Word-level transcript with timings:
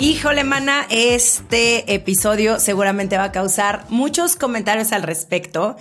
Híjole, 0.00 0.44
mana, 0.44 0.86
este 0.90 1.92
episodio 1.92 2.60
seguramente 2.60 3.16
va 3.16 3.24
a 3.24 3.32
causar 3.32 3.84
muchos 3.88 4.36
comentarios 4.36 4.92
al 4.92 5.02
respecto. 5.02 5.76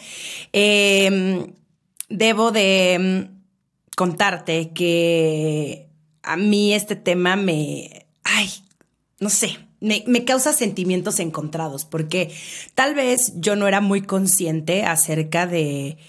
Em, 0.53 1.53
debo 2.09 2.51
de 2.51 3.27
mm, 3.29 3.95
contarte 3.95 4.71
que 4.73 5.89
a 6.23 6.35
mí 6.35 6.73
este 6.73 6.95
tema 6.95 7.35
me... 7.35 8.07
Ay, 8.23 8.49
no 9.19 9.29
sé, 9.29 9.59
me, 9.79 10.25
causa 10.25 10.51
sentimientos 10.51 11.19
encontrados, 11.19 11.85
porque 11.85 12.31
tal 12.73 12.95
vez 12.95 13.33
yo 13.35 13.55
no 13.55 13.67
era 13.67 13.81
muy 13.81 14.01
consciente 14.01 14.83
acerca 14.83 15.45
de 15.45 15.99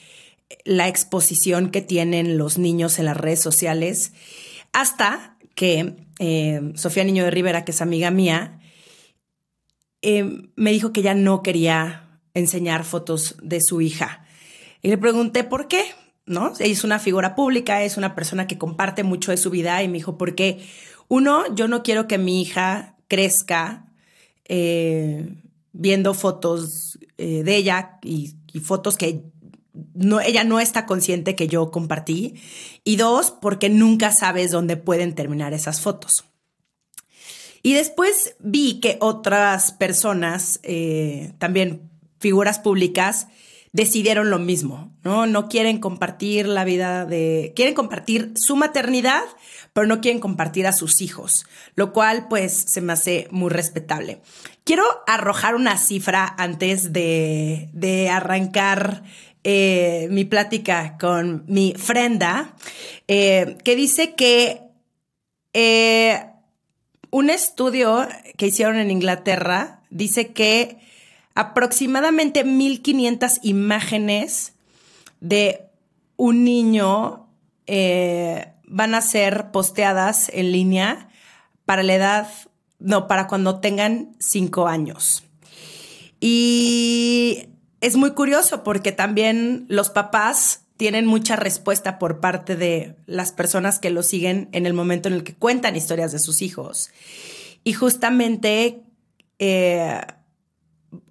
la 0.64 0.88
exposición 0.88 1.70
que 1.70 1.82
tienen 1.82 2.38
los 2.38 2.56
niños 2.56 2.98
en 2.98 3.04
las 3.04 3.18
redes 3.18 3.42
sociales, 3.42 4.12
hasta 4.72 5.37
que 5.58 5.96
eh, 6.20 6.72
Sofía 6.76 7.02
Niño 7.02 7.24
de 7.24 7.32
Rivera, 7.32 7.64
que 7.64 7.72
es 7.72 7.82
amiga 7.82 8.12
mía, 8.12 8.60
eh, 10.02 10.50
me 10.54 10.70
dijo 10.70 10.92
que 10.92 11.02
ya 11.02 11.14
no 11.14 11.42
quería 11.42 12.20
enseñar 12.32 12.84
fotos 12.84 13.34
de 13.42 13.60
su 13.60 13.80
hija. 13.80 14.24
Y 14.82 14.88
le 14.88 14.98
pregunté 14.98 15.42
por 15.42 15.66
qué, 15.66 15.82
¿no? 16.26 16.52
Ella 16.60 16.72
es 16.72 16.84
una 16.84 17.00
figura 17.00 17.34
pública, 17.34 17.82
es 17.82 17.96
una 17.96 18.14
persona 18.14 18.46
que 18.46 18.56
comparte 18.56 19.02
mucho 19.02 19.32
de 19.32 19.36
su 19.36 19.50
vida 19.50 19.82
y 19.82 19.88
me 19.88 19.94
dijo, 19.94 20.16
porque 20.16 20.64
uno, 21.08 21.52
yo 21.56 21.66
no 21.66 21.82
quiero 21.82 22.06
que 22.06 22.18
mi 22.18 22.40
hija 22.40 22.94
crezca 23.08 23.92
eh, 24.44 25.28
viendo 25.72 26.14
fotos 26.14 27.00
de 27.16 27.56
ella 27.56 27.98
y, 28.04 28.36
y 28.52 28.60
fotos 28.60 28.96
que 28.96 29.24
no, 29.94 30.20
ella 30.20 30.44
no 30.44 30.60
está 30.60 30.86
consciente 30.86 31.34
que 31.34 31.48
yo 31.48 31.70
compartí. 31.70 32.34
Y 32.84 32.96
dos, 32.96 33.30
porque 33.30 33.68
nunca 33.68 34.12
sabes 34.12 34.50
dónde 34.50 34.76
pueden 34.76 35.14
terminar 35.14 35.54
esas 35.54 35.80
fotos. 35.80 36.24
Y 37.62 37.74
después 37.74 38.36
vi 38.38 38.80
que 38.80 38.98
otras 39.00 39.72
personas, 39.72 40.60
eh, 40.62 41.32
también 41.38 41.90
figuras 42.18 42.58
públicas, 42.58 43.28
decidieron 43.72 44.30
lo 44.30 44.38
mismo, 44.38 44.92
¿no? 45.04 45.26
No 45.26 45.48
quieren 45.48 45.78
compartir 45.78 46.46
la 46.46 46.64
vida 46.64 47.04
de... 47.04 47.52
Quieren 47.54 47.74
compartir 47.74 48.32
su 48.36 48.56
maternidad, 48.56 49.22
pero 49.72 49.86
no 49.86 50.00
quieren 50.00 50.20
compartir 50.20 50.66
a 50.66 50.72
sus 50.72 51.00
hijos, 51.00 51.46
lo 51.74 51.92
cual 51.92 52.26
pues 52.28 52.64
se 52.68 52.80
me 52.80 52.92
hace 52.92 53.28
muy 53.30 53.50
respetable. 53.50 54.20
Quiero 54.64 54.84
arrojar 55.06 55.54
una 55.54 55.78
cifra 55.78 56.34
antes 56.38 56.92
de, 56.92 57.68
de 57.72 58.08
arrancar 58.08 59.02
eh, 59.44 60.08
mi 60.10 60.24
plática 60.24 60.96
con 60.98 61.44
mi 61.46 61.74
frenda, 61.76 62.54
eh, 63.06 63.56
que 63.64 63.76
dice 63.76 64.14
que 64.14 64.62
eh, 65.52 66.26
un 67.10 67.30
estudio 67.30 68.06
que 68.36 68.48
hicieron 68.48 68.76
en 68.76 68.90
Inglaterra 68.90 69.82
dice 69.90 70.32
que 70.32 70.78
aproximadamente 71.34 72.44
1500 72.44 73.38
imágenes 73.42 74.54
de 75.20 75.62
un 76.16 76.44
niño 76.44 77.28
van 78.64 78.94
a 78.94 79.00
ser 79.00 79.50
posteadas 79.50 80.30
en 80.34 80.52
línea 80.52 81.08
para 81.64 81.82
la 81.82 81.94
edad, 81.94 82.28
no, 82.78 83.06
para 83.06 83.28
cuando 83.28 83.60
tengan 83.60 84.16
5 84.18 84.66
años. 84.66 85.22
Y 86.20 87.48
es 87.80 87.96
muy 87.96 88.12
curioso 88.12 88.62
porque 88.64 88.92
también 88.92 89.66
los 89.68 89.90
papás 89.90 90.62
tienen 90.76 91.06
mucha 91.06 91.36
respuesta 91.36 91.98
por 91.98 92.20
parte 92.20 92.56
de 92.56 92.94
las 93.06 93.32
personas 93.32 93.78
que 93.78 93.90
lo 93.90 94.02
siguen 94.02 94.48
en 94.52 94.64
el 94.64 94.74
momento 94.74 95.08
en 95.08 95.14
el 95.14 95.24
que 95.24 95.34
cuentan 95.34 95.76
historias 95.76 96.12
de 96.12 96.20
sus 96.20 96.40
hijos. 96.40 96.90
Y 97.64 97.72
justamente 97.72 98.80
eh, 99.40 100.00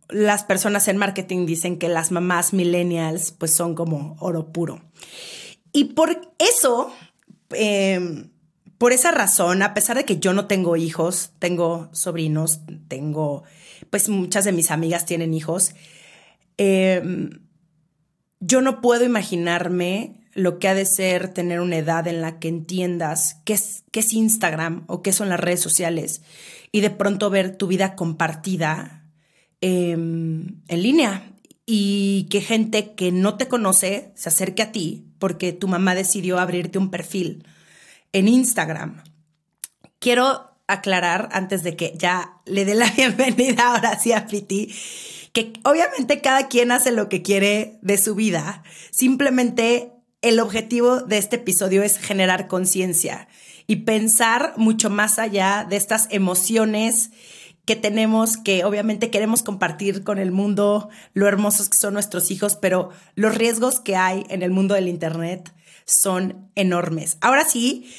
las 0.09 0.43
personas 0.43 0.87
en 0.87 0.97
marketing 0.97 1.45
dicen 1.45 1.77
que 1.77 1.89
las 1.89 2.11
mamás 2.11 2.53
millennials 2.53 3.31
pues 3.31 3.53
son 3.53 3.75
como 3.75 4.15
oro 4.19 4.51
puro. 4.51 4.81
Y 5.73 5.85
por 5.85 6.21
eso, 6.39 6.93
em, 7.51 8.29
por 8.77 8.93
esa 8.93 9.11
razón, 9.11 9.61
a 9.63 9.73
pesar 9.73 9.97
de 9.97 10.05
que 10.05 10.17
yo 10.17 10.33
no 10.33 10.47
tengo 10.47 10.77
hijos, 10.77 11.31
tengo 11.39 11.89
sobrinos, 11.91 12.61
tengo, 12.87 13.43
pues 13.89 14.07
muchas 14.07 14.45
de 14.45 14.53
mis 14.53 14.71
amigas 14.71 15.05
tienen 15.05 15.33
hijos, 15.33 15.73
Em, 16.57 17.29
yo 18.39 18.61
no 18.61 18.81
puedo 18.81 19.05
imaginarme 19.05 20.17
lo 20.33 20.59
que 20.59 20.67
ha 20.67 20.75
de 20.75 20.85
ser 20.85 21.33
tener 21.33 21.61
una 21.61 21.77
edad 21.77 22.07
en 22.07 22.21
la 22.21 22.39
que 22.39 22.47
entiendas 22.47 23.37
qué 23.43 23.53
es, 23.53 23.83
qué 23.91 24.01
es 24.01 24.13
Instagram 24.13 24.83
o 24.87 25.01
qué 25.01 25.11
son 25.11 25.29
las 25.29 25.39
redes 25.39 25.61
sociales 25.61 26.21
y 26.71 26.81
de 26.81 26.91
pronto 26.91 27.29
ver 27.29 27.55
tu 27.57 27.65
vida 27.67 27.95
compartida 27.95 29.03
em, 29.61 30.61
en 30.67 30.83
línea 30.83 31.33
y 31.65 32.27
que 32.29 32.41
gente 32.41 32.93
que 32.93 33.11
no 33.11 33.35
te 33.35 33.47
conoce 33.47 34.11
se 34.15 34.29
acerque 34.29 34.61
a 34.61 34.71
ti 34.71 35.07
porque 35.17 35.53
tu 35.53 35.67
mamá 35.67 35.95
decidió 35.95 36.37
abrirte 36.37 36.77
un 36.77 36.91
perfil 36.91 37.43
en 38.13 38.27
Instagram. 38.27 39.03
Quiero 39.97 40.51
aclarar 40.67 41.29
antes 41.31 41.63
de 41.63 41.75
que 41.75 41.93
ya 41.97 42.41
le 42.45 42.65
dé 42.65 42.75
la 42.75 42.91
bienvenida 42.95 43.73
ahora 43.73 43.99
sí 43.99 44.11
a 44.13 44.27
Piti 44.27 44.71
que 45.33 45.53
obviamente 45.63 46.21
cada 46.21 46.47
quien 46.47 46.71
hace 46.71 46.91
lo 46.91 47.09
que 47.09 47.21
quiere 47.21 47.79
de 47.81 47.97
su 47.97 48.15
vida. 48.15 48.63
Simplemente 48.91 49.91
el 50.21 50.39
objetivo 50.39 51.01
de 51.01 51.17
este 51.17 51.37
episodio 51.37 51.83
es 51.83 51.97
generar 51.97 52.47
conciencia 52.47 53.27
y 53.67 53.77
pensar 53.77 54.53
mucho 54.57 54.89
más 54.89 55.19
allá 55.19 55.65
de 55.69 55.75
estas 55.75 56.07
emociones 56.09 57.11
que 57.65 57.75
tenemos, 57.75 58.37
que 58.37 58.63
obviamente 58.63 59.11
queremos 59.11 59.43
compartir 59.43 60.05
con 60.05 60.19
el 60.19 60.31
mundo, 60.31 60.89
lo 61.13 61.27
hermosos 61.27 61.67
que 61.67 61.77
son 61.77 61.93
nuestros 61.93 62.31
hijos, 62.31 62.55
pero 62.55 62.91
los 63.15 63.35
riesgos 63.35 63.81
que 63.81 63.97
hay 63.97 64.25
en 64.29 64.41
el 64.41 64.51
mundo 64.51 64.73
del 64.73 64.87
Internet 64.87 65.53
son 65.85 66.49
enormes. 66.55 67.17
Ahora 67.19 67.43
sí, 67.43 67.91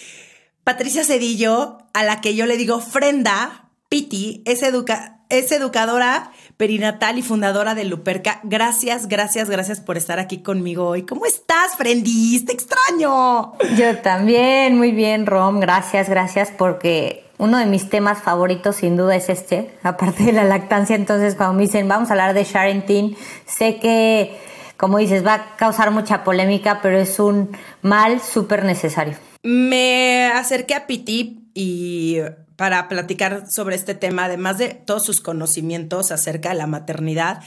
Patricia 0.64 1.04
Cedillo, 1.04 1.78
a 1.92 2.02
la 2.02 2.22
que 2.22 2.34
yo 2.34 2.46
le 2.46 2.56
digo 2.56 2.80
Frenda, 2.80 3.70
Piti, 3.90 4.42
es, 4.46 4.62
educa 4.62 5.18
es 5.28 5.52
educadora 5.52 6.32
perinatal 6.58 7.16
y 7.18 7.22
fundadora 7.22 7.74
de 7.74 7.84
Luperca. 7.84 8.40
Gracias, 8.42 9.06
gracias, 9.06 9.48
gracias 9.48 9.80
por 9.80 9.96
estar 9.96 10.18
aquí 10.18 10.42
conmigo 10.42 10.88
hoy. 10.88 11.06
¿Cómo 11.06 11.24
estás, 11.24 11.76
Frendis? 11.76 12.44
Te 12.44 12.52
extraño. 12.52 13.54
Yo 13.76 13.98
también, 14.02 14.76
muy 14.76 14.90
bien, 14.90 15.24
Rom. 15.24 15.60
Gracias, 15.60 16.08
gracias, 16.08 16.50
porque 16.58 17.24
uno 17.38 17.58
de 17.58 17.66
mis 17.66 17.88
temas 17.88 18.20
favoritos 18.20 18.76
sin 18.76 18.96
duda 18.96 19.14
es 19.14 19.28
este, 19.28 19.70
aparte 19.84 20.24
de 20.24 20.32
la 20.32 20.42
lactancia. 20.42 20.96
Entonces, 20.96 21.36
cuando 21.36 21.54
me 21.54 21.62
dicen, 21.62 21.86
vamos 21.86 22.10
a 22.10 22.14
hablar 22.14 22.34
de 22.34 22.42
Sharentin, 22.42 23.16
sé 23.46 23.78
que, 23.78 24.36
como 24.76 24.98
dices, 24.98 25.24
va 25.24 25.34
a 25.34 25.56
causar 25.56 25.92
mucha 25.92 26.24
polémica, 26.24 26.80
pero 26.82 26.98
es 26.98 27.20
un 27.20 27.56
mal 27.82 28.20
súper 28.20 28.64
necesario. 28.64 29.16
Me 29.44 30.26
acerqué 30.34 30.74
a 30.74 30.88
Piti 30.88 31.50
y 31.54 32.18
para 32.58 32.88
platicar 32.88 33.48
sobre 33.48 33.76
este 33.76 33.94
tema, 33.94 34.24
además 34.24 34.58
de 34.58 34.70
todos 34.70 35.04
sus 35.04 35.20
conocimientos 35.20 36.10
acerca 36.10 36.48
de 36.48 36.56
la 36.56 36.66
maternidad, 36.66 37.40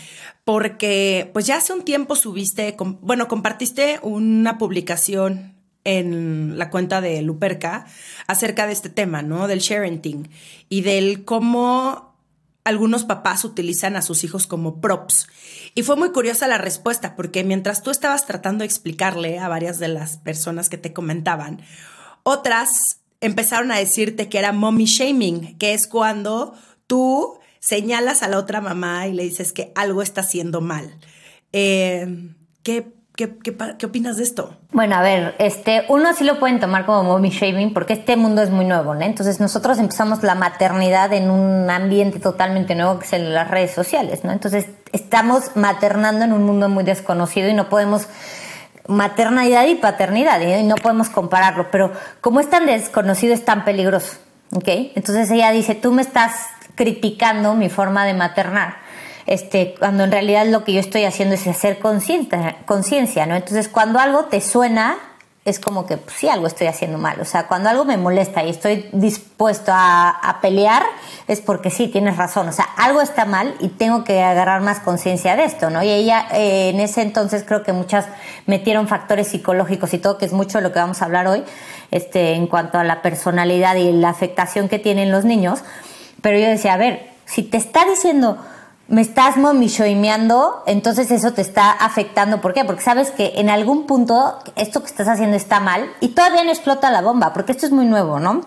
porque 0.45 1.29
pues 1.33 1.45
ya 1.45 1.57
hace 1.57 1.73
un 1.73 1.83
tiempo 1.83 2.15
subiste, 2.15 2.77
bueno, 3.01 3.27
compartiste 3.27 3.99
una 4.03 4.57
publicación 4.57 5.53
en 5.83 6.57
la 6.57 6.69
cuenta 6.69 7.01
de 7.01 7.21
Luperca 7.23 7.87
acerca 8.25 8.65
de 8.67 8.71
este 8.71 8.87
tema, 8.87 9.21
¿no? 9.21 9.49
Del 9.49 9.59
sharing 9.59 10.29
y 10.69 10.81
del 10.81 11.25
cómo 11.25 12.15
algunos 12.63 13.03
papás 13.03 13.43
utilizan 13.43 13.97
a 13.97 14.01
sus 14.01 14.23
hijos 14.23 14.47
como 14.47 14.79
props. 14.79 15.27
Y 15.75 15.83
fue 15.83 15.97
muy 15.97 16.11
curiosa 16.11 16.47
la 16.47 16.57
respuesta, 16.57 17.17
porque 17.17 17.43
mientras 17.43 17.83
tú 17.83 17.91
estabas 17.91 18.25
tratando 18.25 18.61
de 18.61 18.67
explicarle 18.67 19.39
a 19.39 19.49
varias 19.49 19.77
de 19.77 19.89
las 19.89 20.15
personas 20.19 20.69
que 20.69 20.77
te 20.77 20.93
comentaban, 20.93 21.61
otras 22.23 23.00
empezaron 23.21 23.71
a 23.71 23.77
decirte 23.77 24.27
que 24.27 24.39
era 24.39 24.51
mommy 24.51 24.85
shaming, 24.85 25.57
que 25.57 25.73
es 25.73 25.87
cuando 25.87 26.53
tú 26.87 27.39
señalas 27.59 28.23
a 28.23 28.27
la 28.27 28.37
otra 28.37 28.59
mamá 28.59 29.07
y 29.07 29.13
le 29.13 29.23
dices 29.23 29.53
que 29.53 29.71
algo 29.75 30.01
está 30.01 30.21
haciendo 30.21 30.59
mal. 30.61 30.97
Eh, 31.53 32.33
¿qué, 32.63 32.91
¿Qué, 33.15 33.37
qué, 33.77 33.85
opinas 33.85 34.17
de 34.17 34.23
esto? 34.23 34.55
Bueno, 34.71 34.95
a 34.95 35.01
ver, 35.01 35.35
este, 35.37 35.83
uno 35.89 36.13
sí 36.13 36.23
lo 36.23 36.39
pueden 36.39 36.59
tomar 36.59 36.85
como 36.85 37.03
mommy 37.03 37.29
shaming 37.29 37.73
porque 37.73 37.93
este 37.93 38.15
mundo 38.15 38.41
es 38.41 38.49
muy 38.49 38.65
nuevo, 38.65 38.95
¿no? 38.95 39.01
Entonces 39.01 39.39
nosotros 39.39 39.77
empezamos 39.79 40.23
la 40.23 40.33
maternidad 40.33 41.13
en 41.13 41.29
un 41.29 41.69
ambiente 41.69 42.19
totalmente 42.19 42.73
nuevo 42.73 42.99
que 42.99 43.05
es 43.05 43.21
las 43.21 43.51
redes 43.51 43.71
sociales, 43.71 44.23
¿no? 44.23 44.31
Entonces 44.31 44.67
estamos 44.93 45.55
maternando 45.55 46.23
en 46.23 46.33
un 46.33 46.43
mundo 46.45 46.69
muy 46.69 46.83
desconocido 46.83 47.49
y 47.49 47.53
no 47.53 47.69
podemos 47.69 48.07
maternidad 48.87 49.65
y 49.67 49.75
paternidad 49.75 50.41
y 50.41 50.63
no 50.63 50.75
podemos 50.75 51.09
compararlo, 51.09 51.69
pero 51.71 51.91
como 52.21 52.39
es 52.39 52.49
tan 52.49 52.65
desconocido 52.65 53.33
es 53.33 53.45
tan 53.45 53.65
peligroso. 53.65 54.17
Entonces 54.65 55.31
ella 55.31 55.51
dice, 55.51 55.75
tú 55.75 55.91
me 55.91 56.01
estás 56.01 56.47
criticando 56.75 57.53
mi 57.53 57.69
forma 57.69 58.05
de 58.05 58.13
maternar 58.13 58.81
este, 59.25 59.75
cuando 59.79 60.03
en 60.03 60.11
realidad 60.11 60.45
lo 60.47 60.63
que 60.63 60.73
yo 60.73 60.79
estoy 60.79 61.05
haciendo 61.05 61.35
es 61.35 61.47
hacer 61.47 61.79
conciencia, 61.79 63.25
¿no? 63.25 63.35
Entonces, 63.35 63.69
cuando 63.69 63.99
algo 63.99 64.25
te 64.25 64.41
suena, 64.41 64.97
es 65.43 65.59
como 65.59 65.87
que 65.87 65.97
pues, 65.97 66.15
sí, 66.17 66.29
algo 66.29 66.45
estoy 66.45 66.67
haciendo 66.67 66.99
mal. 66.99 67.19
O 67.19 67.25
sea, 67.25 67.47
cuando 67.47 67.69
algo 67.69 67.83
me 67.83 67.97
molesta 67.97 68.43
y 68.43 68.51
estoy 68.51 68.87
dispuesto 68.91 69.71
a, 69.73 70.37
pelear, 70.41 70.83
es 71.27 71.41
porque 71.41 71.71
sí, 71.71 71.87
tienes 71.87 72.17
razón. 72.17 72.47
O 72.47 72.51
sea, 72.51 72.65
algo 72.77 73.01
está 73.01 73.25
mal 73.25 73.55
y 73.59 73.69
tengo 73.69 74.03
que 74.03 74.21
agarrar 74.21 74.61
más 74.61 74.79
conciencia 74.79 75.35
de 75.35 75.45
esto, 75.45 75.69
¿no? 75.69 75.81
Y 75.83 75.89
ella, 75.89 76.27
eh, 76.33 76.69
en 76.69 76.79
ese 76.79 77.01
entonces, 77.01 77.43
creo 77.43 77.63
que 77.63 77.73
muchas 77.73 78.05
metieron 78.45 78.87
factores 78.87 79.29
psicológicos 79.29 79.93
y 79.93 79.97
todo, 79.97 80.17
que 80.17 80.25
es 80.25 80.33
mucho 80.33 80.59
de 80.59 80.63
lo 80.63 80.71
que 80.71 80.79
vamos 80.79 81.01
a 81.01 81.05
hablar 81.05 81.27
hoy, 81.27 81.43
este, 81.89 82.33
en 82.33 82.47
cuanto 82.47 82.77
a 82.77 82.83
la 82.83 83.01
personalidad 83.01 83.75
y 83.75 83.91
la 83.91 84.09
afectación 84.09 84.69
que 84.69 84.77
tienen 84.77 85.11
los 85.11 85.25
niños. 85.25 85.63
Pero 86.21 86.37
yo 86.37 86.47
decía, 86.47 86.75
a 86.75 86.77
ver, 86.77 87.09
si 87.25 87.43
te 87.43 87.57
está 87.57 87.85
diciendo 87.85 88.37
me 88.91 89.01
estás 89.01 89.37
momishoimeando, 89.37 90.63
entonces 90.65 91.09
eso 91.11 91.31
te 91.31 91.41
está 91.41 91.71
afectando. 91.71 92.41
¿Por 92.41 92.53
qué? 92.53 92.65
Porque 92.65 92.81
sabes 92.81 93.09
que 93.09 93.33
en 93.37 93.49
algún 93.49 93.87
punto 93.87 94.37
esto 94.57 94.81
que 94.81 94.87
estás 94.87 95.07
haciendo 95.07 95.37
está 95.37 95.61
mal 95.61 95.89
y 96.01 96.09
todavía 96.09 96.43
no 96.43 96.49
explota 96.49 96.91
la 96.91 97.01
bomba, 97.01 97.31
porque 97.31 97.53
esto 97.53 97.65
es 97.65 97.71
muy 97.71 97.85
nuevo, 97.85 98.19
¿no? 98.19 98.41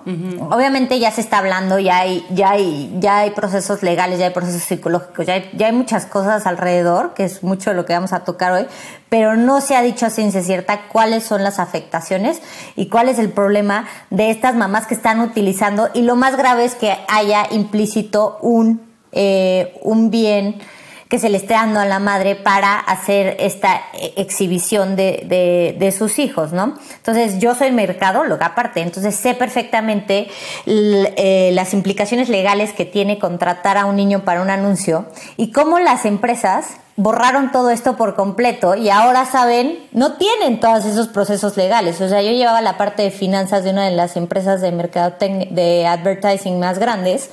Obviamente 0.50 0.99
ya 0.99 1.11
se 1.11 1.23
está 1.23 1.38
hablando, 1.38 1.79
ya 1.79 1.96
hay, 1.96 2.26
ya 2.31 2.50
hay, 2.50 2.94
ya 3.00 3.19
hay 3.20 3.31
procesos 3.31 3.82
legales, 3.82 4.19
ya 4.19 4.26
hay 4.26 4.32
procesos 4.35 4.62
psicológicos, 4.64 5.25
ya 5.25 5.32
hay, 5.32 5.50
ya 5.55 5.69
hay 5.69 5.73
muchas 5.73 6.05
cosas 6.05 6.46
alrededor, 6.46 7.14
que 7.14 7.25
es 7.25 7.43
mucho 7.43 7.70
de 7.70 7.76
lo 7.76 7.87
que 7.87 7.94
vamos 7.94 8.12
a 8.12 8.20
tocar 8.20 8.52
hoy, 8.52 8.67
pero 9.08 9.37
no 9.37 9.62
se 9.62 9.76
ha 9.76 9.81
dicho 9.81 10.05
a 10.05 10.11
ciencia 10.11 10.43
cierta 10.43 10.88
cuáles 10.88 11.25
son 11.25 11.43
las 11.43 11.58
afectaciones 11.58 12.43
y 12.76 12.91
cuál 12.91 13.08
es 13.08 13.19
el 13.19 13.31
problema 13.31 13.87
de 14.11 14.31
estas 14.31 14.56
mamás 14.56 14.87
que 14.87 14.94
están 14.94 15.20
utilizando. 15.20 15.88
Y 15.94 16.02
lo 16.02 16.17
más 16.17 16.37
grave 16.37 16.67
es 16.67 16.75
que 16.75 16.99
haya 17.08 17.46
implícito 17.50 18.37
un 18.43 18.84
eh, 19.15 19.75
un 19.83 20.11
bien 20.11 20.61
que 21.09 21.21
se 21.21 21.29
le 21.29 21.37
esté 21.37 21.55
dando 21.55 21.79
a 21.79 21.85
la 21.85 22.01
madre 22.01 22.35
para 22.35 22.77
hacer 22.77 23.37
esta 23.39 23.83
exhibición 24.17 24.97
de, 24.97 25.95
sus 25.97 26.19
hijos, 26.19 26.53
¿no? 26.53 26.75
Entonces, 26.97 27.39
yo 27.39 27.55
soy 27.55 27.71
mercadóloga 27.71 28.47
aparte, 28.47 28.81
entonces 28.81 29.15
sé 29.15 29.35
perfectamente 29.35 30.29
eh, 30.67 31.51
las 31.53 31.73
implicaciones 31.73 32.29
legales 32.29 32.73
que 32.73 32.85
tiene 32.85 33.21
contratar 33.21 33.77
a 33.77 33.87
un 33.87 33.95
niño 33.95 34.25
para 34.25 34.43
un 34.43 34.51
anuncio 34.51 35.07
y 35.37 35.53
cómo 35.53 35.79
las 35.79 36.05
empresas 36.05 36.79
borraron 36.97 37.53
todo 37.53 37.71
esto 37.71 37.97
por 37.97 38.17
completo 38.17 38.75
y 38.75 38.89
ahora 38.89 39.25
saben, 39.25 39.79
no 39.93 40.15
tienen 40.15 40.59
todos 40.59 40.85
esos 40.85 41.07
procesos 41.07 41.57
legales. 41.57 42.01
O 42.01 42.09
sea, 42.09 42.23
yo 42.23 42.31
llevaba 42.33 42.61
la 42.61 42.77
parte 42.77 43.03
de 43.03 43.11
finanzas 43.11 43.63
de 43.63 43.71
una 43.71 43.85
de 43.85 43.93
las 43.93 44.17
empresas 44.17 44.61
de 44.61 44.73
mercado 44.73 45.15
de 45.19 45.87
advertising 45.87 46.59
más 46.59 46.79
grandes 46.79 47.31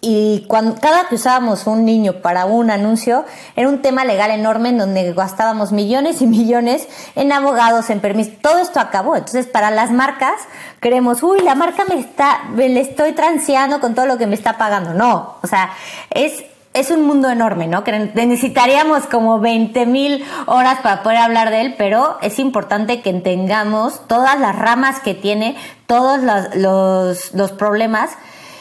y 0.00 0.44
cuando, 0.46 0.76
cada 0.80 1.08
que 1.08 1.16
usábamos 1.16 1.66
un 1.66 1.84
niño 1.84 2.14
para 2.22 2.46
un 2.46 2.70
anuncio, 2.70 3.24
era 3.56 3.68
un 3.68 3.82
tema 3.82 4.04
legal 4.04 4.30
enorme 4.30 4.68
en 4.68 4.78
donde 4.78 5.12
gastábamos 5.12 5.72
millones 5.72 6.22
y 6.22 6.26
millones 6.26 6.86
en 7.16 7.32
abogados, 7.32 7.90
en 7.90 7.98
permisos. 7.98 8.34
Todo 8.40 8.58
esto 8.58 8.78
acabó. 8.78 9.16
Entonces, 9.16 9.46
para 9.46 9.72
las 9.72 9.90
marcas, 9.90 10.34
creemos, 10.78 11.24
uy, 11.24 11.40
la 11.40 11.56
marca 11.56 11.82
me 11.88 11.98
está, 11.98 12.42
me 12.54 12.68
le 12.68 12.80
estoy 12.80 13.12
transeando 13.12 13.80
con 13.80 13.96
todo 13.96 14.06
lo 14.06 14.18
que 14.18 14.28
me 14.28 14.36
está 14.36 14.56
pagando. 14.56 14.94
No, 14.94 15.34
o 15.42 15.46
sea, 15.48 15.70
es, 16.10 16.44
es 16.74 16.92
un 16.92 17.04
mundo 17.04 17.28
enorme, 17.28 17.66
¿no? 17.66 17.82
Necesitaríamos 18.14 19.08
como 19.08 19.40
20 19.40 19.84
mil 19.86 20.24
horas 20.46 20.78
para 20.80 21.02
poder 21.02 21.18
hablar 21.18 21.50
de 21.50 21.62
él, 21.62 21.74
pero 21.76 22.18
es 22.22 22.38
importante 22.38 23.02
que 23.02 23.10
entendamos 23.10 24.06
todas 24.06 24.38
las 24.38 24.54
ramas 24.54 25.00
que 25.00 25.14
tiene, 25.14 25.56
todos 25.88 26.20
los, 26.54 27.34
los 27.34 27.50
problemas 27.50 28.10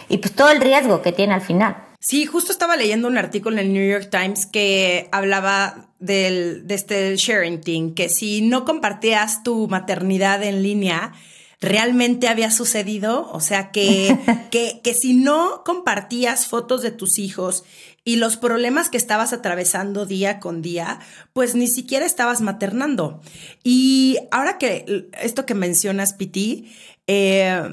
y 0.09 0.17
pues 0.17 0.33
todo 0.33 0.49
el 0.49 0.61
riesgo 0.61 1.01
que 1.01 1.11
tiene 1.11 1.33
al 1.33 1.41
final. 1.41 1.77
Sí, 1.99 2.25
justo 2.25 2.51
estaba 2.51 2.77
leyendo 2.77 3.07
un 3.07 3.17
artículo 3.17 3.57
en 3.57 3.65
el 3.65 3.73
New 3.73 3.89
York 3.89 4.09
Times 4.09 4.45
que 4.45 5.09
hablaba 5.11 5.89
del, 5.99 6.67
de 6.67 6.75
este 6.75 7.15
sharing 7.17 7.61
thing, 7.61 7.93
que 7.95 8.07
si 8.07 8.41
no 8.41 8.65
compartías 8.65 9.43
tu 9.43 9.67
maternidad 9.67 10.43
en 10.43 10.61
línea, 10.61 11.13
realmente 11.59 12.27
había 12.27 12.51
sucedido, 12.51 13.29
o 13.31 13.39
sea, 13.39 13.71
que, 13.71 14.17
que, 14.51 14.79
que 14.83 14.93
si 14.93 15.15
no 15.15 15.63
compartías 15.65 16.45
fotos 16.45 16.81
de 16.81 16.91
tus 16.91 17.17
hijos 17.17 17.63
y 18.03 18.17
los 18.17 18.37
problemas 18.37 18.89
que 18.89 18.97
estabas 18.97 19.33
atravesando 19.33 20.05
día 20.05 20.39
con 20.39 20.61
día, 20.61 20.99
pues 21.33 21.55
ni 21.55 21.67
siquiera 21.67 22.05
estabas 22.05 22.41
maternando. 22.41 23.21
Y 23.63 24.17
ahora 24.31 24.57
que 24.57 25.09
esto 25.19 25.45
que 25.45 25.55
mencionas, 25.55 26.13
Piti, 26.13 26.71
eh, 27.07 27.63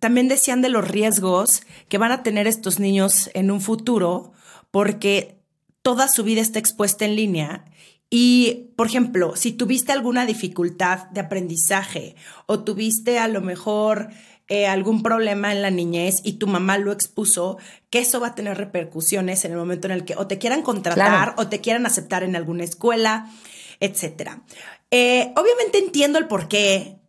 también 0.00 0.28
decían 0.28 0.62
de 0.62 0.70
los 0.70 0.88
riesgos 0.88 1.62
que 1.88 1.98
van 1.98 2.10
a 2.10 2.22
tener 2.22 2.46
estos 2.46 2.80
niños 2.80 3.30
en 3.34 3.50
un 3.50 3.60
futuro 3.60 4.32
porque 4.70 5.38
toda 5.82 6.08
su 6.08 6.24
vida 6.24 6.40
está 6.40 6.58
expuesta 6.58 7.04
en 7.04 7.16
línea 7.16 7.64
y, 8.10 8.72
por 8.76 8.88
ejemplo, 8.88 9.36
si 9.36 9.52
tuviste 9.52 9.92
alguna 9.92 10.26
dificultad 10.26 11.08
de 11.10 11.20
aprendizaje 11.20 12.16
o 12.46 12.64
tuviste 12.64 13.20
a 13.20 13.28
lo 13.28 13.40
mejor 13.40 14.08
eh, 14.48 14.66
algún 14.66 15.04
problema 15.04 15.52
en 15.52 15.62
la 15.62 15.70
niñez 15.70 16.20
y 16.24 16.32
tu 16.32 16.48
mamá 16.48 16.76
lo 16.76 16.90
expuso, 16.90 17.58
que 17.88 18.00
eso 18.00 18.18
va 18.18 18.28
a 18.28 18.34
tener 18.34 18.58
repercusiones 18.58 19.44
en 19.44 19.52
el 19.52 19.58
momento 19.58 19.86
en 19.86 19.92
el 19.92 20.04
que 20.04 20.16
o 20.16 20.26
te 20.26 20.38
quieran 20.38 20.62
contratar 20.62 21.34
o 21.36 21.46
te 21.46 21.60
quieran 21.60 21.86
aceptar 21.86 22.24
en 22.24 22.34
alguna 22.34 22.64
escuela, 22.64 23.30
etcétera. 23.78 24.42
Eh, 24.90 25.32
obviamente 25.36 25.78
entiendo 25.78 26.18
el 26.18 26.26
por 26.26 26.48
qué 26.48 26.99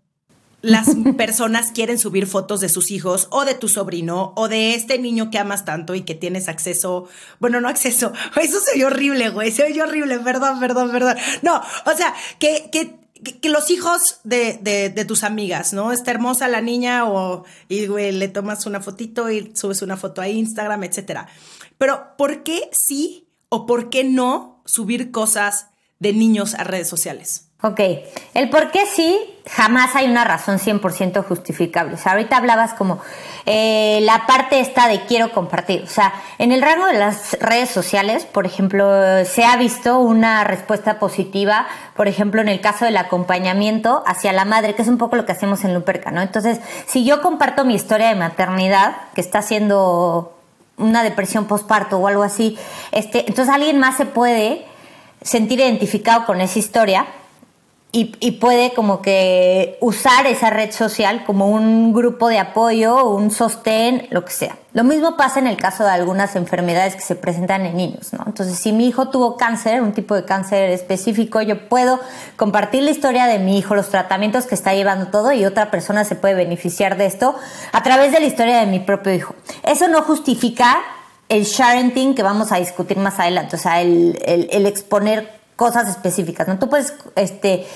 las 0.62 0.90
personas 1.18 1.72
quieren 1.72 2.00
subir 2.00 2.28
fotos 2.28 2.62
de 2.62 2.70
sus 2.70 2.92
hijos 2.92 3.28
o 3.32 3.46
de 3.46 3.56
tu 3.56 3.68
sobrino 3.68 4.34
o 4.36 4.48
de 4.48 4.76
este 4.76 5.00
niño 5.00 5.30
que 5.32 5.40
amas 5.40 5.66
tanto 5.66 5.96
y 5.96 6.02
que 6.02 6.16
tienes 6.16 6.48
acceso, 6.48 7.08
bueno, 7.40 7.62
no 7.62 7.68
acceso, 7.68 8.14
eso 8.42 8.60
se 8.60 8.72
oye 8.76 8.86
horrible, 8.86 9.30
güey, 9.30 9.52
se 9.52 9.64
oye 9.64 9.82
horrible, 9.82 10.20
perdón, 10.20 10.60
perdón, 10.60 10.92
perdón. 10.92 11.18
No, 11.42 11.58
o 11.58 11.98
sea, 11.98 12.14
que, 12.40 12.70
que, 12.72 13.00
que 13.40 13.50
los 13.50 13.70
hijos 13.70 14.20
de, 14.24 14.60
de, 14.62 14.90
de, 14.90 15.06
tus 15.06 15.24
amigas, 15.24 15.74
¿no? 15.74 15.92
Está 15.92 16.12
hermosa 16.12 16.48
la 16.48 16.62
niña 16.62 17.06
o, 17.06 17.44
y 17.68 17.88
güey, 17.88 18.12
le 18.12 18.28
tomas 18.28 18.66
una 18.66 18.82
fotito 18.82 19.30
y 19.30 19.56
subes 19.56 19.82
una 19.82 19.98
foto 19.98 20.22
a 20.22 20.28
Instagram, 20.28 20.84
etcétera. 20.84 21.28
Pero, 21.78 22.16
¿por 22.18 22.44
qué 22.44 22.70
sí 22.72 23.28
o 23.50 23.66
por 23.66 23.90
qué 23.90 24.04
no 24.04 24.62
subir 24.66 25.12
cosas 25.12 25.68
de 26.00 26.14
niños 26.14 26.56
a 26.56 26.64
redes 26.64 26.88
sociales? 26.88 27.51
Ok, 27.64 27.80
el 28.34 28.50
por 28.50 28.72
qué 28.72 28.88
sí, 28.88 29.20
jamás 29.48 29.96
hay 29.96 30.10
una 30.10 30.24
razón 30.24 30.58
100% 30.58 31.24
justificable. 31.24 31.94
O 31.94 31.98
sea, 31.98 32.14
ahorita 32.14 32.38
hablabas 32.38 32.74
como 32.74 33.00
eh, 33.46 34.00
la 34.02 34.26
parte 34.26 34.60
esta 34.60 34.88
de 34.88 35.02
quiero 35.02 35.32
compartir. 35.32 35.84
O 35.84 35.88
sea, 35.88 36.12
en 36.40 36.52
el 36.52 36.64
rango 36.64 36.88
de 36.88 36.94
las 36.94 37.38
redes 37.40 37.70
sociales, 37.70 38.26
por 38.26 38.48
ejemplo, 38.48 39.24
se 39.26 39.46
ha 39.46 39.56
visto 39.58 40.00
una 40.00 40.44
respuesta 40.44 40.98
positiva, 40.98 41.68
por 41.96 42.08
ejemplo, 42.08 42.42
en 42.42 42.50
el 42.50 42.62
caso 42.62 42.86
del 42.86 42.98
acompañamiento 42.98 44.02
hacia 44.08 44.34
la 44.34 44.46
madre, 44.46 44.74
que 44.74 44.82
es 44.82 44.88
un 44.88 44.98
poco 44.98 45.16
lo 45.16 45.28
que 45.28 45.34
hacemos 45.34 45.64
en 45.64 45.76
Luperca, 45.76 46.10
¿no? 46.10 46.22
Entonces, 46.22 46.60
si 46.88 47.06
yo 47.06 47.22
comparto 47.22 47.64
mi 47.64 47.76
historia 47.76 48.08
de 48.08 48.16
maternidad, 48.16 48.96
que 49.14 49.22
está 49.22 49.38
haciendo 49.38 50.36
una 50.78 51.04
depresión 51.04 51.46
postparto 51.46 52.00
o 52.00 52.08
algo 52.08 52.24
así, 52.24 52.58
este, 52.92 53.20
entonces 53.28 53.54
alguien 53.54 53.78
más 53.78 53.98
se 53.98 54.06
puede 54.06 54.66
sentir 55.22 55.60
identificado 55.60 56.26
con 56.26 56.42
esa 56.42 56.58
historia 56.58 57.06
y, 57.94 58.32
puede 58.40 58.74
como 58.74 59.02
que 59.02 59.78
usar 59.82 60.26
esa 60.26 60.50
red 60.50 60.72
social 60.72 61.26
como 61.26 61.50
un 61.50 61.92
grupo 61.92 62.30
de 62.30 62.40
apoyo, 62.40 63.06
un 63.06 63.32
sostén, 63.32 64.08
lo 64.12 64.24
que 64.24 64.32
sea. 64.32 64.58
Lo 64.74 64.86
mismo 64.86 65.18
pasa 65.18 65.40
en 65.40 65.48
el 65.48 65.58
caso 65.58 65.84
de 65.84 65.90
algunas 65.90 66.38
enfermedades 66.38 66.96
que 66.96 67.02
se 67.02 67.16
presentan 67.16 67.66
en 67.66 67.76
niños, 67.76 68.14
¿no? 68.14 68.24
Entonces, 68.26 68.58
si 68.58 68.72
mi 68.72 68.88
hijo 68.88 69.10
tuvo 69.10 69.36
cáncer, 69.36 69.82
un 69.82 69.92
tipo 69.92 70.16
de 70.16 70.24
cáncer 70.24 70.70
específico, 70.70 71.42
yo 71.42 71.68
puedo 71.68 72.00
compartir 72.38 72.84
la 72.84 72.92
historia 72.92 73.26
de 73.26 73.40
mi 73.40 73.58
hijo, 73.58 73.76
los 73.76 73.90
tratamientos 73.90 74.46
que 74.46 74.56
está 74.56 74.74
llevando 74.74 75.08
todo 75.08 75.34
y 75.34 75.44
otra 75.44 75.70
persona 75.70 76.06
se 76.06 76.16
puede 76.16 76.36
beneficiar 76.36 76.96
de 76.96 77.08
esto 77.08 77.36
a 77.74 77.84
través 77.84 78.14
de 78.14 78.22
la 78.22 78.26
historia 78.26 78.62
de 78.62 78.68
mi 78.68 78.80
propio 78.80 79.14
hijo. 79.14 79.36
Eso 79.64 79.90
no 79.90 80.02
justifica 80.04 80.78
el 81.28 81.44
sharing 81.44 82.16
que 82.16 82.24
vamos 82.24 82.54
a 82.54 82.58
discutir 82.58 82.98
más 82.98 83.20
adelante, 83.20 83.58
o 83.58 83.60
sea, 83.60 83.82
el 83.82 84.66
exponer 84.66 85.41
cosas 85.62 85.88
específicas, 85.88 86.48
¿no? 86.48 86.58
Tú 86.58 86.70
puedes 86.70 86.92
este, 87.16 87.68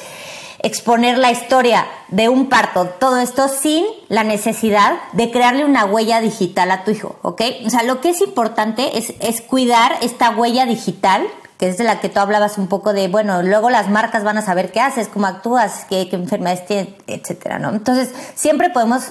exponer 0.63 1.19
la 1.19 1.29
historia 1.29 1.85
de 2.07 2.29
un 2.29 2.49
parto, 2.49 2.87
todo 2.99 3.19
esto 3.19 3.47
sin 3.47 3.85
la 4.09 4.23
necesidad 4.23 4.93
de 5.13 5.29
crearle 5.29 5.65
una 5.65 5.85
huella 5.85 6.19
digital 6.19 6.71
a 6.71 6.83
tu 6.83 6.89
hijo, 6.89 7.19
¿ok? 7.21 7.43
O 7.63 7.69
sea, 7.69 7.83
lo 7.83 8.01
que 8.01 8.09
es 8.09 8.21
importante 8.21 8.97
es, 8.97 9.13
es 9.19 9.41
cuidar 9.41 9.97
esta 10.01 10.31
huella 10.31 10.65
digital 10.65 11.27
que 11.59 11.69
es 11.69 11.77
de 11.77 11.83
la 11.83 11.99
que 11.99 12.09
tú 12.09 12.19
hablabas 12.19 12.57
un 12.57 12.65
poco 12.65 12.91
de, 12.91 13.07
bueno, 13.07 13.43
luego 13.43 13.69
las 13.69 13.87
marcas 13.87 14.23
van 14.23 14.39
a 14.39 14.41
saber 14.41 14.71
qué 14.71 14.81
haces, 14.81 15.07
cómo 15.07 15.27
actúas, 15.27 15.85
qué, 15.87 16.09
enfermedades 16.11 16.65
tienes, 16.65 16.87
etcétera, 17.05 17.59
¿no? 17.59 17.69
Entonces, 17.69 18.09
siempre 18.33 18.71
podemos 18.71 19.03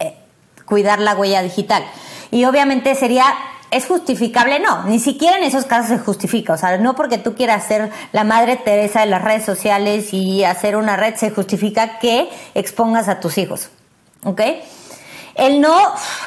eh, 0.00 0.18
cuidar 0.66 0.98
la 1.00 1.16
huella 1.16 1.40
digital. 1.40 1.82
Y 2.30 2.44
obviamente 2.44 2.94
sería 2.94 3.24
¿Es 3.70 3.86
justificable? 3.86 4.60
No, 4.60 4.84
ni 4.84 4.98
siquiera 4.98 5.36
en 5.36 5.44
esos 5.44 5.66
casos 5.66 5.88
se 5.88 5.98
justifica. 5.98 6.54
O 6.54 6.56
sea, 6.56 6.78
no 6.78 6.94
porque 6.94 7.18
tú 7.18 7.34
quieras 7.34 7.64
ser 7.66 7.90
la 8.12 8.24
madre 8.24 8.56
Teresa 8.56 9.00
de 9.00 9.06
las 9.06 9.22
redes 9.22 9.44
sociales 9.44 10.14
y 10.14 10.44
hacer 10.44 10.76
una 10.76 10.96
red 10.96 11.16
se 11.16 11.30
justifica 11.30 11.98
que 11.98 12.30
expongas 12.54 13.08
a 13.08 13.20
tus 13.20 13.36
hijos. 13.36 13.68
¿Ok? 14.24 14.40
El 15.34 15.60
no 15.60 15.78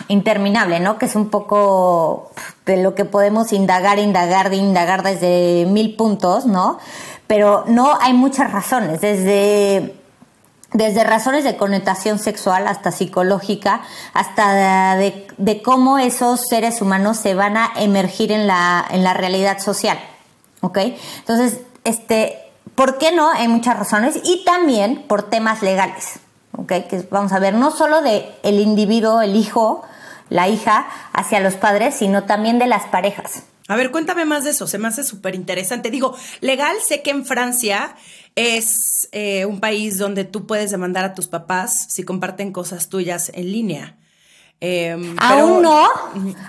interminable, 0.07 0.79
¿no? 0.79 0.97
Que 0.97 1.05
es 1.05 1.15
un 1.15 1.29
poco 1.29 2.31
de 2.65 2.81
lo 2.81 2.95
que 2.95 3.05
podemos 3.05 3.51
indagar, 3.51 3.99
indagar, 3.99 4.53
indagar 4.53 5.03
desde 5.03 5.65
mil 5.65 5.95
puntos, 5.95 6.45
¿no? 6.45 6.77
Pero 7.27 7.65
no 7.67 7.97
hay 7.99 8.13
muchas 8.13 8.51
razones, 8.51 9.01
desde, 9.01 9.95
desde 10.73 11.03
razones 11.03 11.43
de 11.43 11.57
connotación 11.57 12.17
sexual 12.19 12.67
hasta 12.67 12.91
psicológica, 12.91 13.81
hasta 14.13 14.95
de, 14.95 15.61
cómo 15.63 15.97
esos 15.97 16.47
seres 16.47 16.81
humanos 16.81 17.17
se 17.17 17.35
van 17.35 17.57
a 17.57 17.71
emergir 17.75 18.31
en 18.31 18.47
la, 18.47 18.85
en 18.89 19.03
la 19.03 19.13
realidad 19.13 19.59
social, 19.59 19.99
¿ok? 20.61 20.77
Entonces, 21.19 21.59
este, 21.83 22.37
¿por 22.75 22.97
qué 22.97 23.11
no? 23.11 23.29
Hay 23.29 23.47
muchas 23.47 23.77
razones 23.77 24.19
y 24.23 24.43
también 24.45 25.03
por 25.07 25.23
temas 25.23 25.61
legales. 25.61 26.19
Que 26.67 27.05
vamos 27.09 27.31
a 27.31 27.39
ver, 27.39 27.53
no 27.53 27.71
solo 27.71 28.01
de 28.01 28.29
el 28.43 28.59
individuo, 28.59 29.21
el 29.21 29.35
hijo, 29.35 29.83
la 30.29 30.47
hija, 30.47 30.85
hacia 31.11 31.39
los 31.39 31.55
padres, 31.55 31.95
sino 31.95 32.23
también 32.23 32.59
de 32.59 32.67
las 32.67 32.83
parejas. 32.83 33.43
A 33.67 33.75
ver, 33.75 33.91
cuéntame 33.91 34.25
más 34.25 34.43
de 34.43 34.51
eso, 34.51 34.67
se 34.67 34.77
me 34.77 34.87
hace 34.87 35.03
súper 35.03 35.35
interesante. 35.35 35.91
Digo, 35.91 36.15
legal, 36.41 36.75
sé 36.85 37.01
que 37.01 37.11
en 37.11 37.25
Francia 37.25 37.95
es 38.35 39.09
eh, 39.11 39.45
un 39.45 39.59
país 39.59 39.97
donde 39.97 40.23
tú 40.23 40.47
puedes 40.47 40.71
demandar 40.71 41.05
a 41.05 41.13
tus 41.13 41.27
papás 41.27 41.87
si 41.89 42.03
comparten 42.03 42.51
cosas 42.51 42.89
tuyas 42.89 43.31
en 43.33 43.51
línea. 43.51 43.95
Em, 44.63 45.15
aún 45.19 45.63
no, 45.63 45.87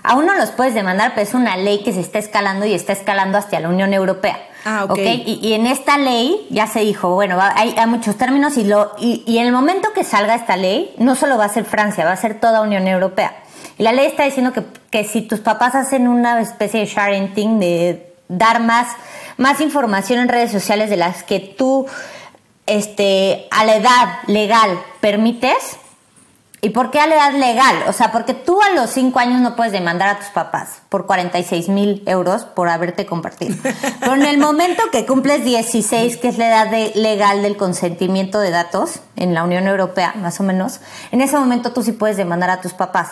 aún 0.02 0.26
no 0.26 0.36
los 0.36 0.50
puedes 0.50 0.74
demandar, 0.74 1.12
pero 1.14 1.26
es 1.26 1.34
una 1.34 1.56
ley 1.56 1.82
que 1.82 1.94
se 1.94 2.00
está 2.00 2.18
escalando 2.18 2.66
y 2.66 2.74
está 2.74 2.92
escalando 2.92 3.38
hacia 3.38 3.58
la 3.58 3.70
Unión 3.70 3.94
Europea. 3.94 4.38
Ah, 4.66 4.84
ok. 4.84 4.98
Y, 4.98 5.54
en 5.54 5.66
esta 5.66 5.96
ley 5.98 6.46
ya 6.50 6.66
se 6.66 6.80
dijo, 6.80 7.14
bueno, 7.14 7.38
hay, 7.40 7.74
muchos 7.86 8.16
términos 8.16 8.56
y, 8.58 8.64
lo, 8.64 8.92
y, 8.98 9.24
en 9.38 9.46
el 9.46 9.52
momento 9.52 9.92
que 9.94 10.04
salga 10.04 10.34
esta 10.34 10.56
ley, 10.56 10.94
no 10.98 11.14
solo 11.14 11.38
va 11.38 11.46
a 11.46 11.48
ser 11.48 11.64
Francia, 11.64 12.04
va 12.04 12.12
a 12.12 12.16
ser 12.16 12.38
toda 12.38 12.60
Unión 12.60 12.86
Europea. 12.86 13.41
La 13.78 13.92
ley 13.92 14.06
está 14.06 14.24
diciendo 14.24 14.52
que, 14.52 14.64
que 14.90 15.04
si 15.04 15.22
tus 15.22 15.40
papás 15.40 15.74
hacen 15.74 16.08
una 16.08 16.40
especie 16.40 16.80
de 16.80 16.86
sharing 16.86 17.58
de 17.60 18.14
dar 18.28 18.60
más, 18.60 18.88
más 19.36 19.60
información 19.60 20.20
en 20.20 20.28
redes 20.28 20.52
sociales 20.52 20.90
de 20.90 20.96
las 20.96 21.22
que 21.22 21.40
tú 21.40 21.86
este, 22.66 23.46
a 23.50 23.64
la 23.64 23.76
edad 23.76 24.08
legal 24.26 24.78
permites, 25.00 25.78
¿Y 26.64 26.70
por 26.70 26.92
qué 26.92 27.00
a 27.00 27.08
la 27.08 27.16
edad 27.16 27.32
legal? 27.32 27.74
O 27.88 27.92
sea, 27.92 28.12
porque 28.12 28.34
tú 28.34 28.62
a 28.62 28.70
los 28.70 28.88
5 28.90 29.18
años 29.18 29.40
no 29.40 29.56
puedes 29.56 29.72
demandar 29.72 30.08
a 30.10 30.18
tus 30.20 30.28
papás 30.28 30.82
por 30.90 31.06
46 31.06 31.68
mil 31.68 32.04
euros 32.06 32.44
por 32.44 32.68
haberte 32.68 33.04
compartido. 33.04 33.56
Pero 33.98 34.14
en 34.14 34.22
el 34.22 34.38
momento 34.38 34.84
que 34.92 35.04
cumples 35.04 35.44
16, 35.44 36.18
que 36.18 36.28
es 36.28 36.38
la 36.38 36.46
edad 36.46 36.94
legal 36.94 37.42
del 37.42 37.56
consentimiento 37.56 38.38
de 38.38 38.50
datos 38.50 39.00
en 39.16 39.34
la 39.34 39.42
Unión 39.42 39.66
Europea, 39.66 40.14
más 40.14 40.38
o 40.38 40.44
menos, 40.44 40.78
en 41.10 41.20
ese 41.20 41.36
momento 41.36 41.72
tú 41.72 41.82
sí 41.82 41.90
puedes 41.90 42.16
demandar 42.16 42.50
a 42.50 42.60
tus 42.60 42.74
papás. 42.74 43.08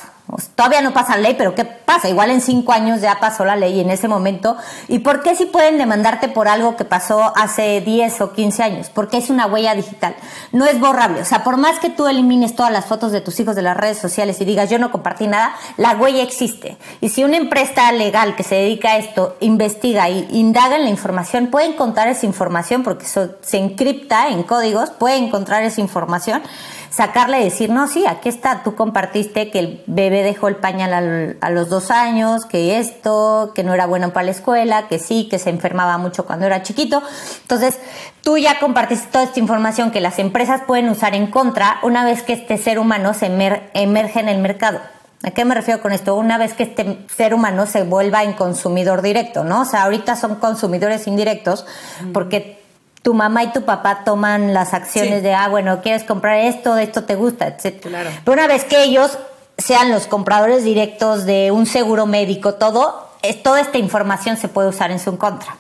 Todavía 0.55 0.81
no 0.81 0.93
pasa 0.93 1.17
la 1.17 1.23
ley, 1.23 1.35
pero 1.37 1.55
¿qué 1.55 1.65
pasa? 1.65 2.09
Igual 2.09 2.31
en 2.31 2.41
cinco 2.41 2.73
años 2.73 3.01
ya 3.01 3.19
pasó 3.21 3.45
la 3.45 3.57
ley 3.57 3.81
en 3.81 3.91
ese 3.91 4.09
momento. 4.09 4.57
¿Y 4.89 5.01
por 5.01 5.23
qué 5.23 5.35
si 5.35 5.47
pueden 5.47 5.79
demandarte 5.79 6.29
por 6.29 6.49
algo 6.49 6.77
que 6.77 6.85
pasó 6.85 7.33
hace 7.37 7.81
10 7.81 8.21
o 8.21 8.33
15 8.33 8.63
años? 8.63 8.91
Porque 8.93 9.17
es 9.17 9.31
una 9.31 9.47
huella 9.47 9.75
digital. 9.75 10.15
No 10.53 10.67
es 10.67 10.79
borrable. 10.79 11.21
O 11.21 11.25
sea, 11.25 11.43
por 11.43 11.57
más 11.57 11.79
que 11.79 11.91
tú 11.91 12.07
elimines 12.07 12.55
todas 12.55 12.73
las 12.73 12.87
fotos 12.87 13.13
de 13.13 13.21
tus 13.21 13.39
hijos 13.41 13.57
de 13.57 13.63
las 13.63 13.77
redes 13.77 13.99
sociales 13.99 14.41
y 14.41 14.45
digas 14.45 14.71
yo 14.71 14.79
no 14.79 14.91
compartí 14.91 15.27
nada, 15.27 15.55
la 15.77 15.93
huella 15.93 16.23
existe. 16.23 16.77
Y 17.01 17.09
si 17.09 17.25
una 17.25 17.37
empresa 17.37 17.91
legal 17.93 18.37
que 18.37 18.43
se 18.43 18.55
dedica 18.55 18.91
a 18.91 18.99
esto 18.99 19.37
investiga 19.41 20.09
y 20.09 20.29
indaga 20.31 20.77
en 20.77 20.85
la 20.85 20.91
información, 20.91 21.49
puede 21.49 21.67
encontrar 21.67 22.09
esa 22.09 22.27
información 22.27 22.83
porque 22.83 23.05
eso 23.05 23.31
se 23.43 23.59
encripta 23.59 24.29
en 24.29 24.43
códigos, 24.43 24.91
puede 24.91 25.17
encontrar 25.17 25.63
esa 25.63 25.81
información 25.81 26.43
sacarle 26.91 27.41
y 27.41 27.45
decir, 27.45 27.71
no, 27.71 27.87
sí, 27.87 28.05
aquí 28.07 28.29
está, 28.29 28.63
tú 28.63 28.75
compartiste 28.75 29.51
que 29.51 29.59
el 29.61 29.83
bebé 29.87 30.20
dejó 30.23 30.49
el 30.49 30.57
pañal 30.57 31.37
a 31.41 31.51
los 31.51 31.69
dos 31.69 31.91
años, 31.91 32.45
que 32.45 32.79
esto, 32.79 33.53
que 33.55 33.65
no 33.65 33.75
era 33.75 33.87
bueno 33.87 34.13
para 34.13 34.25
la 34.25 34.31
escuela, 34.31 34.89
que 34.89 34.99
sí, 34.99 35.29
que 35.31 35.39
se 35.39 35.51
enfermaba 35.51 35.99
mucho 35.99 36.27
cuando 36.27 36.47
era 36.47 36.63
chiquito. 36.63 37.03
Entonces, 37.43 37.79
tú 38.23 38.39
ya 38.39 38.59
compartiste 38.59 39.09
toda 39.11 39.25
esta 39.25 39.41
información 39.41 39.91
que 39.91 40.01
las 40.01 40.19
empresas 40.19 40.63
pueden 40.67 40.89
usar 40.89 41.15
en 41.15 41.29
contra 41.29 41.79
una 41.83 42.05
vez 42.05 42.23
que 42.23 42.33
este 42.33 42.59
ser 42.59 42.79
humano 42.79 43.15
se 43.15 43.27
emerge 43.27 44.21
en 44.21 44.29
el 44.29 44.39
mercado. 44.39 44.81
¿A 45.23 45.33
qué 45.33 45.45
me 45.45 45.55
refiero 45.55 45.83
con 45.83 45.93
esto? 45.93 46.15
Una 46.15 46.39
vez 46.39 46.55
que 46.55 46.63
este 46.63 47.07
ser 47.15 47.35
humano 47.35 47.67
se 47.67 47.83
vuelva 47.83 48.25
en 48.25 48.33
consumidor 48.33 49.03
directo, 49.03 49.45
¿no? 49.45 49.63
O 49.63 49.65
sea, 49.67 49.83
ahorita 49.83 50.17
son 50.17 50.37
consumidores 50.37 51.07
indirectos 51.07 51.67
porque 52.15 52.59
tu 53.03 53.15
mamá 53.15 53.45
y 53.45 53.53
tu 53.53 53.65
papá 53.65 54.03
toman 54.05 54.55
las 54.55 54.73
acciones 54.75 55.23
de, 55.23 55.35
ah, 55.35 55.49
bueno, 55.49 55.83
quieres 55.83 56.05
comprar 56.05 56.39
esto, 56.39 56.77
esto 56.79 57.05
te 57.05 57.17
gusta, 57.17 57.49
etc. 57.49 57.87
Pero 58.25 58.33
una 58.33 58.47
vez 58.47 58.65
que 58.65 58.83
ellos 58.83 59.19
sean 59.61 59.91
los 59.91 60.07
compradores 60.07 60.65
directos 60.65 61.25
de 61.27 61.51
un 61.51 61.67
seguro 61.67 62.07
médico, 62.07 62.55
todo, 62.55 63.09
es, 63.23 63.43
toda 63.43 63.61
esta 63.61 63.79
información 63.79 64.37
se 64.37 64.49
puede 64.49 64.69
usar 64.69 64.91
en 64.91 64.99
su 64.99 65.17
contra. 65.19 65.57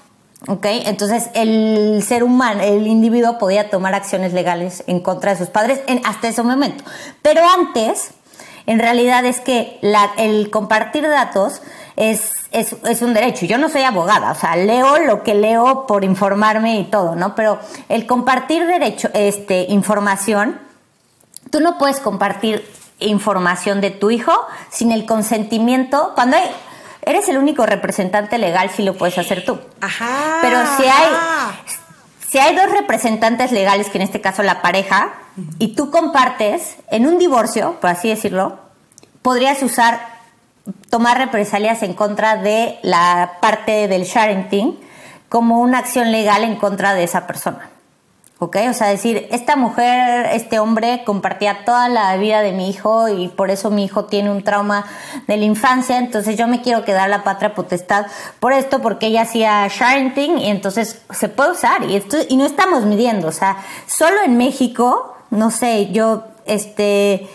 ¿Ok? 0.48 0.64
Entonces 0.64 1.28
el 1.34 2.02
ser 2.02 2.24
humano, 2.24 2.62
el 2.62 2.86
individuo 2.86 3.38
podía 3.38 3.68
tomar 3.68 3.94
acciones 3.94 4.32
legales 4.32 4.82
en 4.86 5.00
contra 5.00 5.32
de 5.32 5.38
sus 5.38 5.48
padres 5.48 5.80
hasta 6.04 6.28
ese 6.28 6.42
momento. 6.42 6.82
Pero 7.20 7.42
antes, 7.46 8.12
en 8.64 8.78
realidad 8.78 9.26
es 9.26 9.40
que 9.40 9.78
el 10.16 10.50
compartir 10.50 11.06
datos 11.06 11.60
es 11.96 12.40
es, 12.52 13.02
un 13.02 13.14
derecho. 13.14 13.46
Yo 13.46 13.58
no 13.58 13.68
soy 13.68 13.82
abogada, 13.82 14.32
o 14.32 14.34
sea, 14.34 14.56
leo 14.56 14.98
lo 14.98 15.22
que 15.22 15.34
leo 15.34 15.86
por 15.86 16.04
informarme 16.04 16.80
y 16.80 16.84
todo, 16.84 17.14
¿no? 17.14 17.34
Pero 17.34 17.58
el 17.88 18.06
compartir 18.06 18.66
derecho, 18.66 19.08
este, 19.14 19.66
información, 19.68 20.58
tú 21.50 21.60
no 21.60 21.78
puedes 21.78 22.00
compartir 22.00 22.66
información 23.00 23.80
de 23.80 23.90
tu 23.90 24.10
hijo 24.10 24.32
sin 24.70 24.92
el 24.92 25.06
consentimiento. 25.06 26.12
Cuando 26.14 26.36
eres 27.02 27.28
el 27.28 27.38
único 27.38 27.66
representante 27.66 28.38
legal, 28.38 28.70
sí 28.74 28.82
lo 28.82 28.94
puedes 28.94 29.18
hacer 29.18 29.44
tú. 29.44 29.58
Ajá. 29.80 30.38
Pero 30.42 30.58
si 30.76 30.84
hay, 30.84 31.08
si 32.28 32.38
hay 32.38 32.54
dos 32.54 32.70
representantes 32.70 33.52
legales, 33.52 33.88
que 33.90 33.98
en 33.98 34.02
este 34.02 34.20
caso 34.20 34.42
la 34.42 34.62
pareja, 34.62 35.14
y 35.58 35.74
tú 35.74 35.90
compartes 35.90 36.76
en 36.90 37.06
un 37.06 37.18
divorcio, 37.18 37.76
por 37.80 37.90
así 37.90 38.08
decirlo, 38.08 38.58
podrías 39.22 39.62
usar 39.62 40.20
tomar 40.90 41.18
represalias 41.18 41.82
en 41.82 41.94
contra 41.94 42.36
de 42.36 42.78
la 42.82 43.38
parte 43.40 43.88
del 43.88 44.04
sharing 44.04 44.78
como 45.28 45.60
una 45.60 45.78
acción 45.78 46.12
legal 46.12 46.44
en 46.44 46.56
contra 46.56 46.94
de 46.94 47.04
esa 47.04 47.26
persona. 47.26 47.70
¿Ok? 48.42 48.56
O 48.70 48.72
sea, 48.72 48.88
decir, 48.88 49.28
esta 49.32 49.54
mujer, 49.54 50.30
este 50.32 50.58
hombre 50.58 51.02
compartía 51.04 51.66
toda 51.66 51.90
la 51.90 52.16
vida 52.16 52.40
de 52.40 52.52
mi 52.52 52.70
hijo 52.70 53.10
y 53.10 53.28
por 53.28 53.50
eso 53.50 53.70
mi 53.70 53.84
hijo 53.84 54.06
tiene 54.06 54.30
un 54.30 54.42
trauma 54.42 54.86
de 55.26 55.36
la 55.36 55.44
infancia, 55.44 55.98
entonces 55.98 56.38
yo 56.38 56.48
me 56.48 56.62
quiero 56.62 56.82
quedar 56.82 57.10
la 57.10 57.22
patria 57.22 57.54
potestad 57.54 58.06
por 58.38 58.54
esto, 58.54 58.80
porque 58.80 59.08
ella 59.08 59.20
hacía 59.22 59.68
sharing 59.68 60.38
y 60.38 60.48
entonces 60.48 61.02
se 61.10 61.28
puede 61.28 61.50
usar 61.50 61.84
y, 61.84 61.96
esto, 61.96 62.16
y 62.30 62.38
no 62.38 62.46
estamos 62.46 62.86
midiendo, 62.86 63.28
o 63.28 63.32
sea, 63.32 63.58
solo 63.86 64.22
en 64.24 64.38
México, 64.38 65.16
no 65.28 65.50
sé, 65.50 65.90
yo, 65.92 66.24
este 66.46 67.28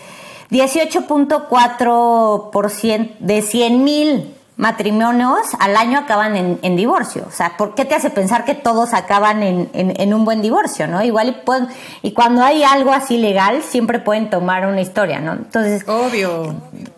18.4% 0.50 3.18
de 3.20 3.42
100 3.42 3.84
mil 3.84 4.35
matrimonios 4.56 5.38
al 5.58 5.76
año 5.76 5.98
acaban 5.98 6.58
en, 6.62 6.76
divorcio. 6.76 7.24
O 7.28 7.30
sea, 7.30 7.56
¿por 7.56 7.74
qué 7.74 7.84
te 7.84 7.94
hace 7.94 8.10
pensar 8.10 8.44
que 8.44 8.54
todos 8.54 8.94
acaban 8.94 9.42
en, 9.42 10.14
un 10.14 10.24
buen 10.24 10.42
divorcio, 10.42 10.86
no? 10.86 11.02
Igual 11.02 11.28
y, 11.28 11.32
pueden, 11.32 11.68
y 12.02 12.12
cuando 12.12 12.42
hay 12.42 12.62
algo 12.64 12.92
así 12.92 13.18
legal, 13.18 13.62
siempre 13.62 13.98
pueden 13.98 14.30
tomar 14.30 14.66
una 14.66 14.80
historia, 14.80 15.20
¿no? 15.20 15.32
Entonces... 15.32 15.86
Obvio. 15.86 16.54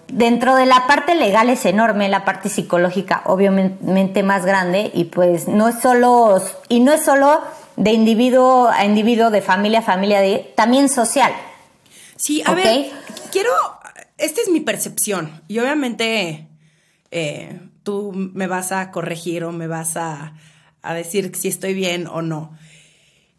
Dentro 0.09 0.55
de 0.55 0.65
la 0.65 0.87
parte 0.87 1.15
legal 1.15 1.51
es 1.51 1.67
enorme, 1.67 2.09
la 2.09 2.25
parte 2.25 2.49
psicológica 2.49 3.23
obviamente 3.27 4.23
más 4.23 4.47
grande 4.47 4.91
y 4.95 5.05
pues 5.05 5.49
no 5.49 5.69
es 5.69 5.81
solo, 5.81 6.43
y 6.69 6.81
no 6.81 6.93
es 6.93 7.05
solo 7.05 7.43
de 7.77 7.93
individuo 7.93 8.69
a 8.69 8.87
individuo, 8.87 9.31
de 9.31 9.43
familia 9.43 9.81
a 9.81 9.83
familia, 9.83 10.21
de, 10.21 10.53
también 10.57 10.89
social. 10.89 11.33
Sí, 12.17 12.43
a 12.47 12.55
ver, 12.55 12.91
quiero, 13.31 13.51
esta 14.17 14.41
es 14.41 14.49
mi 14.49 14.61
percepción 14.61 15.43
y 15.47 15.59
obviamente 15.59 16.48
eh, 17.11 17.61
tú 17.83 18.13
me 18.13 18.47
vas 18.47 18.73
a 18.73 18.91
corregir 18.91 19.45
o 19.45 19.53
me 19.53 19.67
vas 19.67 19.97
a, 19.97 20.35
a 20.83 20.95
decir 20.95 21.35
si 21.37 21.49
estoy 21.49 21.75
bien 21.75 22.07
o 22.07 22.23
no. 22.23 22.57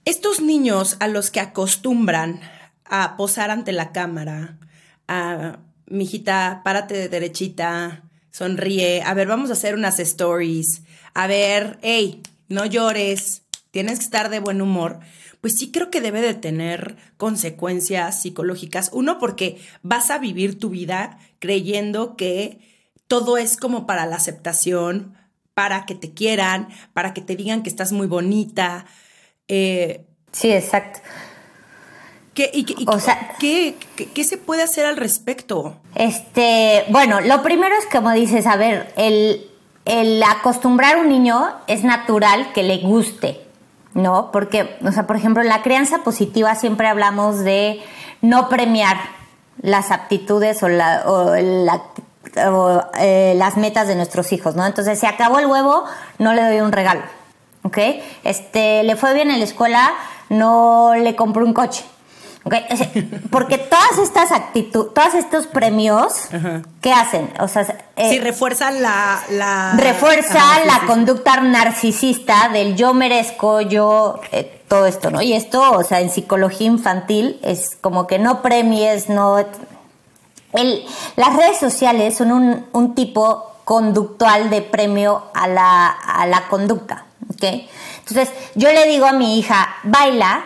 Estos 0.06 0.42
niños 0.42 0.98
a 1.00 1.08
los 1.08 1.32
que 1.32 1.40
acostumbran 1.40 2.42
a 2.86 3.16
posar 3.18 3.52
ante 3.52 3.72
la 3.72 3.92
cámara, 3.92 4.58
a, 5.08 5.60
mijita, 5.86 6.62
párate 6.64 6.96
de 6.96 7.10
derechita, 7.10 8.04
sonríe, 8.32 9.04
a 9.04 9.14
ver, 9.14 9.28
vamos 9.28 9.50
a 9.50 9.54
hacer 9.54 9.76
unas 9.76 10.00
stories, 10.00 10.84
a 11.14 11.28
ver, 11.28 11.78
hey, 11.82 12.22
no 12.48 12.66
llores, 12.66 13.44
tienes 13.72 14.00
que 14.00 14.06
estar 14.06 14.30
de 14.30 14.40
buen 14.40 14.62
humor, 14.62 15.00
pues 15.42 15.58
sí 15.58 15.72
creo 15.72 15.90
que 15.90 16.02
debe 16.02 16.22
de 16.22 16.34
tener 16.34 16.98
consecuencias 17.18 18.22
psicológicas. 18.22 18.90
Uno, 18.92 19.20
porque 19.20 19.58
vas 19.84 20.12
a 20.12 20.18
vivir 20.18 20.60
tu 20.60 20.70
vida 20.70 21.18
creyendo 21.40 22.18
que 22.18 22.60
todo 23.10 23.38
es 23.38 23.58
como 23.58 23.86
para 23.88 24.06
la 24.06 24.16
aceptación, 24.16 25.18
para 25.54 25.86
que 25.86 25.96
te 25.96 26.14
quieran, 26.14 26.70
para 26.94 27.14
que 27.14 27.22
te 27.22 27.36
digan 27.36 27.64
que 27.64 27.70
estás 27.70 27.92
muy 27.92 28.08
bonita. 28.08 28.86
Eh, 29.50 30.06
sí, 30.32 30.52
exacto. 30.54 31.00
¿Qué, 32.36 32.52
y, 32.54 32.86
o 32.88 33.00
sea, 33.00 33.36
¿qué, 33.40 33.76
qué, 34.14 34.24
se 34.24 34.38
puede 34.38 34.62
hacer 34.62 34.86
al 34.86 34.96
respecto? 34.96 35.82
Este, 35.96 36.86
bueno, 36.90 37.20
lo 37.20 37.42
primero 37.42 37.76
es 37.78 37.88
como 37.88 38.12
dices, 38.12 38.46
a 38.46 38.56
ver, 38.56 38.94
el, 38.96 39.50
el 39.86 40.22
acostumbrar 40.22 40.96
a 40.96 41.00
un 41.00 41.10
niño 41.10 41.50
es 41.66 41.84
natural 41.84 42.54
que 42.54 42.62
le 42.62 42.78
guste, 42.78 43.42
¿no? 43.96 44.32
Porque, 44.32 44.78
o 44.86 44.92
sea, 44.92 45.08
por 45.08 45.16
ejemplo, 45.16 45.42
en 45.42 45.50
la 45.50 45.64
crianza 45.64 46.04
positiva 46.04 46.54
siempre 46.54 46.88
hablamos 46.88 47.40
de 47.40 47.82
no 48.22 48.50
premiar 48.50 48.98
las 49.62 49.92
aptitudes 49.92 50.62
o, 50.64 50.70
la, 50.70 51.04
o, 51.08 51.36
eh, 53.00 53.34
las 53.36 53.58
metas 53.58 53.88
de 53.88 53.96
nuestros 53.96 54.32
hijos, 54.32 54.56
¿no? 54.56 54.66
Entonces, 54.66 55.00
si 55.00 55.06
acabó 55.06 55.40
el 55.40 55.46
huevo, 55.46 55.84
no 56.18 56.34
le 56.34 56.44
doy 56.44 56.62
un 56.62 56.72
regalo, 56.72 57.02
¿ok? 57.64 57.78
Este, 58.24 58.84
le 58.84 58.96
fue 58.96 59.14
bien 59.14 59.32
en 59.32 59.40
la 59.40 59.46
escuela, 59.46 59.92
no 60.30 60.94
le 60.96 61.16
compro 61.16 61.46
un 61.46 61.54
coche, 61.54 61.84
porque 63.32 63.58
todas 63.58 63.98
estas 64.02 64.32
actitudes, 64.32 64.94
todos 64.94 65.14
estos 65.14 65.48
premios, 65.48 66.30
¿qué 66.82 66.92
hacen? 66.92 67.32
O 67.40 67.48
sea, 67.48 67.62
eh, 67.96 68.10
sí, 68.10 68.20
refuerzan 68.20 68.82
la... 68.82 69.22
la 69.30 69.74
refuerza 69.78 70.40
la 70.66 70.82
conducta 70.88 71.40
narcisista 71.42 72.50
del 72.50 72.76
yo 72.76 72.94
merezco, 72.94 73.62
yo... 73.62 74.20
Eh, 74.32 74.56
todo 74.70 74.86
esto, 74.86 75.10
¿no? 75.10 75.20
Y 75.24 75.34
esto, 75.34 75.72
o 75.72 75.84
sea, 75.84 76.00
en 76.00 76.12
psicología 76.12 76.68
infantil 76.68 77.40
es 77.42 77.76
como 77.82 78.08
que 78.08 78.20
no 78.20 78.42
premies, 78.42 79.10
no... 79.10 79.44
El, 80.54 80.86
las 81.16 81.36
redes 81.36 81.58
sociales 81.58 82.18
son 82.18 82.32
un, 82.32 82.66
un 82.72 82.96
tipo 82.96 83.52
conductual 83.66 84.50
de 84.50 84.62
premio 84.62 85.26
a 85.34 85.48
la, 85.48 85.88
a 85.88 86.26
la 86.26 86.48
conducta, 86.48 87.06
¿ok? 87.32 87.44
Entonces, 88.00 88.32
yo 88.56 88.72
le 88.72 88.88
digo 88.88 89.06
a 89.06 89.12
mi 89.12 89.38
hija, 89.38 89.76
baila, 89.84 90.44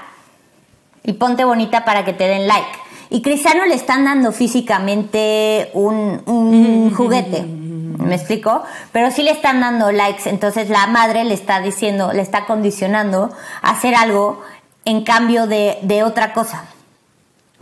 y 1.04 1.14
ponte 1.14 1.44
bonita 1.44 1.86
para 1.86 2.06
que 2.06 2.14
te 2.14 2.28
den 2.28 2.48
like. 2.48 2.84
Y 3.10 3.22
Cristiano 3.22 3.66
le 3.66 3.76
están 3.76 4.06
dando 4.06 4.32
físicamente 4.32 5.70
un, 5.74 6.92
juguete. 6.96 7.44
¿Me 7.44 8.16
explico? 8.16 8.64
Pero 8.92 9.12
sí 9.12 9.22
le 9.22 9.32
están 9.32 9.60
dando 9.62 9.92
likes. 9.92 10.28
Entonces 10.30 10.70
la 10.70 10.88
madre 10.88 11.24
le 11.24 11.34
está 11.34 11.60
diciendo, 11.62 12.12
le 12.12 12.22
está 12.22 12.46
condicionando 12.46 13.32
a 13.62 13.70
hacer 13.70 13.94
algo 13.96 14.42
en 14.86 15.04
cambio 15.04 15.46
de, 15.48 16.04
otra 16.04 16.34
cosa. 16.34 16.66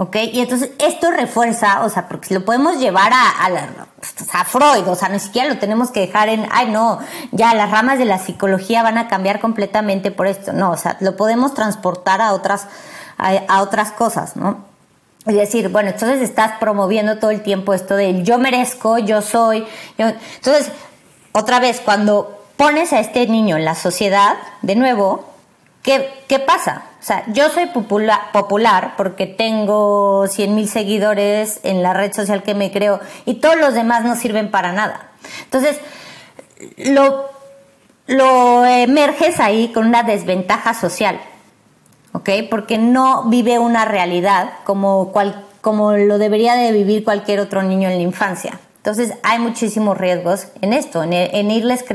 ¿Ok? 0.02 0.16
Y 0.34 0.40
entonces 0.40 0.72
esto 0.80 1.12
refuerza, 1.12 1.84
o 1.84 1.90
sea, 1.90 2.08
porque 2.08 2.34
lo 2.34 2.44
podemos 2.44 2.80
llevar 2.80 3.14
a, 3.14 3.46
a, 3.46 4.46
Freud, 4.46 4.88
o 4.88 4.96
sea, 4.96 5.10
ni 5.10 5.20
siquiera 5.20 5.48
lo 5.48 5.60
tenemos 5.60 5.92
que 5.92 6.00
dejar 6.00 6.28
en, 6.28 6.48
ay, 6.50 6.72
no, 6.72 6.98
ya 7.32 7.54
las 7.54 7.70
ramas 7.70 8.00
de 8.00 8.06
la 8.06 8.18
psicología 8.18 8.82
van 8.82 8.98
a 8.98 9.08
cambiar 9.08 9.40
completamente 9.40 10.10
por 10.10 10.26
esto. 10.26 10.54
No, 10.54 10.72
o 10.72 10.78
sea, 10.78 10.98
lo 11.02 11.16
podemos 11.16 11.54
transportar 11.54 12.20
a 12.20 12.34
otras 12.34 12.66
a, 13.20 13.62
otras 13.62 13.92
cosas, 13.92 14.36
¿no? 14.36 14.66
Es 15.28 15.36
decir, 15.36 15.70
bueno, 15.70 15.92
entonces 15.92 16.20
estás 16.24 16.54
promoviendo 16.60 17.20
todo 17.20 17.30
el 17.30 17.44
tiempo 17.44 17.76
esto 17.76 17.96
del 17.96 18.24
yo 18.24 18.40
merezco, 18.40 18.98
yo 18.98 19.22
soy. 19.22 19.68
Entonces, 20.00 20.72
otra 21.32 21.60
vez, 21.60 21.80
cuando 21.80 22.44
pones 22.58 22.92
a 22.92 23.02
este 23.02 23.28
niño 23.28 23.56
en 23.56 23.66
la 23.66 23.76
sociedad, 23.76 24.36
de 24.64 24.76
nuevo, 24.76 25.30
¿qué, 25.84 26.10
qué 26.28 26.40
pasa? 26.40 26.86
O 27.02 27.04
sea, 27.04 27.24
yo 27.34 27.50
soy 27.50 27.66
popular, 27.66 28.94
porque 28.96 29.26
tengo 29.26 30.28
100 30.28 30.54
mil 30.54 30.70
seguidores 30.70 31.60
en 31.64 31.82
la 31.82 31.94
red 31.94 32.14
social 32.14 32.44
que 32.44 32.54
me 32.54 32.72
creo 32.72 33.00
y 33.26 33.36
todos 33.36 33.58
los 33.58 33.74
demás 33.74 34.04
no 34.04 34.16
sirven 34.16 34.52
para 34.52 34.72
nada. 34.72 35.10
Entonces, 35.44 35.80
lo, 36.78 37.26
lo 38.06 38.66
emerges 38.66 39.40
ahí 39.40 39.72
con 39.74 39.88
una 39.88 40.04
desventaja 40.04 40.76
social. 40.76 41.20
¿ok? 42.14 42.30
Porque 42.50 42.78
no 42.78 43.24
vive 43.24 43.60
una 43.60 43.86
realidad 43.86 44.52
como, 44.64 45.12
cual, 45.12 45.46
como 45.62 45.94
lo 45.94 46.18
debería 46.18 46.54
de 46.54 46.72
vivir 46.72 47.04
cualquier 47.04 47.40
otro 47.40 47.64
niño 47.64 47.90
en 47.90 47.98
la 47.98 48.04
infancia. 48.04 48.60
Entonces 48.78 49.14
hay 49.22 49.38
muchísimos 49.38 49.98
riesgos 49.98 50.48
en 50.62 50.74
esto, 50.74 51.04
en, 51.04 51.52
irles 51.52 51.86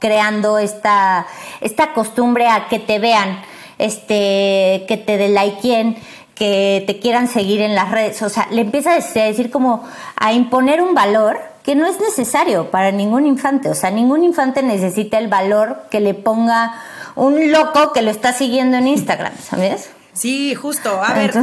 creando 0.00 0.58
esta, 0.58 1.26
esta 1.60 1.92
costumbre 1.92 2.48
a 2.48 2.66
que 2.66 2.80
te 2.80 2.98
vean, 2.98 3.40
este, 3.78 4.84
que 4.88 4.96
te 4.96 5.28
likeen, 5.28 5.96
que 6.34 6.82
te 6.86 6.98
quieran 6.98 7.28
seguir 7.28 7.60
en 7.60 7.74
las 7.74 7.90
redes. 7.90 8.20
O 8.22 8.28
sea, 8.28 8.48
le 8.50 8.62
empieza 8.62 8.92
a 8.92 8.96
decir 8.96 9.50
como 9.50 9.84
a 10.16 10.32
imponer 10.32 10.82
un 10.82 10.94
valor 10.94 11.38
que 11.62 11.74
no 11.74 11.86
es 11.86 11.98
necesario 12.00 12.70
para 12.70 12.92
ningún 12.92 13.26
infante. 13.26 13.68
O 13.68 13.74
sea, 13.74 13.90
ningún 13.90 14.22
infante 14.22 14.62
necesita 14.62 15.18
el 15.18 15.28
valor 15.28 15.84
que 15.90 16.00
le 16.00 16.14
ponga 16.14 16.74
un 17.16 17.52
loco 17.52 17.92
que 17.92 18.02
lo 18.02 18.10
está 18.10 18.32
siguiendo 18.32 18.76
en 18.76 18.88
Instagram, 18.88 19.32
¿sabes? 19.38 19.90
Sí, 20.12 20.54
justo. 20.54 21.02
A 21.02 21.14
ver, 21.14 21.34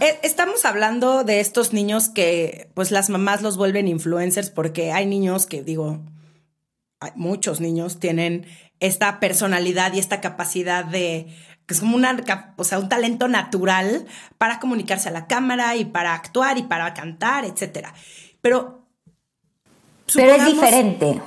eh, 0.00 0.18
estamos 0.22 0.64
hablando 0.64 1.24
de 1.24 1.40
estos 1.40 1.72
niños 1.72 2.08
que 2.08 2.68
pues 2.74 2.90
las 2.90 3.10
mamás 3.10 3.42
los 3.42 3.56
vuelven 3.56 3.88
influencers 3.88 4.50
porque 4.50 4.92
hay 4.92 5.06
niños 5.06 5.46
que 5.46 5.62
digo, 5.62 6.00
muchos 7.16 7.60
niños 7.60 7.98
tienen 7.98 8.46
esta 8.80 9.18
personalidad 9.18 9.92
y 9.94 9.98
esta 9.98 10.20
capacidad 10.20 10.84
de 10.84 11.26
que 11.66 11.74
es 11.74 11.80
como 11.80 11.96
una, 11.96 12.16
o 12.56 12.64
sea, 12.64 12.78
un 12.78 12.88
talento 12.88 13.28
natural 13.28 14.06
para 14.38 14.60
comunicarse 14.60 15.08
a 15.08 15.12
la 15.12 15.26
cámara 15.26 15.76
y 15.76 15.84
para 15.84 16.14
actuar 16.14 16.58
y 16.58 16.62
para 16.62 16.92
cantar, 16.94 17.44
etcétera. 17.44 17.94
Pero 18.40 18.84
pero 20.12 20.34
es 20.34 20.46
diferente. 20.46 21.20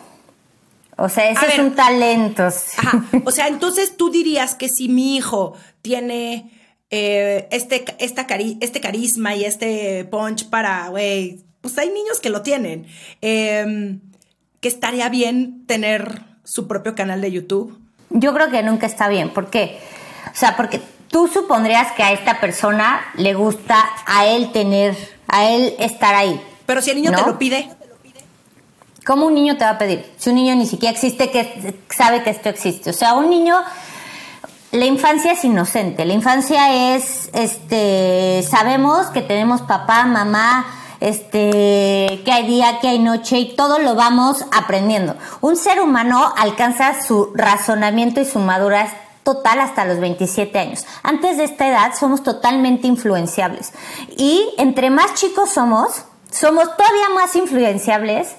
O 0.98 1.10
sea, 1.10 1.30
ese 1.30 1.48
es 1.48 1.60
un 1.60 1.76
talento. 1.76 2.48
O 3.26 3.32
sea, 3.32 3.48
entonces 3.48 3.98
tú 3.98 4.10
dirías 4.10 4.56
que 4.56 4.68
si 4.70 4.90
mi 4.90 5.16
hijo 5.16 5.54
tiene 5.82 6.52
eh, 6.90 7.48
este, 7.52 7.86
esta 8.00 8.28
este 8.62 8.82
carisma 8.82 9.36
y 9.36 9.46
este 9.46 10.06
punch 10.06 10.50
para, 10.50 10.90
güey, 10.90 11.44
pues 11.62 11.78
hay 11.78 11.90
niños 11.90 12.20
que 12.20 12.30
lo 12.30 12.42
tienen. 12.42 12.88
Em, 13.22 14.02
que 14.60 14.68
estaría 14.68 15.08
bien 15.10 15.66
tener 15.68 16.24
su 16.44 16.68
propio 16.68 16.96
canal 16.96 17.22
de 17.22 17.32
YouTube. 17.32 17.80
Yo 18.10 18.34
creo 18.34 18.50
que 18.50 18.64
nunca 18.64 18.88
está 18.88 19.08
bien. 19.08 19.30
¿Por 19.32 19.52
qué? 19.52 19.78
O 20.34 20.38
sea, 20.38 20.56
porque 20.56 20.82
tú 21.10 21.28
supondrías 21.28 21.92
que 21.94 22.04
a 22.04 22.12
esta 22.12 22.40
persona 22.40 23.02
le 23.16 23.34
gusta 23.34 23.84
a 24.06 24.26
él 24.28 24.52
tener, 24.52 24.96
a 25.28 25.46
él 25.46 25.76
estar 25.80 26.16
ahí. 26.16 26.42
Pero 26.66 26.82
si 26.82 26.92
el 26.92 26.98
niño 26.98 27.12
te 27.12 27.22
lo 27.22 27.38
pide. 27.38 27.70
¿Cómo 29.06 29.28
un 29.28 29.36
niño 29.36 29.58
te 29.58 29.64
va 29.64 29.72
a 29.72 29.78
pedir? 29.78 30.06
Si 30.18 30.30
un 30.30 30.36
niño 30.36 30.54
ni 30.56 30.66
siquiera 30.66 30.94
existe, 30.94 31.32
que 31.32 31.76
sabe 31.90 32.24
que 32.24 32.30
esto 32.30 32.50
existe. 32.50 32.90
O 32.90 32.94
sea, 32.94 33.14
un 33.14 33.30
niño, 33.30 33.56
la 34.74 34.86
infancia 34.86 35.32
es 35.32 35.46
inocente. 35.46 36.04
La 36.04 36.12
infancia 36.12 36.94
es, 36.94 37.30
este, 37.34 38.46
sabemos 38.50 39.08
que 39.08 39.22
tenemos 39.22 39.62
papá, 39.62 40.04
mamá, 40.06 40.66
este, 41.00 42.22
que 42.26 42.32
hay 42.34 42.48
día, 42.48 42.80
que 42.82 42.90
hay 42.90 43.00
noche 43.00 43.38
y 43.38 43.56
todo 43.56 43.80
lo 43.80 43.96
vamos 43.96 44.44
aprendiendo. 44.52 45.16
Un 45.40 45.56
ser 45.56 45.80
humano 45.80 46.34
alcanza 46.36 47.02
su 47.02 47.32
razonamiento 47.34 48.20
y 48.20 48.26
su 48.26 48.40
madurez 48.40 48.90
total 49.28 49.60
hasta 49.60 49.84
los 49.84 50.00
27 50.00 50.58
años. 50.58 50.86
Antes 51.04 51.36
de 51.36 51.44
esta 51.44 51.68
edad 51.68 51.92
somos 52.00 52.24
totalmente 52.24 52.88
influenciables. 52.88 53.74
Y 54.16 54.54
entre 54.58 54.90
más 54.90 55.16
chicos 55.16 55.50
somos, 55.50 56.06
somos 56.32 56.64
todavía 56.78 57.10
más 57.14 57.36
influenciables 57.36 58.38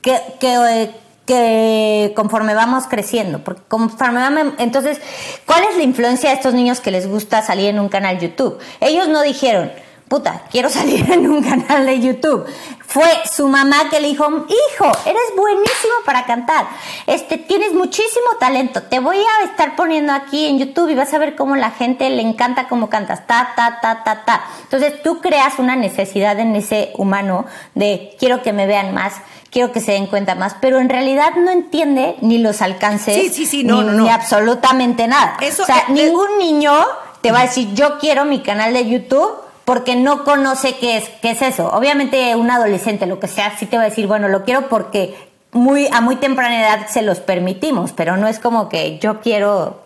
que, 0.00 0.18
que, 0.40 0.90
que 1.26 2.14
conforme 2.16 2.54
vamos 2.54 2.84
creciendo, 2.88 3.44
porque 3.44 3.60
conforme 3.68 4.22
entonces, 4.56 5.02
¿cuál 5.44 5.64
es 5.70 5.76
la 5.76 5.82
influencia 5.82 6.30
de 6.30 6.36
estos 6.36 6.54
niños 6.54 6.80
que 6.80 6.90
les 6.90 7.06
gusta 7.06 7.42
salir 7.42 7.66
en 7.66 7.78
un 7.78 7.90
canal 7.90 8.18
YouTube? 8.18 8.58
Ellos 8.80 9.08
no 9.08 9.20
dijeron, 9.20 9.70
puta, 10.12 10.42
quiero 10.50 10.68
salir 10.68 11.10
en 11.10 11.30
un 11.30 11.42
canal 11.42 11.86
de 11.86 11.98
YouTube. 11.98 12.44
Fue 12.86 13.08
su 13.24 13.48
mamá 13.48 13.88
que 13.88 13.98
le 13.98 14.08
dijo, 14.08 14.26
hijo, 14.26 14.84
eres 15.06 15.22
buenísimo 15.34 15.94
para 16.04 16.26
cantar, 16.26 16.66
este, 17.06 17.38
tienes 17.38 17.72
muchísimo 17.72 18.26
talento, 18.38 18.82
te 18.82 18.98
voy 18.98 19.16
a 19.16 19.46
estar 19.46 19.74
poniendo 19.74 20.12
aquí 20.12 20.44
en 20.44 20.58
YouTube 20.58 20.90
y 20.90 20.94
vas 20.94 21.14
a 21.14 21.18
ver 21.18 21.34
cómo 21.34 21.56
la 21.56 21.70
gente 21.70 22.10
le 22.10 22.20
encanta 22.20 22.68
cómo 22.68 22.90
cantas, 22.90 23.26
ta, 23.26 23.54
ta, 23.56 23.78
ta, 23.80 24.04
ta, 24.04 24.26
ta. 24.26 24.44
Entonces 24.64 25.02
tú 25.02 25.22
creas 25.22 25.58
una 25.58 25.76
necesidad 25.76 26.38
en 26.38 26.54
ese 26.56 26.92
humano 26.98 27.46
de 27.74 28.14
quiero 28.18 28.42
que 28.42 28.52
me 28.52 28.66
vean 28.66 28.92
más, 28.92 29.14
quiero 29.50 29.72
que 29.72 29.80
se 29.80 29.92
den 29.92 30.08
cuenta 30.08 30.34
más, 30.34 30.56
pero 30.60 30.78
en 30.78 30.90
realidad 30.90 31.36
no 31.36 31.50
entiende 31.50 32.16
ni 32.20 32.36
los 32.36 32.60
alcances, 32.60 33.34
ni, 33.64 34.10
absolutamente 34.10 35.08
nada. 35.08 35.38
o 35.40 35.64
sea, 35.64 35.84
ningún 35.88 36.36
niño 36.38 36.74
te 37.22 37.32
va 37.32 37.38
a 37.38 37.42
decir, 37.44 37.72
yo 37.72 37.98
quiero 37.98 38.26
mi 38.26 38.42
canal 38.42 38.74
de 38.74 38.86
YouTube 38.86 39.51
porque 39.64 39.96
no 39.96 40.24
conoce 40.24 40.76
qué 40.80 40.96
es, 40.98 41.08
qué 41.20 41.30
es 41.30 41.42
eso. 41.42 41.68
Obviamente 41.68 42.34
un 42.36 42.50
adolescente, 42.50 43.06
lo 43.06 43.20
que 43.20 43.28
sea, 43.28 43.56
sí 43.58 43.66
te 43.66 43.76
va 43.76 43.82
a 43.82 43.88
decir, 43.88 44.06
bueno, 44.06 44.28
lo 44.28 44.44
quiero 44.44 44.68
porque 44.68 45.14
muy, 45.52 45.86
a 45.92 46.00
muy 46.00 46.16
temprana 46.16 46.60
edad 46.60 46.88
se 46.88 47.02
los 47.02 47.20
permitimos, 47.20 47.92
pero 47.92 48.16
no 48.16 48.26
es 48.26 48.38
como 48.38 48.68
que 48.68 48.98
yo 48.98 49.20
quiero 49.20 49.82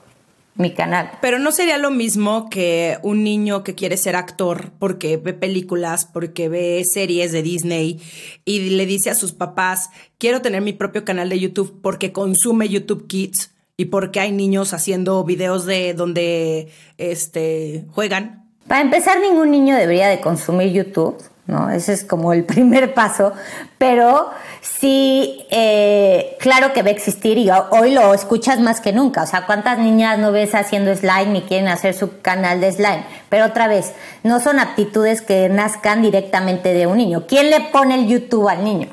mi 0.57 0.73
canal. 0.73 1.11
Pero 1.21 1.39
no 1.39 1.53
sería 1.53 1.77
lo 1.79 1.91
mismo 1.91 2.49
que 2.49 2.99
un 3.03 3.23
niño 3.23 3.63
que 3.63 3.75
quiere 3.75 3.97
ser 3.97 4.17
actor 4.17 4.71
porque 4.79 5.17
ve 5.17 5.35
películas, 5.35 6.07
porque 6.07 6.49
ve 6.49 6.83
series 6.85 7.33
de 7.33 7.43
Disney 7.43 8.01
y 8.45 8.71
le 8.71 8.87
dice 8.87 9.11
a 9.11 9.15
sus 9.15 9.33
papás, 9.33 9.91
quiero 10.19 10.41
tener 10.41 10.63
mi 10.63 10.73
propio 10.73 11.05
canal 11.05 11.29
de 11.29 11.39
YouTube 11.39 11.81
porque 11.83 12.13
consume 12.13 12.69
YouTube 12.69 13.07
Kids 13.07 13.53
y 13.77 13.87
porque 13.87 14.21
hay 14.21 14.33
niños 14.33 14.73
haciendo 14.73 15.23
videos 15.25 15.67
de 15.67 15.93
donde 15.93 16.69
este, 16.97 17.85
juegan. 17.91 18.46
Para 18.69 18.81
empezar, 18.81 19.21
ningún 19.21 19.51
niño 19.51 19.77
debería 19.77 20.09
de 20.09 20.21
consumir 20.21 20.73
YouTube. 20.73 21.17
¿no? 21.47 21.71
Ese 21.71 21.93
es 21.93 22.05
como 22.05 22.33
el 22.33 22.45
primer 22.45 22.95
paso, 22.95 23.33
pero 23.79 24.31
sí, 24.61 25.47
eh, 25.51 26.37
claro 26.41 26.73
que 26.73 26.83
va 26.83 26.89
a 26.89 26.93
existir 26.93 27.39
y 27.39 27.49
hoy 27.71 27.93
lo 27.93 28.15
escuchas 28.15 28.61
más 28.61 28.81
que 28.81 28.93
nunca, 28.93 29.23
o 29.23 29.27
sea, 29.27 29.47
¿cuántas 29.47 29.79
niñas 29.79 30.19
no 30.19 30.33
ves 30.33 30.55
haciendo 30.55 30.95
slime 30.95 31.39
y 31.39 31.43
quieren 31.43 31.69
hacer 31.69 31.95
su 31.95 32.21
canal 32.21 32.61
de 32.61 32.73
slime? 32.73 33.05
Pero 33.29 33.47
otra 33.47 33.69
vez, 33.69 33.93
no 34.23 34.41
son 34.41 34.59
aptitudes 34.59 35.23
que 35.23 35.49
nazcan 35.49 36.03
directamente 36.03 36.75
de 36.75 36.87
un 36.87 36.99
niño. 36.99 37.27
¿Quién 37.27 37.51
le 37.51 37.61
pone 37.61 37.95
el 37.95 38.07
YouTube 38.07 38.49
al 38.49 38.65
niño? 38.65 38.89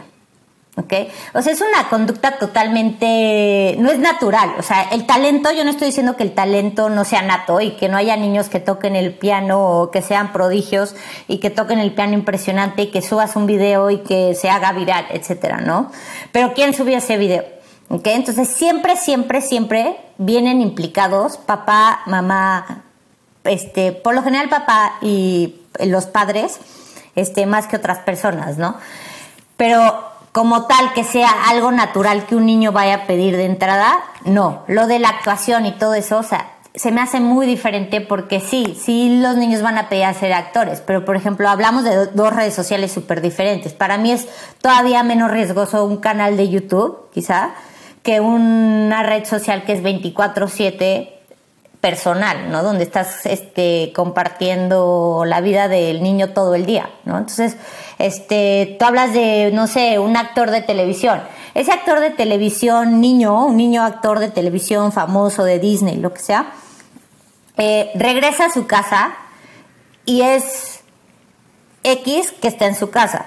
¿Ok? 0.75 0.93
O 1.33 1.41
sea, 1.41 1.53
es 1.53 1.61
una 1.61 1.87
conducta 1.89 2.37
totalmente, 2.39 3.75
no 3.79 3.91
es 3.91 3.99
natural, 3.99 4.53
o 4.57 4.63
sea, 4.63 4.89
el 4.91 5.05
talento, 5.05 5.51
yo 5.51 5.63
no 5.63 5.69
estoy 5.69 5.87
diciendo 5.87 6.15
que 6.15 6.23
el 6.23 6.33
talento 6.33 6.89
no 6.89 7.05
sea 7.05 7.21
nato 7.21 7.61
y 7.61 7.71
que 7.71 7.89
no 7.89 7.97
haya 7.97 8.17
niños 8.17 8.49
que 8.49 8.59
toquen 8.59 8.95
el 8.95 9.13
piano 9.13 9.61
o 9.61 9.91
que 9.91 10.01
sean 10.01 10.33
prodigios 10.33 10.95
y 11.27 11.37
que 11.37 11.49
toquen 11.49 11.79
el 11.79 11.93
piano 11.93 12.13
impresionante 12.13 12.83
y 12.83 12.91
que 12.91 13.01
subas 13.01 13.35
un 13.35 13.45
video 13.45 13.91
y 13.91 13.99
que 13.99 14.33
se 14.35 14.49
haga 14.49 14.71
viral, 14.73 15.05
etcétera, 15.11 15.57
¿no? 15.57 15.91
Pero 16.31 16.53
¿quién 16.53 16.73
subió 16.73 16.97
ese 16.97 17.17
video? 17.17 17.45
¿Ok? 17.89 18.07
Entonces 18.07 18.47
siempre, 18.47 18.97
siempre, 18.97 19.41
siempre 19.41 19.97
vienen 20.17 20.61
implicados 20.61 21.37
papá, 21.37 22.01
mamá, 22.07 22.83
este, 23.43 23.91
por 23.91 24.15
lo 24.15 24.23
general 24.23 24.49
papá 24.49 24.93
y 25.01 25.55
los 25.85 26.05
padres, 26.05 26.59
este, 27.15 27.45
más 27.45 27.67
que 27.67 27.75
otras 27.75 27.99
personas, 27.99 28.57
¿no? 28.57 28.77
Pero 29.57 30.12
como 30.33 30.65
tal 30.65 30.93
que 30.93 31.03
sea 31.03 31.29
algo 31.47 31.71
natural 31.71 32.25
que 32.25 32.35
un 32.35 32.45
niño 32.45 32.71
vaya 32.73 32.95
a 32.95 33.05
pedir 33.05 33.37
de 33.37 33.45
entrada, 33.45 33.99
no. 34.25 34.63
Lo 34.67 34.87
de 34.87 34.99
la 34.99 35.09
actuación 35.09 35.65
y 35.67 35.71
todo 35.73 35.93
eso, 35.93 36.17
o 36.17 36.23
sea, 36.23 36.53
se 36.75 36.91
me 36.91 37.01
hace 37.01 37.19
muy 37.19 37.45
diferente 37.45 38.01
porque 38.01 38.39
sí, 38.39 38.75
sí 38.83 39.19
los 39.21 39.35
niños 39.35 39.61
van 39.61 39.77
a 39.77 39.89
pedir 39.89 40.05
a 40.05 40.13
ser 40.15 40.33
actores, 40.33 40.81
pero 40.81 41.05
por 41.05 41.15
ejemplo 41.15 41.47
hablamos 41.47 41.83
de 41.83 42.07
dos 42.07 42.35
redes 42.35 42.55
sociales 42.55 42.91
súper 42.91 43.21
diferentes. 43.21 43.73
Para 43.73 43.99
mí 43.99 44.11
es 44.11 44.27
todavía 44.59 45.03
menos 45.03 45.29
riesgoso 45.29 45.85
un 45.85 45.97
canal 45.97 46.35
de 46.35 46.49
YouTube, 46.49 47.09
quizá, 47.13 47.51
que 48.01 48.19
una 48.19 49.03
red 49.03 49.25
social 49.25 49.63
que 49.65 49.73
es 49.73 49.83
24/7 49.83 51.12
personal, 51.83 52.49
¿no? 52.49 52.63
Donde 52.63 52.85
estás 52.85 53.25
este, 53.25 53.91
compartiendo 53.93 55.25
la 55.27 55.41
vida 55.41 55.67
del 55.67 56.01
niño 56.01 56.29
todo 56.29 56.55
el 56.55 56.65
día, 56.65 56.89
¿no? 57.03 57.17
Entonces, 57.17 57.57
este, 57.99 58.77
tú 58.79 58.85
hablas 58.85 59.11
de, 59.13 59.51
no 59.53 59.67
sé, 59.67 59.99
un 59.99 60.15
actor 60.15 60.49
de 60.49 60.61
televisión. 60.61 61.21
Ese 61.53 61.73
actor 61.73 61.99
de 61.99 62.11
televisión, 62.11 63.01
niño, 63.01 63.47
un 63.47 63.57
niño 63.57 63.83
actor 63.83 64.19
de 64.19 64.29
televisión 64.29 64.93
famoso 64.93 65.43
de 65.43 65.59
Disney, 65.59 65.97
lo 65.97 66.13
que 66.13 66.21
sea, 66.21 66.53
eh, 67.57 67.91
regresa 67.95 68.45
a 68.45 68.49
su 68.49 68.65
casa 68.65 69.13
y 70.05 70.21
es 70.21 70.85
X 71.83 72.31
que 72.41 72.47
está 72.47 72.65
en 72.65 72.75
su 72.75 72.91
casa. 72.91 73.25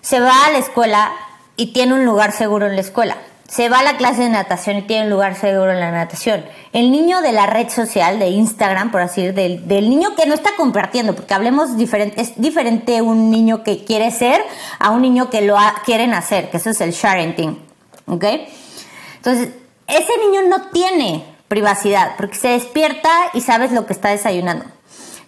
Se 0.00 0.20
va 0.20 0.46
a 0.46 0.50
la 0.52 0.58
escuela 0.58 1.12
y 1.56 1.74
tiene 1.74 1.92
un 1.92 2.06
lugar 2.06 2.32
seguro 2.32 2.66
en 2.66 2.76
la 2.76 2.80
escuela 2.80 3.18
se 3.50 3.68
va 3.68 3.80
a 3.80 3.82
la 3.82 3.96
clase 3.96 4.22
de 4.22 4.28
natación 4.28 4.76
y 4.76 4.82
tiene 4.82 5.04
un 5.04 5.10
lugar 5.10 5.34
seguro 5.34 5.72
en 5.72 5.80
la 5.80 5.90
natación. 5.90 6.44
El 6.72 6.92
niño 6.92 7.20
de 7.20 7.32
la 7.32 7.46
red 7.46 7.68
social, 7.68 8.20
de 8.20 8.28
Instagram, 8.28 8.92
por 8.92 9.00
así 9.00 9.26
decir, 9.26 9.66
del, 9.66 9.90
niño 9.90 10.14
que 10.14 10.24
no 10.26 10.34
está 10.34 10.50
compartiendo, 10.56 11.16
porque 11.16 11.34
hablemos 11.34 11.76
diferente, 11.76 12.20
es 12.20 12.40
diferente 12.40 13.02
un 13.02 13.28
niño 13.28 13.64
que 13.64 13.84
quiere 13.84 14.12
ser 14.12 14.40
a 14.78 14.90
un 14.90 15.02
niño 15.02 15.30
que 15.30 15.42
lo 15.42 15.56
quieren 15.84 16.14
hacer, 16.14 16.48
que 16.50 16.58
eso 16.58 16.70
es 16.70 16.80
el 16.80 16.92
sharing 16.92 17.58
¿ok? 18.06 18.24
Entonces, 19.16 19.48
ese 19.88 20.12
niño 20.26 20.42
no 20.48 20.68
tiene 20.68 21.24
privacidad, 21.48 22.12
porque 22.16 22.36
se 22.36 22.48
despierta 22.50 23.10
y 23.34 23.40
sabes 23.40 23.72
lo 23.72 23.84
que 23.84 23.94
está 23.94 24.10
desayunando. 24.10 24.64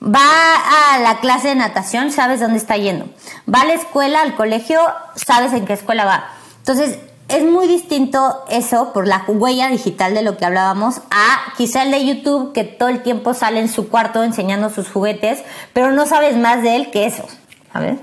Va 0.01 0.95
a 0.95 1.01
la 1.01 1.19
clase 1.19 1.49
de 1.49 1.55
natación, 1.57 2.13
sabes 2.13 2.39
dónde 2.39 2.59
está 2.59 2.77
yendo. 2.77 3.07
Va 3.53 3.63
a 3.63 3.67
la 3.67 3.75
escuela, 3.75 4.21
al 4.21 4.37
colegio, 4.37 4.81
sabes 5.17 5.53
en 5.55 5.65
qué 5.65 5.73
escuela 5.73 6.05
va. 6.05 6.31
Entonces, 6.59 6.99
es 7.33 7.45
muy 7.45 7.66
distinto 7.66 8.45
eso 8.51 8.92
por 8.92 9.09
la 9.09 9.25
huella 9.27 9.68
digital 9.68 10.14
de 10.14 10.23
lo 10.23 10.37
que 10.37 10.45
hablábamos 10.45 10.97
a 11.11 11.55
quizá 11.57 11.83
el 11.83 11.90
de 11.90 12.05
YouTube 12.05 12.53
que 12.53 12.64
todo 12.64 12.88
el 12.88 13.03
tiempo 13.03 13.35
sale 13.35 13.61
en 13.61 13.68
su 13.68 13.88
cuarto 13.88 14.23
enseñando 14.23 14.71
sus 14.71 14.88
juguetes, 14.88 15.42
pero 15.73 15.92
no 15.92 16.07
sabes 16.07 16.37
más 16.37 16.62
de 16.62 16.77
él 16.77 16.90
que 16.90 17.07
eso. 17.07 17.27
A 17.73 17.81
ver. 17.81 17.97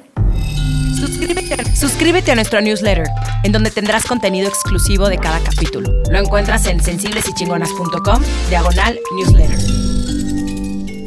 Suscríbete, 1.76 2.32
a 2.32 2.36
nuestro 2.36 2.60
newsletter, 2.60 3.08
en 3.44 3.52
donde 3.52 3.72
tendrás 3.72 4.06
contenido 4.06 4.50
exclusivo 4.50 5.08
de 5.08 5.18
cada 5.18 5.39
capítulo. 5.39 5.89
Lo 6.10 6.20
encuentras 6.20 6.65
en 6.65 6.84
sensiblesychingonas.com, 6.84 8.22
diagonal 8.50 9.00
newsletter. 9.15 10.09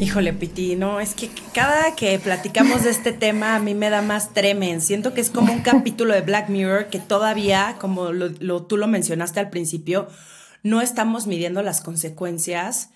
Híjole, 0.03 0.33
Piti, 0.33 0.75
no, 0.75 0.99
es 0.99 1.15
que 1.15 1.31
cada 1.55 1.95
que 1.95 2.19
platicamos 2.19 2.83
de 2.83 2.91
este 2.91 3.13
tema 3.13 3.55
a 3.55 3.61
mí 3.61 3.73
me 3.73 3.89
da 3.89 4.03
más 4.03 4.35
tremen. 4.35 4.81
Siento 4.81 5.15
que 5.15 5.21
es 5.21 5.31
como 5.31 5.53
un 5.53 5.61
capítulo 5.61 6.13
de 6.13 6.23
Black 6.23 6.49
Mirror 6.49 6.89
que 6.89 6.99
todavía, 6.99 7.77
como 7.81 8.11
lo, 8.11 8.63
tú 8.65 8.77
lo 8.77 8.89
mencionaste 8.89 9.39
al 9.39 9.49
principio, 9.49 10.09
no 10.65 10.81
estamos 10.81 11.29
midiendo 11.29 11.63
las 11.63 11.83
consecuencias. 11.83 12.91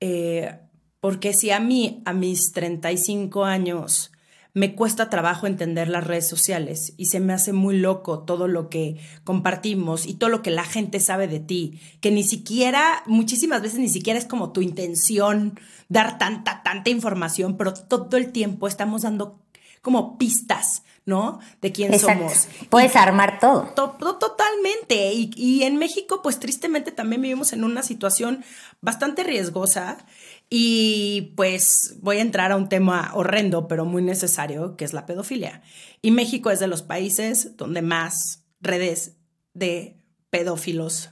Eh, 0.00 0.54
porque 1.00 1.32
si 1.32 1.50
a 1.50 1.60
mí, 1.60 2.02
a 2.04 2.12
mis 2.12 2.52
35 2.52 3.46
años, 3.46 4.12
me 4.52 4.74
cuesta 4.74 5.10
trabajo 5.10 5.46
entender 5.46 5.88
las 5.88 6.06
redes 6.06 6.28
sociales 6.28 6.92
y 6.96 7.06
se 7.06 7.20
me 7.20 7.32
hace 7.32 7.52
muy 7.52 7.78
loco 7.78 8.20
todo 8.20 8.48
lo 8.48 8.68
que 8.68 8.96
compartimos 9.24 10.06
y 10.06 10.14
todo 10.14 10.30
lo 10.30 10.42
que 10.42 10.50
la 10.50 10.64
gente 10.64 11.00
sabe 11.00 11.28
de 11.28 11.40
ti, 11.40 11.80
que 12.00 12.10
ni 12.10 12.24
siquiera, 12.24 13.02
muchísimas 13.06 13.62
veces 13.62 13.78
ni 13.78 13.88
siquiera 13.88 14.18
es 14.18 14.26
como 14.26 14.52
tu 14.52 14.60
intención 14.60 15.58
dar 15.88 16.18
tanta, 16.18 16.62
tanta 16.62 16.90
información, 16.90 17.56
pero 17.56 17.74
todo 17.74 18.16
el 18.16 18.32
tiempo 18.32 18.66
estamos 18.66 19.02
dando 19.02 19.40
como 19.82 20.18
pistas, 20.18 20.82
¿no? 21.06 21.40
De 21.62 21.72
quién 21.72 21.98
somos. 21.98 22.48
Puedes 22.68 22.94
armar 22.96 23.38
todo. 23.40 23.72
totalmente. 24.18 25.12
Y, 25.14 25.30
y 25.34 25.62
en 25.62 25.76
México, 25.76 26.20
pues 26.22 26.38
tristemente 26.38 26.92
también 26.92 27.22
vivimos 27.22 27.52
en 27.54 27.64
una 27.64 27.82
situación 27.82 28.44
bastante 28.82 29.24
riesgosa 29.24 30.04
y 30.52 31.32
pues 31.36 31.96
voy 32.02 32.18
a 32.18 32.22
entrar 32.22 32.50
a 32.50 32.56
un 32.56 32.68
tema 32.68 33.12
horrendo, 33.14 33.68
pero 33.68 33.84
muy 33.84 34.02
necesario, 34.02 34.76
que 34.76 34.84
es 34.84 34.92
la 34.92 35.06
pedofilia. 35.06 35.62
Y 36.02 36.10
México 36.10 36.50
es 36.50 36.58
de 36.58 36.66
los 36.66 36.82
países 36.82 37.56
donde 37.56 37.82
más 37.82 38.42
redes 38.60 39.16
de 39.54 39.96
pedófilos 40.28 41.10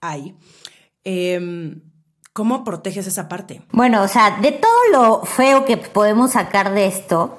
hay. 0.00 0.34
Em, 1.04 1.82
¿Cómo 2.32 2.64
proteges 2.64 3.06
esa 3.06 3.28
parte? 3.28 3.62
Bueno, 3.72 4.02
o 4.02 4.08
sea, 4.08 4.38
de 4.40 4.52
todo 4.52 4.70
lo 4.92 5.22
feo 5.24 5.64
que 5.64 5.76
podemos 5.76 6.32
sacar 6.32 6.72
de 6.72 6.86
esto, 6.86 7.38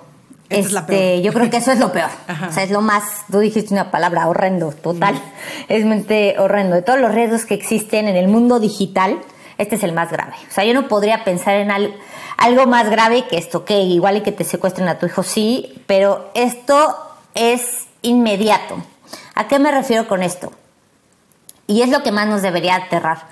este, 0.49 1.21
yo 1.21 1.31
creo 1.31 1.49
que 1.49 1.57
eso 1.57 1.71
es 1.71 1.79
lo 1.79 1.91
peor. 1.91 2.09
O 2.49 2.51
sea, 2.51 2.63
es 2.63 2.71
lo 2.71 2.81
más, 2.81 3.03
tú 3.31 3.39
dijiste 3.39 3.73
una 3.73 3.91
palabra, 3.91 4.27
horrendo, 4.27 4.71
total. 4.71 5.19
Es 5.67 5.85
mente 5.85 6.35
horrendo. 6.37 6.75
De 6.75 6.81
todos 6.81 6.99
los 6.99 7.13
riesgos 7.13 7.45
que 7.45 7.53
existen 7.53 8.07
en 8.07 8.15
el 8.15 8.27
mundo 8.27 8.59
digital, 8.59 9.19
este 9.59 9.75
es 9.75 9.83
el 9.83 9.93
más 9.93 10.11
grave. 10.11 10.33
O 10.49 10.51
sea, 10.51 10.63
yo 10.63 10.73
no 10.73 10.87
podría 10.87 11.23
pensar 11.23 11.55
en 11.55 11.69
algo 11.69 12.65
más 12.65 12.89
grave 12.89 13.27
que 13.27 13.37
esto, 13.37 13.65
que 13.65 13.81
igual 13.81 14.17
y 14.17 14.21
que 14.21 14.31
te 14.31 14.45
secuestren 14.45 14.87
a 14.87 14.97
tu 14.97 15.05
hijo, 15.05 15.21
sí, 15.21 15.83
pero 15.85 16.31
esto 16.33 16.97
es 17.35 17.87
inmediato. 18.01 18.81
¿A 19.35 19.47
qué 19.47 19.59
me 19.59 19.71
refiero 19.71 20.07
con 20.07 20.23
esto? 20.23 20.53
Y 21.67 21.81
es 21.81 21.89
lo 21.89 22.01
que 22.01 22.11
más 22.11 22.27
nos 22.27 22.41
debería 22.41 22.75
aterrar. 22.75 23.27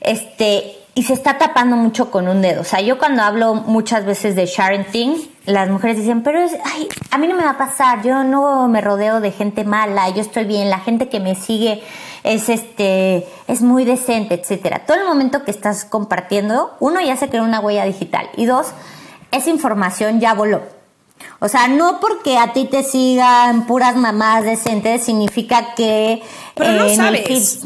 Este, 0.00 0.76
y 0.94 1.04
se 1.04 1.14
está 1.14 1.38
tapando 1.38 1.76
mucho 1.76 2.10
con 2.10 2.28
un 2.28 2.42
dedo. 2.42 2.60
O 2.60 2.64
sea, 2.64 2.82
yo 2.82 2.98
cuando 2.98 3.22
hablo 3.22 3.54
muchas 3.54 4.04
veces 4.04 4.36
de 4.36 4.44
sharing, 4.44 5.30
las 5.46 5.70
mujeres 5.70 5.96
dicen, 5.96 6.22
pero 6.22 6.40
ay, 6.64 6.88
a 7.10 7.16
mí 7.16 7.26
no 7.26 7.34
me 7.34 7.44
va 7.44 7.52
a 7.52 7.58
pasar, 7.58 8.02
yo 8.02 8.24
no 8.24 8.68
me 8.68 8.82
rodeo 8.82 9.20
de 9.20 9.30
gente 9.32 9.64
mala, 9.64 10.10
yo 10.10 10.20
estoy 10.20 10.44
bien, 10.44 10.68
la 10.68 10.80
gente 10.80 11.08
que 11.08 11.18
me 11.18 11.34
sigue 11.34 11.82
es 12.24 12.48
este, 12.48 13.26
es 13.48 13.62
muy 13.62 13.84
decente, 13.84 14.34
etcétera. 14.34 14.84
Todo 14.86 14.98
el 14.98 15.04
momento 15.04 15.44
que 15.44 15.50
estás 15.50 15.84
compartiendo, 15.84 16.74
uno 16.80 17.00
ya 17.00 17.16
se 17.16 17.28
creó 17.28 17.44
una 17.44 17.60
huella 17.60 17.84
digital 17.84 18.30
y 18.36 18.46
dos, 18.46 18.68
esa 19.30 19.50
información 19.50 20.20
ya 20.20 20.34
voló. 20.34 20.62
O 21.40 21.48
sea, 21.48 21.68
no 21.68 22.00
porque 22.00 22.38
a 22.38 22.52
ti 22.52 22.66
te 22.66 22.82
sigan 22.82 23.66
puras 23.66 23.96
mamás 23.96 24.44
decentes 24.44 25.04
significa 25.04 25.74
que 25.74 26.22
pero 26.54 26.72
no 26.72 26.88
sabes. 26.94 27.62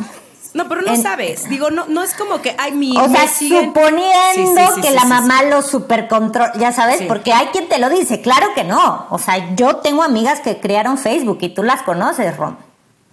No, 0.55 0.69
pero 0.69 0.81
no 0.81 0.97
sabes. 0.97 1.51
Digo, 1.51 1.71
no, 1.71 1.85
no 1.87 2.03
es 2.03 2.15
como 2.15 2.41
que, 2.41 2.55
ay, 2.57 2.73
mi. 2.73 2.97
O 2.97 3.09
sea, 3.11 3.29
suponiendo 3.29 4.81
que 4.81 4.91
la 4.91 5.05
mamá 5.05 5.43
lo 5.43 5.61
supercontrola, 5.61 6.55
ya 6.57 6.73
sabes, 6.73 7.03
porque 7.03 7.35
hay 7.35 7.49
quien 7.49 7.69
te 7.69 7.79
lo 7.79 7.91
dice. 7.91 8.23
Claro 8.23 8.47
que 8.55 8.65
no. 8.65 9.07
O 9.11 9.19
sea, 9.19 9.55
yo 9.55 9.77
tengo 9.77 10.03
amigas 10.03 10.41
que 10.41 10.59
crearon 10.59 10.97
Facebook 10.97 11.39
y 11.43 11.51
tú 11.51 11.63
las 11.63 11.83
conoces, 11.83 12.35
Rom. 12.39 12.57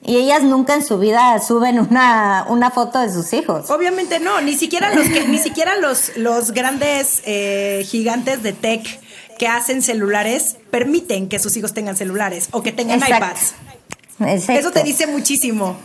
Y 0.06 0.18
ellas 0.18 0.44
nunca 0.44 0.76
en 0.76 0.84
su 0.84 1.00
vida 1.00 1.40
suben 1.40 1.80
una, 1.80 2.46
una 2.50 2.72
foto 2.72 3.00
de 3.00 3.12
sus 3.12 3.32
hijos. 3.32 3.70
Obviamente 3.70 4.20
no, 4.20 4.42
ni 4.42 4.54
siquiera 4.54 4.94
los 4.94 5.08
que, 5.08 5.28
ni 5.28 5.38
siquiera 5.38 5.78
los, 5.78 6.18
los 6.18 6.52
grandes 6.52 7.22
eh, 7.26 7.86
gigantes 7.88 8.44
de 8.44 8.52
tech 8.52 9.00
que 9.38 9.48
hacen 9.48 9.82
celulares 9.82 10.58
permiten 10.72 11.30
que 11.30 11.40
sus 11.40 11.56
hijos 11.56 11.74
tengan 11.74 11.96
celulares 11.96 12.50
o 12.52 12.62
que 12.62 12.74
tengan 12.74 13.00
iPads. 13.00 13.56
Eso 14.20 14.72
te 14.72 14.84
dice 14.84 15.08
muchísimo. 15.08 15.78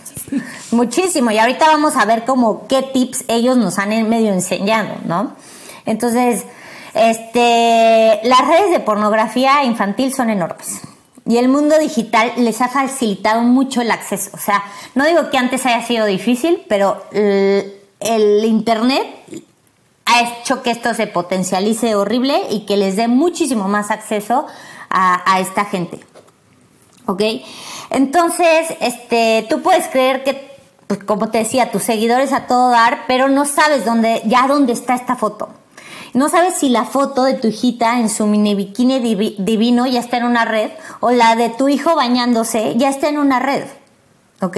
Muchísimo. 0.71 1.31
Y 1.31 1.39
ahorita 1.39 1.67
vamos 1.67 1.97
a 1.97 2.05
ver 2.05 2.25
como 2.25 2.67
qué 2.67 2.83
tips 2.83 3.25
ellos 3.29 3.57
nos 3.57 3.79
han 3.79 4.09
medio 4.09 4.33
enseñado, 4.33 4.97
¿no? 5.07 5.35
Entonces, 5.87 6.45
este, 6.95 8.21
las 8.25 8.47
redes 8.47 8.71
de 8.71 8.81
pornografía 8.81 9.65
infantil 9.65 10.13
son 10.13 10.31
enormes. 10.31 10.81
Y 11.29 11.37
el 11.37 11.49
mundo 11.49 11.79
digital 11.79 12.33
les 12.39 12.63
ha 12.63 12.69
facilitado 12.69 13.43
mucho 13.43 13.83
el 13.83 13.91
acceso. 13.91 14.31
O 14.33 14.39
sea, 14.39 14.65
no 14.95 15.05
digo 15.05 15.29
que 15.29 15.37
antes 15.37 15.67
haya 15.67 15.87
sido 15.87 16.07
difícil, 16.07 16.65
pero 16.71 17.05
el, 17.13 18.45
Internet 18.47 19.07
ha 20.07 20.23
hecho 20.23 20.63
que 20.63 20.71
esto 20.71 20.95
se 20.95 21.07
potencialice 21.07 21.95
horrible 21.95 22.41
y 22.49 22.61
que 22.61 22.79
les 22.79 22.97
dé 22.97 23.09
muchísimo 23.09 23.69
más 23.69 23.91
acceso 23.91 24.47
a, 24.89 25.31
a 25.31 25.41
esta 25.41 25.67
gente. 25.67 26.01
¿Ok? 27.05 27.23
Entonces, 27.91 28.69
este, 28.81 29.47
tú 29.51 29.61
puedes 29.61 29.87
creer 29.89 30.25
que, 30.25 30.51
pues, 30.87 31.05
como 31.05 31.29
te 31.29 31.39
decía, 31.39 31.71
tus 31.71 31.83
seguidores 31.83 32.33
a 32.33 32.47
todo 32.47 32.71
dar, 32.71 33.05
pero 33.07 33.29
no 33.29 33.45
sabes 33.45 33.85
dónde, 33.85 34.23
ya 34.25 34.47
dónde 34.47 34.73
está 34.73 34.95
esta 34.95 35.15
foto. 35.15 35.51
No 36.15 36.29
sabes 36.29 36.55
si 36.55 36.69
la 36.69 36.85
foto 36.85 37.25
de 37.25 37.35
tu 37.35 37.49
hijita 37.49 37.99
en 37.99 38.09
su 38.09 38.27
mini 38.27 38.55
bikini 38.55 38.99
divino 39.39 39.87
ya 39.87 40.01
está 40.01 40.17
en 40.17 40.25
una 40.25 40.45
red 40.45 40.71
o 41.01 41.11
la 41.11 41.37
de 41.37 41.51
tu 41.51 41.69
hijo 41.69 41.95
bañándose 41.95 42.75
ya 42.77 42.89
está 42.89 43.09
en 43.09 43.19
una 43.19 43.39
red. 43.39 43.65
¿Ok? 44.41 44.57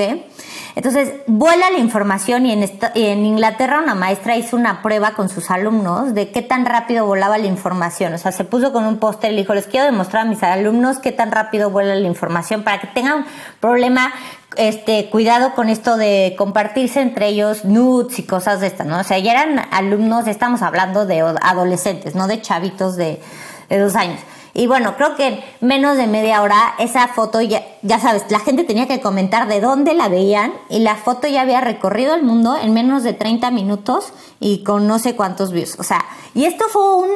Entonces, 0.77 1.15
vuela 1.27 1.71
la 1.71 1.79
información 1.79 2.45
y 2.45 2.53
en, 2.53 2.71
en, 2.95 3.25
Inglaterra 3.25 3.81
una 3.83 3.95
maestra 3.95 4.37
hizo 4.37 4.57
una 4.57 4.83
prueba 4.83 5.13
con 5.13 5.31
sus 5.31 5.51
alumnos 5.51 6.15
de 6.15 6.31
qué 6.33 6.43
tan 6.43 6.67
rápido 6.67 7.07
volaba 7.07 7.39
la 7.39 7.47
información. 7.47 8.13
O 8.13 8.19
sea, 8.19 8.31
se 8.31 8.45
puso 8.45 8.73
con 8.73 8.85
un 8.85 8.99
póster 8.99 9.33
y 9.33 9.37
dijo, 9.37 9.55
les 9.55 9.67
quiero 9.67 9.87
demostrar 9.87 10.27
a 10.27 10.29
mis 10.29 10.43
alumnos 10.43 10.99
qué 10.99 11.13
tan 11.13 11.33
rápido 11.33 11.71
vuela 11.71 11.95
la 11.95 12.07
información 12.07 12.63
para 12.63 12.79
que 12.79 12.89
tengan 12.89 13.25
problema, 13.59 14.13
este, 14.57 15.09
cuidado 15.11 15.55
con 15.55 15.69
esto 15.69 15.97
de 15.97 16.35
compartirse 16.37 17.01
entre 17.01 17.29
ellos 17.29 17.65
nudes 17.65 18.19
y 18.19 18.25
cosas 18.25 18.61
de 18.61 18.67
estas, 18.67 18.87
¿no? 18.87 19.01
O 19.01 19.05
sea, 19.05 19.19
ya 19.19 19.33
eran 19.33 19.59
alumnos, 19.71 20.27
estamos 20.27 20.63
hablando 20.63 21.07
de 21.07 21.21
adolescentes, 21.21 22.15
no 22.15 22.27
de 22.27 22.41
chavitos 22.41 22.97
de, 22.97 23.21
de 23.69 23.79
dos 23.79 23.95
años. 23.95 24.21
Y 24.53 24.67
bueno, 24.67 24.97
creo 24.97 25.15
que 25.15 25.29
en 25.29 25.41
menos 25.61 25.97
de 25.97 26.07
media 26.07 26.43
hora 26.43 26.75
esa 26.79 27.07
foto, 27.09 27.41
ya, 27.41 27.65
ya 27.83 28.01
sabes, 28.01 28.25
la 28.31 28.41
gente 28.41 28.65
tenía 28.65 28.89
que 28.89 29.01
comentar 29.01 29.47
de 29.47 29.61
dónde 29.61 29.95
la 29.95 30.09
veían 30.09 30.53
y 30.69 30.81
la 30.81 30.97
foto 30.97 31.29
ya 31.29 31.43
había 31.43 31.61
recorrido 31.61 32.15
el 32.15 32.25
mundo 32.25 32.57
en 32.61 32.73
menos 32.73 33.05
de 33.05 33.13
30 33.13 33.51
minutos 33.53 34.13
y 34.41 34.65
con 34.65 34.89
no 34.89 34.99
sé 34.99 35.15
cuántos 35.15 35.53
views. 35.53 35.79
O 35.79 35.85
sea, 35.85 36.05
y 36.35 36.47
esto 36.47 36.65
fue 36.69 36.97
un, 36.97 37.11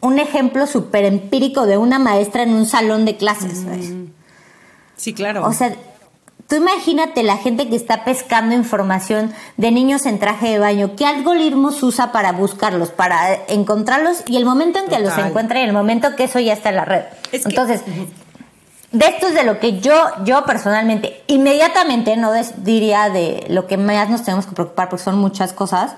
un 0.00 0.18
ejemplo 0.20 0.66
súper 0.68 1.04
empírico 1.04 1.66
de 1.66 1.76
una 1.76 1.98
maestra 1.98 2.44
en 2.44 2.54
un 2.54 2.66
salón 2.66 3.04
de 3.04 3.16
clases. 3.16 3.64
Mm. 3.64 4.06
Sí, 4.96 5.12
claro. 5.12 5.44
O 5.46 5.52
sea, 5.52 5.74
Tú 6.48 6.56
imagínate 6.56 7.22
la 7.22 7.38
gente 7.38 7.68
que 7.68 7.76
está 7.76 8.04
pescando 8.04 8.54
información 8.54 9.32
de 9.56 9.70
niños 9.70 10.04
en 10.04 10.18
traje 10.18 10.48
de 10.48 10.58
baño, 10.58 10.92
¿qué 10.94 11.06
algoritmos 11.06 11.82
usa 11.82 12.12
para 12.12 12.32
buscarlos, 12.32 12.90
para 12.90 13.34
encontrarlos 13.48 14.22
y 14.26 14.36
el 14.36 14.44
momento 14.44 14.78
en 14.78 14.86
que 14.86 14.98
los 14.98 15.16
encuentra 15.16 15.60
y 15.60 15.64
el 15.64 15.72
momento 15.72 16.16
que 16.16 16.24
eso 16.24 16.40
ya 16.40 16.52
está 16.52 16.68
en 16.68 16.76
la 16.76 16.84
red? 16.84 17.04
Entonces, 17.32 17.80
de 18.92 19.06
esto 19.06 19.26
es 19.26 19.34
de 19.34 19.42
lo 19.42 19.58
que 19.58 19.80
yo, 19.80 19.94
yo 20.24 20.44
personalmente, 20.44 21.22
inmediatamente, 21.28 22.16
no 22.16 22.30
diría 22.58 23.08
de 23.08 23.46
lo 23.48 23.66
que 23.66 23.76
más 23.76 24.10
nos 24.10 24.22
tenemos 24.22 24.46
que 24.46 24.54
preocupar 24.54 24.88
porque 24.90 25.02
son 25.02 25.18
muchas 25.18 25.52
cosas, 25.52 25.94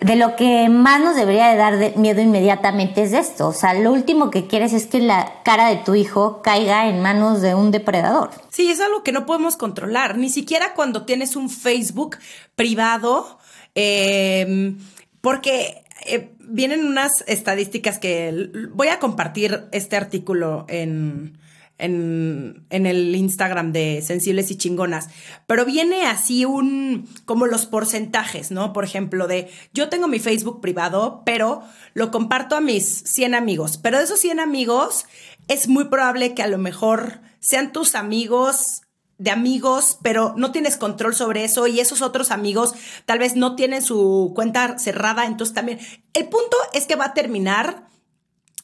de 0.00 0.16
lo 0.16 0.36
que 0.36 0.68
más 0.68 1.00
nos 1.00 1.16
debería 1.16 1.48
de 1.48 1.56
dar 1.56 1.96
miedo 1.96 2.20
inmediatamente 2.20 3.02
es 3.02 3.10
de 3.10 3.18
esto. 3.18 3.48
O 3.48 3.52
sea, 3.52 3.74
lo 3.74 3.92
último 3.92 4.30
que 4.30 4.46
quieres 4.46 4.72
es 4.72 4.86
que 4.86 5.00
la 5.00 5.42
cara 5.44 5.68
de 5.68 5.76
tu 5.76 5.94
hijo 5.94 6.40
caiga 6.42 6.88
en 6.88 7.00
manos 7.00 7.42
de 7.42 7.54
un 7.54 7.70
depredador. 7.70 8.30
Sí, 8.50 8.70
es 8.70 8.80
algo 8.80 9.02
que 9.02 9.12
no 9.12 9.26
podemos 9.26 9.56
controlar. 9.56 10.16
Ni 10.16 10.30
siquiera 10.30 10.74
cuando 10.74 11.04
tienes 11.04 11.36
un 11.36 11.50
Facebook 11.50 12.18
privado, 12.54 13.38
em, 13.74 14.78
porque 15.20 15.84
eh, 16.06 16.32
vienen 16.40 16.86
unas 16.86 17.24
estadísticas 17.26 17.98
que 17.98 18.50
voy 18.72 18.88
a 18.88 18.98
compartir 18.98 19.68
este 19.72 19.96
artículo 19.96 20.64
en 20.68 21.38
en, 21.78 22.66
el 22.70 23.14
Instagram 23.14 23.72
de 23.72 24.02
Sensibles 24.02 24.50
y 24.50 24.56
Chingonas, 24.56 25.08
pero 25.46 25.64
viene 25.64 26.06
así 26.06 26.44
un, 26.44 27.08
como 27.24 27.46
los 27.46 27.66
porcentajes, 27.66 28.50
¿no? 28.50 28.72
Por 28.72 28.84
ejemplo, 28.84 29.26
de 29.26 29.48
yo 29.72 29.88
tengo 29.88 30.08
mi 30.08 30.18
Facebook 30.18 30.60
privado, 30.60 31.22
pero 31.24 31.62
lo 31.94 32.10
comparto 32.10 32.56
a 32.56 32.60
mis 32.60 32.84
100 32.84 33.34
amigos, 33.34 33.78
pero 33.78 33.98
de 33.98 34.04
esos 34.04 34.20
100 34.20 34.40
amigos 34.40 35.06
es 35.46 35.68
muy 35.68 35.84
probable 35.84 36.34
que 36.34 36.42
a 36.42 36.48
lo 36.48 36.58
mejor 36.58 37.20
sean 37.40 37.72
tus 37.72 37.94
amigos 37.94 38.82
de 39.18 39.30
amigos, 39.32 39.98
pero 40.02 40.34
no 40.36 40.52
tienes 40.52 40.76
control 40.76 41.14
sobre 41.14 41.42
eso 41.44 41.66
y 41.66 41.80
esos 41.80 42.02
otros 42.02 42.30
amigos 42.30 42.74
tal 43.04 43.18
vez 43.18 43.34
no 43.34 43.56
tienen 43.56 43.82
su 43.82 44.32
cuenta 44.34 44.78
cerrada, 44.78 45.26
entonces 45.26 45.54
también 45.54 45.80
el 46.14 46.28
punto 46.28 46.56
es 46.72 46.86
que 46.86 46.94
va 46.94 47.06
a 47.06 47.14
terminar 47.14 47.88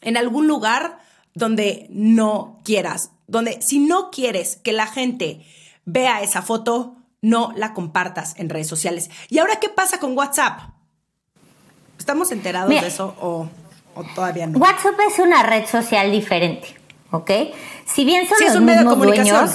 en 0.00 0.16
algún 0.16 0.46
lugar 0.46 0.98
donde 1.34 1.86
no 1.90 2.60
quieras, 2.64 3.10
donde 3.26 3.60
si 3.60 3.80
no 3.80 4.10
quieres 4.10 4.56
que 4.56 4.72
la 4.72 4.86
gente 4.86 5.44
vea 5.84 6.22
esa 6.22 6.42
foto, 6.42 6.96
no 7.20 7.52
la 7.56 7.74
compartas 7.74 8.34
en 8.38 8.48
redes 8.48 8.68
sociales. 8.68 9.10
¿Y 9.28 9.38
ahora 9.38 9.56
qué 9.56 9.68
pasa 9.68 9.98
con 9.98 10.16
WhatsApp? 10.16 10.60
¿Estamos 11.98 12.30
enterados 12.32 12.68
de 12.68 12.86
eso 12.86 13.14
o, 13.20 13.48
todavía 14.14 14.46
no? 14.46 14.58
WhatsApp 14.58 14.94
es 15.08 15.18
una 15.18 15.42
red 15.42 15.66
social 15.66 16.10
diferente, 16.10 16.68
¿ok? 17.10 17.30
Si 17.86 18.04
bien 18.04 18.28
son 18.28 18.38
los 18.46 18.60
mismos 18.60 18.98
dueños, 18.98 19.50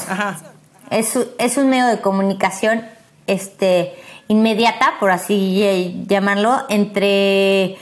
Es, 0.89 1.15
es 1.37 1.57
un 1.57 1.69
medio 1.69 1.85
de 1.85 2.01
comunicación 2.01 2.83
este, 3.27 3.93
inmediata, 4.27 4.93
por 4.99 5.11
así 5.11 6.03
llamarlo, 6.07 6.65
entre 6.69 7.77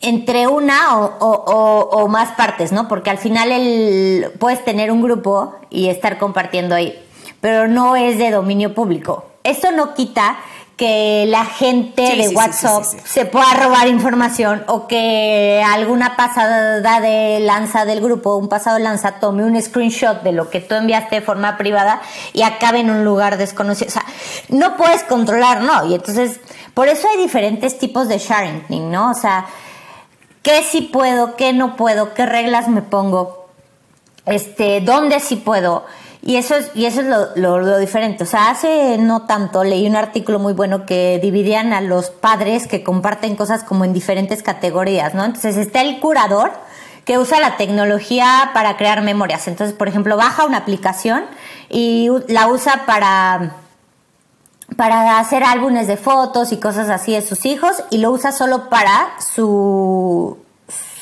entre 0.00 0.46
una 0.46 0.96
o, 0.96 2.08
más 2.08 2.32
partes, 2.32 2.72
¿no? 2.72 2.88
Porque 2.88 3.10
al 3.10 3.18
final 3.18 3.50
el, 3.50 4.30
puedes 4.38 4.64
tener 4.64 4.90
un 4.92 5.02
grupo 5.02 5.54
y 5.70 5.88
estar 5.88 6.18
compartiendo 6.18 6.74
ahí, 6.74 6.98
pero 7.40 7.68
no 7.68 7.96
es 7.96 8.18
de 8.18 8.30
dominio 8.30 8.74
público. 8.74 9.24
Esto 9.44 9.72
no 9.72 9.94
quita 9.94 10.38
que 10.78 11.26
la 11.26 11.44
gente 11.44 12.02
de 12.02 12.28
WhatsApp 12.28 12.84
se 12.84 13.26
pueda 13.26 13.52
robar 13.54 13.88
información 13.88 14.62
o 14.68 14.86
que 14.86 15.60
alguna 15.66 16.14
pasada 16.16 17.00
de 17.00 17.40
lanza 17.40 17.84
del 17.84 18.00
grupo, 18.00 18.36
un 18.36 18.48
pasado 18.48 18.76
de 18.76 18.84
lanza, 18.84 19.18
tome 19.18 19.42
un 19.42 19.60
screenshot 19.60 20.22
de 20.22 20.30
lo 20.30 20.50
que 20.50 20.60
tú 20.60 20.76
enviaste 20.76 21.16
de 21.16 21.20
forma 21.20 21.56
privada 21.58 22.00
y 22.32 22.42
acabe 22.42 22.78
en 22.78 22.90
un 22.90 23.04
lugar 23.04 23.38
desconocido. 23.38 23.88
O 23.88 23.92
sea, 23.92 24.04
no 24.50 24.76
puedes 24.76 25.02
controlar, 25.02 25.62
¿no? 25.62 25.84
Y 25.86 25.94
entonces, 25.94 26.38
por 26.74 26.86
eso 26.86 27.08
hay 27.12 27.20
diferentes 27.20 27.76
tipos 27.76 28.06
de 28.06 28.18
sharing, 28.18 28.62
¿no? 28.88 29.10
O 29.10 29.14
sea, 29.14 29.46
qué 30.48 30.62
sí 30.62 30.80
puedo, 30.80 31.36
qué 31.36 31.52
no 31.52 31.76
puedo, 31.76 32.14
qué 32.14 32.24
reglas 32.24 32.68
me 32.68 32.80
pongo, 32.80 33.50
este, 34.24 34.80
dónde 34.80 35.20
sí 35.20 35.36
puedo. 35.36 35.84
Y 36.22 36.36
eso 36.36 36.56
es, 36.56 36.70
y 36.74 36.86
eso 36.86 37.02
es 37.02 37.36
lo, 37.36 37.78
diferente. 37.78 38.24
O 38.24 38.26
sea, 38.26 38.48
hace 38.48 38.96
no 38.96 39.26
tanto 39.26 39.62
leí 39.62 39.86
un 39.86 39.94
artículo 39.94 40.38
muy 40.38 40.54
bueno 40.54 40.86
que 40.86 41.18
dividían 41.20 41.74
a 41.74 41.82
los 41.82 42.08
padres 42.08 42.66
que 42.66 42.82
comparten 42.82 43.36
cosas 43.36 43.62
como 43.62 43.84
en 43.84 43.92
diferentes 43.92 44.42
categorías, 44.42 45.12
¿no? 45.12 45.26
Entonces 45.26 45.58
está 45.58 45.82
el 45.82 46.00
curador 46.00 46.50
que 47.04 47.18
usa 47.18 47.40
la 47.40 47.58
tecnología 47.58 48.50
para 48.54 48.78
crear 48.78 49.02
memorias. 49.02 49.48
Entonces, 49.48 49.76
por 49.76 49.86
ejemplo, 49.88 50.16
baja 50.16 50.46
una 50.46 50.56
aplicación 50.56 51.24
y 51.68 52.08
la 52.26 52.48
usa 52.48 52.86
para 52.86 53.52
para 54.76 55.18
hacer 55.18 55.42
álbumes 55.44 55.86
de 55.86 55.96
fotos 55.96 56.52
y 56.52 56.58
cosas 56.58 56.88
así 56.90 57.12
de 57.12 57.22
sus 57.22 57.44
hijos 57.46 57.82
y 57.90 57.98
lo 57.98 58.10
usa 58.10 58.32
solo 58.32 58.68
para 58.68 59.08
su, 59.18 60.38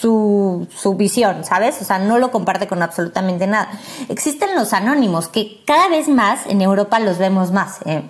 su, 0.00 0.68
su, 0.74 0.94
visión, 0.94 1.44
¿sabes? 1.44 1.80
O 1.82 1.84
sea, 1.84 1.98
no 1.98 2.18
lo 2.18 2.30
comparte 2.30 2.68
con 2.68 2.82
absolutamente 2.82 3.46
nada. 3.46 3.70
Existen 4.08 4.54
los 4.54 4.72
anónimos, 4.72 5.28
que 5.28 5.62
cada 5.66 5.88
vez 5.88 6.08
más 6.08 6.46
en 6.46 6.62
Europa 6.62 7.00
los 7.00 7.18
vemos 7.18 7.50
más. 7.50 7.80
¿eh? 7.86 8.02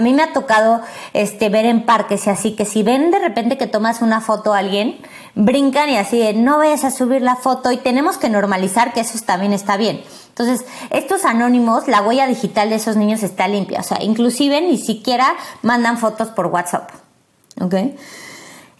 A 0.00 0.02
mí 0.02 0.14
me 0.14 0.22
ha 0.22 0.32
tocado 0.32 0.80
este, 1.12 1.50
ver 1.50 1.66
en 1.66 1.84
parques 1.84 2.26
y 2.26 2.30
así 2.30 2.56
que 2.56 2.64
si 2.64 2.82
ven 2.82 3.10
de 3.10 3.18
repente 3.18 3.58
que 3.58 3.66
tomas 3.66 4.00
una 4.00 4.22
foto 4.22 4.54
a 4.54 4.58
alguien, 4.58 4.98
brincan 5.34 5.90
y 5.90 5.98
así 5.98 6.18
de 6.18 6.32
no 6.32 6.56
vayas 6.56 6.84
a 6.84 6.90
subir 6.90 7.20
la 7.20 7.36
foto 7.36 7.70
y 7.70 7.76
tenemos 7.76 8.16
que 8.16 8.30
normalizar 8.30 8.94
que 8.94 9.00
eso 9.00 9.18
también 9.26 9.52
está 9.52 9.76
bien. 9.76 10.02
Entonces, 10.30 10.64
estos 10.88 11.26
anónimos, 11.26 11.86
la 11.86 12.00
huella 12.00 12.26
digital 12.26 12.70
de 12.70 12.76
esos 12.76 12.96
niños 12.96 13.22
está 13.22 13.46
limpia. 13.46 13.80
O 13.80 13.82
sea, 13.82 14.02
inclusive 14.02 14.62
ni 14.62 14.78
siquiera 14.78 15.34
mandan 15.60 15.98
fotos 15.98 16.28
por 16.28 16.46
WhatsApp. 16.46 16.92
¿Ok? 17.60 17.74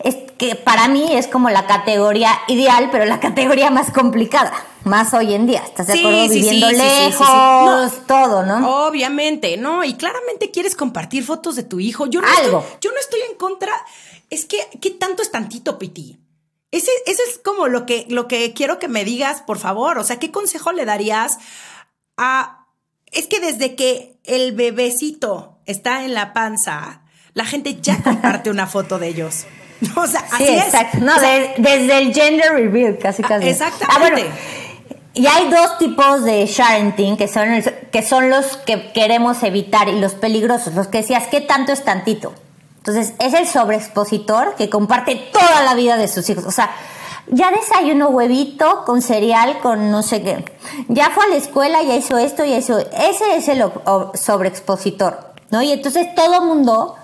Es 0.03 0.17
que 0.39 0.55
para 0.55 0.89
mí 0.89 1.13
es 1.13 1.27
como 1.27 1.51
la 1.51 1.67
categoría 1.67 2.31
ideal, 2.49 2.89
pero 2.91 3.05
la 3.05 3.21
categoría 3.21 3.71
más 3.71 3.91
complicada, 3.91 4.53
más 4.85 5.13
hoy 5.13 5.35
en 5.35 5.47
día. 5.47 5.63
¿Estás 5.63 5.89
de 5.89 5.99
acuerdo? 5.99 6.29
Viviendo 6.29 6.71
lejos, 6.71 8.07
todo, 8.07 8.43
¿no? 8.45 8.87
Obviamente, 8.87 9.57
no, 9.57 9.85
y 9.85 9.95
claramente 9.95 10.51
quieres 10.51 10.75
compartir 10.75 11.25
fotos 11.25 11.57
de 11.57 11.65
tu 11.65 11.81
hijo. 11.81 12.07
Yo 12.07 12.23
no, 12.23 12.29
Estoy, 12.29 12.51
yo 12.81 12.93
no 12.93 12.99
estoy 12.99 13.21
en 13.31 13.37
contra. 13.37 13.73
Es 14.31 14.47
que, 14.47 14.59
¿qué 14.81 14.91
tanto 14.91 15.23
es 15.23 15.31
tantito, 15.31 15.79
Piti? 15.79 16.19
Ese, 16.71 16.91
ese 17.05 17.23
es 17.29 17.39
como 17.45 17.69
lo 17.69 17.85
que, 17.85 18.07
lo 18.09 18.29
que 18.29 18.55
quiero 18.55 18.79
que 18.79 18.89
me 18.89 19.05
digas, 19.05 19.43
por 19.43 19.59
favor. 19.59 19.99
O 19.99 20.05
sea, 20.05 20.19
¿qué 20.19 20.31
consejo 20.31 20.73
le 20.73 20.85
darías 20.85 21.39
a. 22.17 22.67
Es 23.07 23.27
que 23.27 23.41
desde 23.41 23.75
que 23.75 24.19
el 24.25 24.53
bebecito 24.53 25.59
está 25.67 26.05
en 26.05 26.15
la 26.15 26.33
panza, 26.33 27.03
la 27.35 27.45
gente 27.45 27.79
ya 27.83 28.03
comparte 28.03 28.51
una 28.51 28.67
foto 28.67 28.99
de 28.99 29.09
ellos. 29.09 29.47
O 29.97 30.07
sea, 30.07 30.25
así 30.33 30.49
exacto. 30.49 30.99
No, 31.01 31.13
desde 31.57 31.99
el 31.99 32.13
gender 32.15 32.53
reveal, 32.53 32.99
casi 32.99 33.23
casi. 33.23 33.49
Exactamente. 33.49 34.27
Ah, 34.29 34.61
y 35.13 35.27
hay 35.27 35.51
dos 35.51 35.79
tipos 35.79 36.23
de 36.23 36.47
sharenting 36.47 37.17
que 37.17 37.27
son, 37.27 37.63
que 37.91 38.03
son 38.03 38.31
los 38.31 38.57
que 38.59 38.93
queremos 38.93 39.43
evitar 39.43 39.89
y 39.89 39.99
los 39.99 40.15
peligrosos, 40.15 40.75
los 40.75 40.87
que 40.87 40.99
decías, 40.99 41.27
¿qué 41.27 41.41
tanto 41.41 41.73
es 41.73 41.85
tantito? 41.85 42.33
Entonces, 42.79 43.13
es 43.19 43.35
el 43.35 43.47
sobreexpositor 43.47 44.55
que 44.55 44.71
comparte 44.71 45.17
toda 45.17 45.63
la 45.65 45.75
vida 45.75 45.97
de 45.97 46.09
sus 46.09 46.31
hijos. 46.31 46.47
O 46.47 46.53
sea, 46.53 46.71
ya 47.27 47.51
desayunó 47.51 48.09
huevito 48.09 48.85
con 48.87 49.03
cereal, 49.03 49.59
con 49.61 49.91
no 49.91 50.03
sé 50.03 50.23
qué. 50.23 50.45
Ya 50.89 51.11
fue 51.11 51.25
a 51.25 51.29
la 51.29 51.37
escuela, 51.37 51.83
ya 51.83 51.97
hizo 51.97 52.17
esto, 52.17 52.45
ya 52.45 52.57
hizo. 52.57 52.79
Ese 52.79 53.37
es 53.37 53.49
el 53.49 53.65
sobreexpositor, 54.15 55.33
¿no? 55.51 55.61
Y 55.61 55.73
entonces 55.73 56.15
todo 56.15 56.43
mundo 56.43 56.97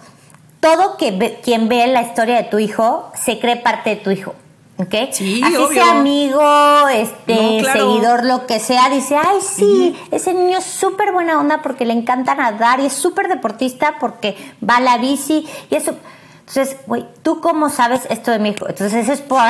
todo 0.60 0.96
que 0.96 1.40
quien 1.42 1.68
ve 1.68 1.86
la 1.86 2.02
historia 2.02 2.36
de 2.36 2.44
tu 2.44 2.58
hijo 2.58 3.10
se 3.14 3.38
cree 3.38 3.56
parte 3.56 3.90
de 3.90 3.96
tu 3.96 4.10
hijo. 4.10 4.34
¿Ok? 4.78 4.94
Sí, 5.12 5.40
Así 5.42 5.74
sea 5.74 5.98
amigo, 5.98 6.88
este, 6.88 7.64
seguidor, 7.64 8.26
lo 8.26 8.46
que 8.46 8.60
sea, 8.60 8.90
dice, 8.90 9.16
ay, 9.16 9.38
sí, 9.40 9.98
ese 10.10 10.34
niño 10.34 10.58
es 10.58 10.64
súper 10.64 11.12
buena 11.12 11.40
onda 11.40 11.62
porque 11.62 11.86
le 11.86 11.94
encanta 11.94 12.34
nadar 12.34 12.80
y 12.80 12.86
es 12.86 12.92
súper 12.92 13.28
deportista 13.28 13.96
porque 13.98 14.36
va 14.68 14.76
a 14.76 14.80
la 14.80 14.98
bici 14.98 15.46
y 15.70 15.74
eso. 15.74 15.94
Entonces, 16.40 16.76
güey, 16.86 17.06
¿tú 17.22 17.40
cómo 17.40 17.70
sabes 17.70 18.02
esto 18.10 18.30
de 18.30 18.38
mi 18.38 18.50
hijo? 18.50 18.68
Entonces, 18.68 19.02
eso 19.02 19.14
es 19.14 19.20
por 19.20 19.40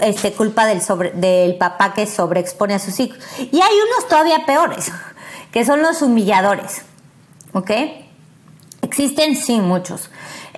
este, 0.00 0.32
culpa 0.32 0.66
del, 0.66 0.82
sobre, 0.82 1.10
del 1.12 1.56
papá 1.56 1.94
que 1.94 2.06
sobreexpone 2.06 2.74
a 2.74 2.78
sus 2.78 3.00
hijos. 3.00 3.18
Y 3.38 3.60
hay 3.60 3.74
unos 3.88 4.08
todavía 4.08 4.44
peores, 4.46 4.92
que 5.50 5.64
son 5.64 5.82
los 5.82 6.02
humilladores. 6.02 6.82
¿Ok? 7.54 7.70
Existen, 8.82 9.34
sí, 9.34 9.60
muchos. 9.60 10.10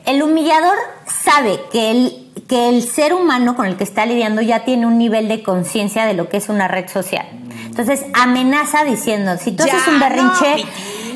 El 0.07 0.23
humillador 0.23 0.77
sabe 1.07 1.61
que 1.73 1.91
el, 1.91 2.33
que 2.49 2.69
el 2.69 2.83
ser 2.83 3.13
humano 3.13 3.57
con 3.57 3.67
el 3.67 3.77
que 3.77 3.85
está 3.85 4.07
lidiando 4.07 4.41
ya 4.41 4.65
tiene 4.65 4.87
un 4.87 4.99
nivel 4.99 5.29
de 5.29 5.43
conciencia 5.43 6.07
de 6.07 6.15
lo 6.15 6.29
que 6.29 6.37
es 6.37 6.49
una 6.49 6.69
red 6.69 6.89
social. 6.89 7.27
Entonces 7.67 8.07
amenaza 8.15 8.85
diciendo, 8.85 9.37
si 9.39 9.53
tú 9.53 9.65
haces 9.65 9.87
un 9.89 10.01
berrinche... 10.01 10.65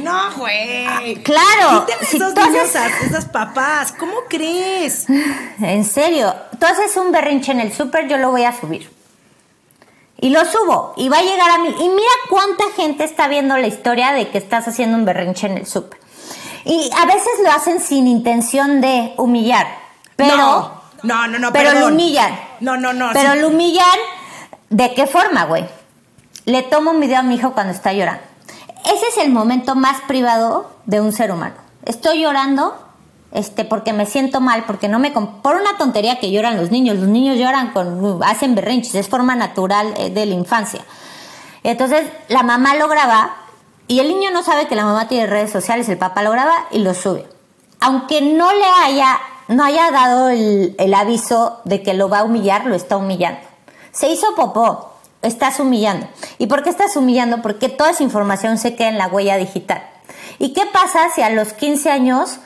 No, 0.02 0.32
güey. 0.36 1.22
claro. 1.22 1.86
Si 2.02 2.16
esos 2.16 2.34
tú 2.34 2.40
haces... 2.40 2.74
esas 3.04 3.26
papás, 3.26 3.92
¿cómo 3.92 4.14
crees? 4.28 5.06
En 5.60 5.84
serio, 5.84 6.34
tú 6.58 6.66
haces 6.66 6.96
un 6.96 7.12
berrinche 7.12 7.52
en 7.52 7.60
el 7.60 7.72
súper, 7.72 8.08
yo 8.08 8.16
lo 8.16 8.30
voy 8.30 8.44
a 8.44 8.58
subir. 8.58 8.90
Y 10.18 10.30
lo 10.30 10.44
subo 10.44 10.94
y 10.96 11.08
va 11.08 11.18
a 11.18 11.22
llegar 11.22 11.50
a 11.50 11.58
mí. 11.58 11.68
Y 11.68 11.88
mira 11.88 12.10
cuánta 12.28 12.64
gente 12.76 13.04
está 13.04 13.28
viendo 13.28 13.56
la 13.56 13.66
historia 13.66 14.12
de 14.12 14.28
que 14.28 14.38
estás 14.38 14.68
haciendo 14.68 14.98
un 14.98 15.04
berrinche 15.04 15.46
en 15.46 15.58
el 15.58 15.66
súper. 15.66 16.00
Y 16.64 16.90
a 16.96 17.06
veces 17.06 17.32
lo 17.42 17.50
hacen 17.50 17.80
sin 17.80 18.06
intención 18.06 18.80
de 18.80 19.14
humillar. 19.16 19.66
Pero. 20.16 20.36
No, 20.36 20.80
no, 21.02 21.28
no, 21.28 21.38
no 21.38 21.52
Pero 21.52 21.72
lo 21.74 21.88
humillan. 21.88 22.38
No, 22.60 22.76
no, 22.76 22.92
no. 22.92 23.10
Pero 23.12 23.34
lo 23.36 23.48
humillan. 23.48 23.98
¿De 24.68 24.94
qué 24.94 25.06
forma, 25.06 25.44
güey? 25.44 25.64
Le 26.44 26.62
tomo 26.62 26.90
un 26.90 27.00
video 27.00 27.18
a 27.18 27.22
mi 27.22 27.36
hijo 27.36 27.52
cuando 27.52 27.72
está 27.72 27.92
llorando. 27.92 28.22
Ese 28.84 29.06
es 29.08 29.18
el 29.18 29.30
momento 29.30 29.74
más 29.74 30.00
privado 30.02 30.70
de 30.86 31.00
un 31.00 31.12
ser 31.12 31.32
humano. 31.32 31.56
Estoy 31.84 32.22
llorando 32.22 32.78
este, 33.32 33.64
porque 33.64 33.92
me 33.92 34.06
siento 34.06 34.40
mal, 34.40 34.64
porque 34.66 34.88
no 34.88 34.98
me... 34.98 35.10
Por 35.10 35.56
una 35.56 35.76
tontería 35.78 36.18
que 36.18 36.30
lloran 36.30 36.56
los 36.56 36.70
niños. 36.70 36.96
Los 36.96 37.08
niños 37.08 37.38
lloran 37.38 37.72
con... 37.72 38.22
hacen 38.24 38.54
berrinches, 38.54 38.94
es 38.94 39.08
forma 39.08 39.34
natural 39.36 39.94
eh, 39.96 40.10
de 40.10 40.26
la 40.26 40.34
infancia. 40.34 40.80
Entonces 41.62 42.08
la 42.28 42.42
mamá 42.42 42.74
lo 42.74 42.88
graba 42.88 43.36
y 43.90 43.98
el 43.98 44.06
niño 44.06 44.30
no 44.30 44.44
sabe 44.44 44.68
que 44.68 44.76
la 44.76 44.84
mamá 44.84 45.08
tiene 45.08 45.26
redes 45.26 45.50
sociales, 45.50 45.88
el 45.88 45.98
papá 45.98 46.22
lo 46.22 46.30
graba 46.30 46.68
y 46.70 46.78
lo 46.78 46.94
sube. 46.94 47.26
Aunque 47.80 48.20
no 48.20 48.54
le 48.54 48.64
haya, 48.84 49.18
no 49.48 49.64
haya 49.64 49.90
dado 49.90 50.28
el, 50.28 50.94
aviso 50.94 51.60
de 51.64 51.82
que 51.82 51.92
lo 51.94 52.08
va 52.08 52.20
a 52.20 52.22
humillar, 52.22 52.66
lo 52.66 52.76
está 52.76 52.96
humillando. 52.96 53.40
Se 53.90 54.08
hizo 54.08 54.32
popó, 54.36 54.92
estás 55.22 55.58
humillando. 55.58 56.06
¿Y 56.38 56.46
por 56.46 56.62
qué 56.62 56.70
estás 56.70 56.94
humillando? 56.94 57.42
Porque 57.42 57.68
toda 57.68 57.90
esa 57.90 58.04
información 58.04 58.58
se 58.58 58.76
queda 58.76 58.90
en 58.90 58.98
la 58.98 59.08
huella 59.08 59.36
digital. 59.38 59.82
¿Y 60.38 60.52
qué 60.52 60.66
pasa 60.66 61.08
si 61.12 61.22
a 61.22 61.30
los 61.30 61.52
15 61.52 61.90
años 61.90 62.38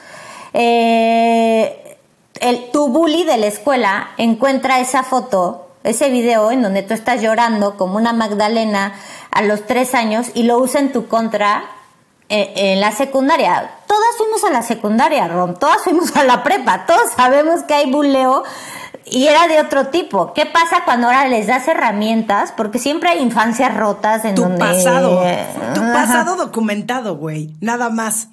eh, 0.54 1.98
el, 2.40 2.70
tu 2.70 2.88
bully 2.88 3.24
de 3.24 3.36
la 3.36 3.48
escuela 3.48 4.12
encuentra 4.16 4.80
esa 4.80 5.02
foto, 5.02 5.68
ese 5.82 6.08
video 6.08 6.50
en 6.50 6.62
donde 6.62 6.82
tú 6.82 6.94
estás 6.94 7.20
llorando 7.20 7.76
como 7.76 7.96
una 7.96 8.14
Magdalena 8.14 8.94
a 9.34 9.42
los 9.42 9.66
tres 9.66 9.94
años 9.94 10.28
y 10.32 10.44
lo 10.44 10.58
usa 10.58 10.80
en 10.80 10.92
tu 10.92 11.08
contra 11.08 11.64
eh, 12.28 12.52
en, 12.56 12.80
la 12.80 12.92
secundaria. 12.92 13.70
Todas 13.86 14.16
fuimos 14.16 14.44
a 14.44 14.50
la 14.50 14.62
secundaria, 14.62 15.28
Rom, 15.28 15.56
todas 15.56 15.82
fuimos 15.82 16.16
a 16.16 16.24
la 16.24 16.42
prepa, 16.42 16.86
todos 16.86 17.10
sabemos 17.14 17.64
que 17.64 17.74
hay 17.74 17.90
buleo 17.90 18.44
y 19.04 19.26
era 19.26 19.46
de 19.48 19.60
otro 19.60 19.88
tipo. 19.88 20.32
¿Qué 20.32 20.46
pasa 20.46 20.84
cuando 20.84 21.08
ahora 21.08 21.26
les 21.28 21.48
das 21.48 21.68
herramientas? 21.68 22.54
Porque 22.56 22.78
siempre 22.78 23.10
hay 23.10 23.18
infancias 23.20 23.76
rotas 23.76 24.24
en 24.24 24.36
tu 24.36 24.56
pasado, 24.56 25.22
tu 25.74 25.80
pasado 25.80 26.36
documentado, 26.36 27.16
güey, 27.16 27.54
nada 27.60 27.90
más. 27.90 28.28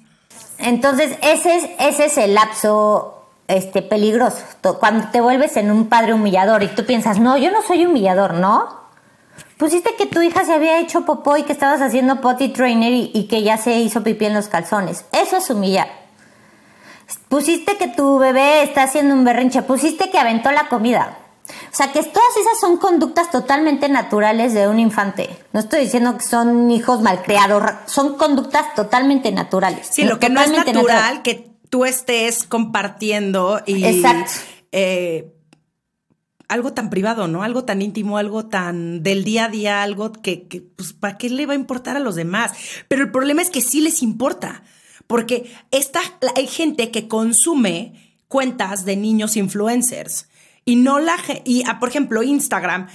Entonces, 0.58 1.18
ese 1.20 1.56
es, 1.56 1.70
ese 1.80 2.04
es 2.06 2.16
el 2.16 2.34
lapso 2.34 3.24
este, 3.48 3.82
peligroso. 3.82 4.38
Cuando 4.78 5.08
te 5.08 5.20
vuelves 5.20 5.56
en 5.56 5.72
un 5.72 5.88
padre 5.88 6.14
humillador 6.14 6.62
y 6.62 6.68
tú 6.68 6.86
piensas, 6.86 7.18
no, 7.18 7.36
yo 7.36 7.50
no 7.50 7.60
soy 7.62 7.84
humillador, 7.84 8.34
¿no? 8.34 8.81
Pusiste 9.56 9.94
que 9.96 10.06
tu 10.06 10.22
hija 10.22 10.44
se 10.44 10.52
había 10.52 10.80
hecho 10.80 11.04
popó 11.04 11.36
y 11.36 11.44
que 11.44 11.52
estabas 11.52 11.80
haciendo 11.80 12.20
potty 12.20 12.48
trainer 12.48 12.92
y, 12.92 13.26
que 13.28 13.42
ya 13.42 13.56
se 13.58 13.78
hizo 13.78 14.02
pipí 14.02 14.26
en 14.26 14.34
los 14.34 14.48
calzones. 14.48 15.04
Eso 15.12 15.36
es 15.36 15.50
humillar. 15.50 15.88
Pusiste 17.28 17.76
que 17.76 17.88
tu 17.88 18.18
bebé 18.18 18.62
está 18.62 18.84
haciendo 18.84 19.14
un 19.14 19.24
berrinche. 19.24 19.62
Pusiste 19.62 20.10
que 20.10 20.18
aventó 20.18 20.50
la 20.50 20.68
comida. 20.68 21.18
O 21.48 21.74
sea, 21.74 21.92
que 21.92 22.02
todas 22.02 22.36
esas 22.40 22.60
son 22.60 22.76
conductas 22.76 23.30
totalmente 23.30 23.88
naturales 23.88 24.54
de 24.54 24.68
un 24.68 24.78
infante. 24.78 25.28
No 25.52 25.60
estoy 25.60 25.80
diciendo 25.80 26.16
que 26.16 26.24
son 26.24 26.70
hijos 26.70 27.00
malcriados, 27.00 27.62
son 27.86 28.16
conductas 28.16 28.74
totalmente 28.74 29.32
naturales. 29.32 29.88
Sí, 29.90 30.04
lo 30.04 30.18
que 30.18 30.28
no 30.28 30.40
es 30.40 30.50
natural, 30.50 31.22
que 31.22 31.50
tú 31.68 31.84
estés 31.84 32.44
compartiendo 32.44 33.60
y 33.66 33.84
Exacto. 33.84 34.32
Eh, 34.72 35.32
algo 36.52 36.72
tan 36.72 36.90
privado, 36.90 37.28
¿no? 37.28 37.42
Algo 37.42 37.64
tan 37.64 37.82
íntimo, 37.82 38.18
algo 38.18 38.46
tan 38.46 39.02
del 39.02 39.24
día 39.24 39.46
a 39.46 39.48
día, 39.48 39.82
algo 39.82 40.12
que, 40.12 40.46
que, 40.48 40.60
pues, 40.60 40.92
¿para 40.92 41.18
qué 41.18 41.30
le 41.30 41.46
va 41.46 41.52
a 41.52 41.56
importar 41.56 41.96
a 41.96 42.00
los 42.00 42.14
demás? 42.14 42.52
Pero 42.88 43.02
el 43.02 43.10
problema 43.10 43.42
es 43.42 43.50
que 43.50 43.60
sí 43.60 43.80
les 43.80 44.02
importa, 44.02 44.62
porque 45.06 45.52
esta, 45.70 46.00
hay 46.36 46.46
gente 46.46 46.90
que 46.90 47.08
consume 47.08 48.16
cuentas 48.28 48.84
de 48.84 48.96
niños 48.96 49.36
influencers 49.36 50.28
y 50.64 50.76
no 50.76 51.00
la, 51.00 51.16
y 51.44 51.64
ah, 51.66 51.78
por 51.80 51.88
ejemplo, 51.88 52.22
Instagram, 52.22 52.88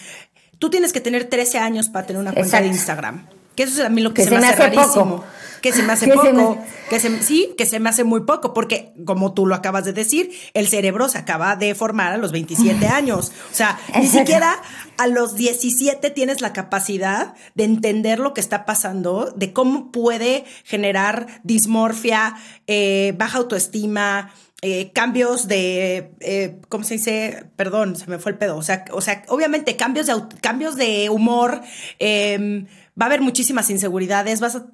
tú 0.60 0.70
tienes 0.70 0.94
que 0.94 1.02
tener 1.02 1.26
13 1.26 1.60
años 1.60 1.90
para 1.90 2.08
tener 2.08 2.22
una 2.22 2.34
cuenta 2.34 2.62
de 2.62 2.68
Instagram. 2.68 3.28
Que 3.56 3.64
eso 3.64 3.82
es 3.82 3.86
a 3.86 3.90
mí 3.90 4.02
lo 4.02 4.14
que, 4.14 4.24
se, 4.24 4.32
me 4.32 4.38
hace, 4.38 4.70
rarísimo. 4.70 5.24
Que 5.62 5.72
se 5.74 5.84
me 5.84 5.94
hace 5.94 6.08
poco. 6.14 6.58
Que 6.90 7.00
se, 7.00 7.22
sí, 7.24 7.54
que 7.58 7.66
se 7.66 7.80
me 7.80 7.90
hace 7.90 8.04
muy 8.04 8.22
poco. 8.22 8.54
Porque, 8.54 8.94
como 9.06 9.34
tú 9.34 9.46
lo 9.46 9.56
acabas 9.56 9.86
de 9.86 9.94
decir, 9.94 10.32
el 10.54 10.68
cerebro 10.68 11.10
se 11.10 11.18
acaba 11.18 11.56
de 11.56 11.76
formar 11.76 12.14
a 12.14 12.18
los 12.18 12.32
27 12.32 12.88
años. 12.88 13.32
O 13.52 13.56
sea, 13.56 13.80
ni 13.96 14.08
siquiera 14.08 14.62
a 14.98 15.08
los 15.08 15.36
17 15.36 16.10
tienes 16.10 16.42
la 16.42 16.54
capacidad 16.54 17.36
de 17.56 17.64
entender 17.64 18.20
lo 18.20 18.34
que 18.34 18.42
está 18.42 18.66
pasando, 18.66 19.32
de 19.36 19.54
cómo 19.54 19.92
puede 19.92 20.46
generar 20.64 21.42
dismorfia, 21.44 22.36
eh, 22.68 23.14
baja 23.18 23.38
autoestima. 23.38 24.32
Eh, 24.64 24.92
cambios 24.92 25.48
de, 25.48 26.16
eh, 26.20 26.60
¿cómo 26.68 26.84
se 26.84 26.96
dice? 26.96 27.46
Perdón, 27.56 27.96
se 27.96 28.08
me 28.08 28.18
fue 28.18 28.32
el 28.32 28.40
pedo. 28.40 28.58
O 28.58 28.64
sea, 28.64 28.86
o 28.92 29.02
sea 29.02 29.24
obviamente 29.28 29.76
cambios 29.76 30.08
de, 30.08 30.16
cambios 30.42 30.76
de 30.76 31.10
humor, 31.12 31.62
eh, 32.00 32.66
va 33.00 33.06
a 33.06 33.08
haber 33.08 33.22
muchísimas 33.22 33.70
inseguridades, 33.70 34.40
vas 34.40 34.56
a 34.56 34.66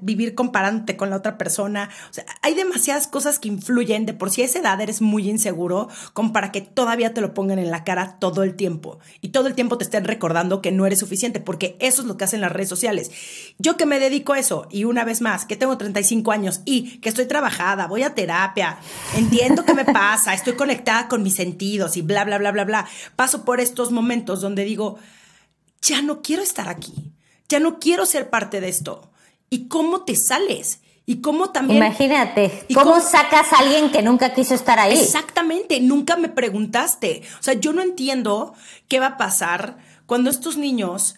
vivir 0.00 0.34
comparándote 0.34 0.96
con 0.96 1.10
la 1.10 1.16
otra 1.16 1.38
persona. 1.38 1.90
O 2.10 2.12
sea, 2.12 2.24
hay 2.42 2.54
demasiadas 2.54 3.06
cosas 3.06 3.38
que 3.38 3.48
influyen. 3.48 4.06
De 4.06 4.14
por 4.14 4.30
sí 4.30 4.42
a 4.42 4.44
esa 4.46 4.58
edad 4.58 4.80
eres 4.80 5.00
muy 5.00 5.28
inseguro, 5.28 5.88
como 6.12 6.32
para 6.32 6.50
que 6.52 6.60
todavía 6.60 7.14
te 7.14 7.20
lo 7.20 7.34
pongan 7.34 7.58
en 7.58 7.70
la 7.70 7.84
cara 7.84 8.18
todo 8.18 8.42
el 8.42 8.54
tiempo. 8.54 8.98
Y 9.20 9.28
todo 9.28 9.46
el 9.46 9.54
tiempo 9.54 9.78
te 9.78 9.84
estén 9.84 10.04
recordando 10.04 10.60
que 10.60 10.72
no 10.72 10.86
eres 10.86 10.98
suficiente, 10.98 11.40
porque 11.40 11.76
eso 11.80 12.02
es 12.02 12.08
lo 12.08 12.16
que 12.16 12.24
hacen 12.24 12.40
las 12.40 12.52
redes 12.52 12.68
sociales. 12.68 13.10
Yo 13.58 13.76
que 13.76 13.86
me 13.86 14.00
dedico 14.00 14.32
a 14.32 14.38
eso, 14.38 14.66
y 14.70 14.84
una 14.84 15.04
vez 15.04 15.20
más, 15.20 15.44
que 15.44 15.56
tengo 15.56 15.78
35 15.78 16.32
años 16.32 16.60
y 16.64 16.98
que 16.98 17.08
estoy 17.08 17.26
trabajada, 17.26 17.86
voy 17.86 18.02
a 18.02 18.14
terapia, 18.14 18.78
entiendo 19.16 19.64
qué 19.64 19.74
me 19.74 19.84
pasa, 19.84 20.34
estoy 20.34 20.54
conectada 20.54 21.08
con 21.08 21.22
mis 21.22 21.34
sentidos 21.34 21.96
y 21.96 22.02
bla, 22.02 22.24
bla, 22.24 22.38
bla, 22.38 22.52
bla, 22.52 22.64
bla. 22.64 22.86
Paso 23.16 23.44
por 23.44 23.60
estos 23.60 23.92
momentos 23.92 24.40
donde 24.40 24.64
digo, 24.64 24.98
ya 25.80 26.02
no 26.02 26.22
quiero 26.22 26.42
estar 26.42 26.68
aquí, 26.68 27.12
ya 27.48 27.60
no 27.60 27.78
quiero 27.78 28.06
ser 28.06 28.30
parte 28.30 28.60
de 28.60 28.68
esto 28.68 29.10
y 29.50 29.68
cómo 29.68 30.04
te 30.04 30.16
sales. 30.16 30.80
Y 31.06 31.20
cómo 31.20 31.50
también. 31.50 31.78
Imagínate, 31.78 32.66
¿cómo, 32.72 32.98
sacas 32.98 33.52
a 33.52 33.58
alguien 33.58 33.90
que 33.90 34.00
nunca 34.00 34.32
quiso 34.32 34.54
estar 34.54 34.78
ahí? 34.78 34.98
Exactamente, 34.98 35.78
nunca 35.80 36.16
me 36.16 36.30
preguntaste. 36.30 37.22
O 37.38 37.42
sea, 37.42 37.52
yo 37.54 37.74
no 37.74 37.82
entiendo 37.82 38.54
qué 38.88 39.00
va 39.00 39.08
a 39.08 39.16
pasar 39.18 39.76
cuando 40.06 40.30
estos 40.30 40.56
niños, 40.56 41.16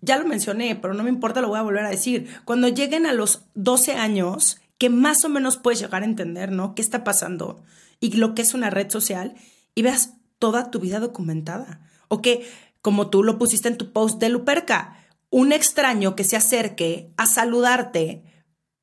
ya 0.00 0.18
lo 0.18 0.26
mencioné, 0.26 0.74
pero 0.74 0.94
no 0.94 1.04
me 1.04 1.10
importa, 1.10 1.40
lo 1.40 1.48
voy 1.48 1.58
a 1.58 1.62
volver 1.62 1.84
a 1.84 1.90
decir, 1.90 2.28
cuando 2.44 2.66
lleguen 2.66 3.06
a 3.06 3.12
los 3.12 3.42
12 3.54 3.92
años, 3.92 4.60
que 4.78 4.90
más 4.90 5.24
o 5.24 5.28
menos 5.28 5.56
puedes 5.58 5.80
llegar 5.80 6.02
a 6.02 6.06
entender, 6.06 6.50
¿no? 6.50 6.74
¿Qué 6.74 6.82
está 6.82 7.04
pasando? 7.04 7.62
Y 8.00 8.16
lo 8.16 8.34
que 8.34 8.42
es 8.42 8.52
una 8.52 8.70
red 8.70 8.90
social, 8.90 9.34
y 9.76 9.82
veas 9.82 10.14
toda 10.38 10.70
tu 10.70 10.80
vida 10.80 11.00
documentada. 11.00 11.80
O 12.08 12.20
que, 12.20 12.48
como 12.82 13.10
tú 13.10 13.22
lo 13.22 13.38
pusiste 13.38 13.68
en 13.68 13.78
tu 13.78 13.92
post 13.92 14.20
de 14.20 14.28
Luperca, 14.28 15.03
un 15.34 15.50
extraño 15.50 16.14
que 16.14 16.22
se 16.22 16.36
acerque 16.36 17.10
a 17.16 17.26
saludarte 17.26 18.22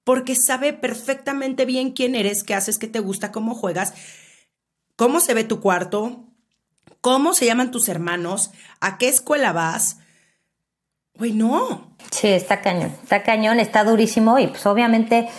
porque 0.03 0.35
sabe 0.35 0.73
perfectamente 0.73 1.63
bien 1.63 1.93
quién 1.93 2.13
eres, 2.13 2.43
qué 2.43 2.53
haces, 2.53 2.77
qué 2.77 2.87
te 2.87 2.99
gusta, 2.99 3.31
cómo 3.31 3.55
juegas, 3.55 3.93
cómo 4.97 5.21
se 5.21 5.33
ve 5.33 5.45
tu 5.45 5.61
cuarto, 5.61 6.25
cómo 6.99 7.33
se 7.33 7.45
llaman 7.45 7.71
tus 7.71 7.87
hermanos, 7.87 8.51
a 8.81 8.97
qué 8.97 9.07
escuela 9.07 9.53
vas. 9.53 9.99
Güey, 11.17 11.31
no. 11.31 11.95
Sí, 12.11 12.27
está 12.27 12.59
cañón, 12.59 12.93
está 13.01 13.23
cañón, 13.23 13.61
está 13.61 13.85
durísimo 13.85 14.37
y 14.37 14.47
pues 14.47 14.65
obviamente 14.65 15.29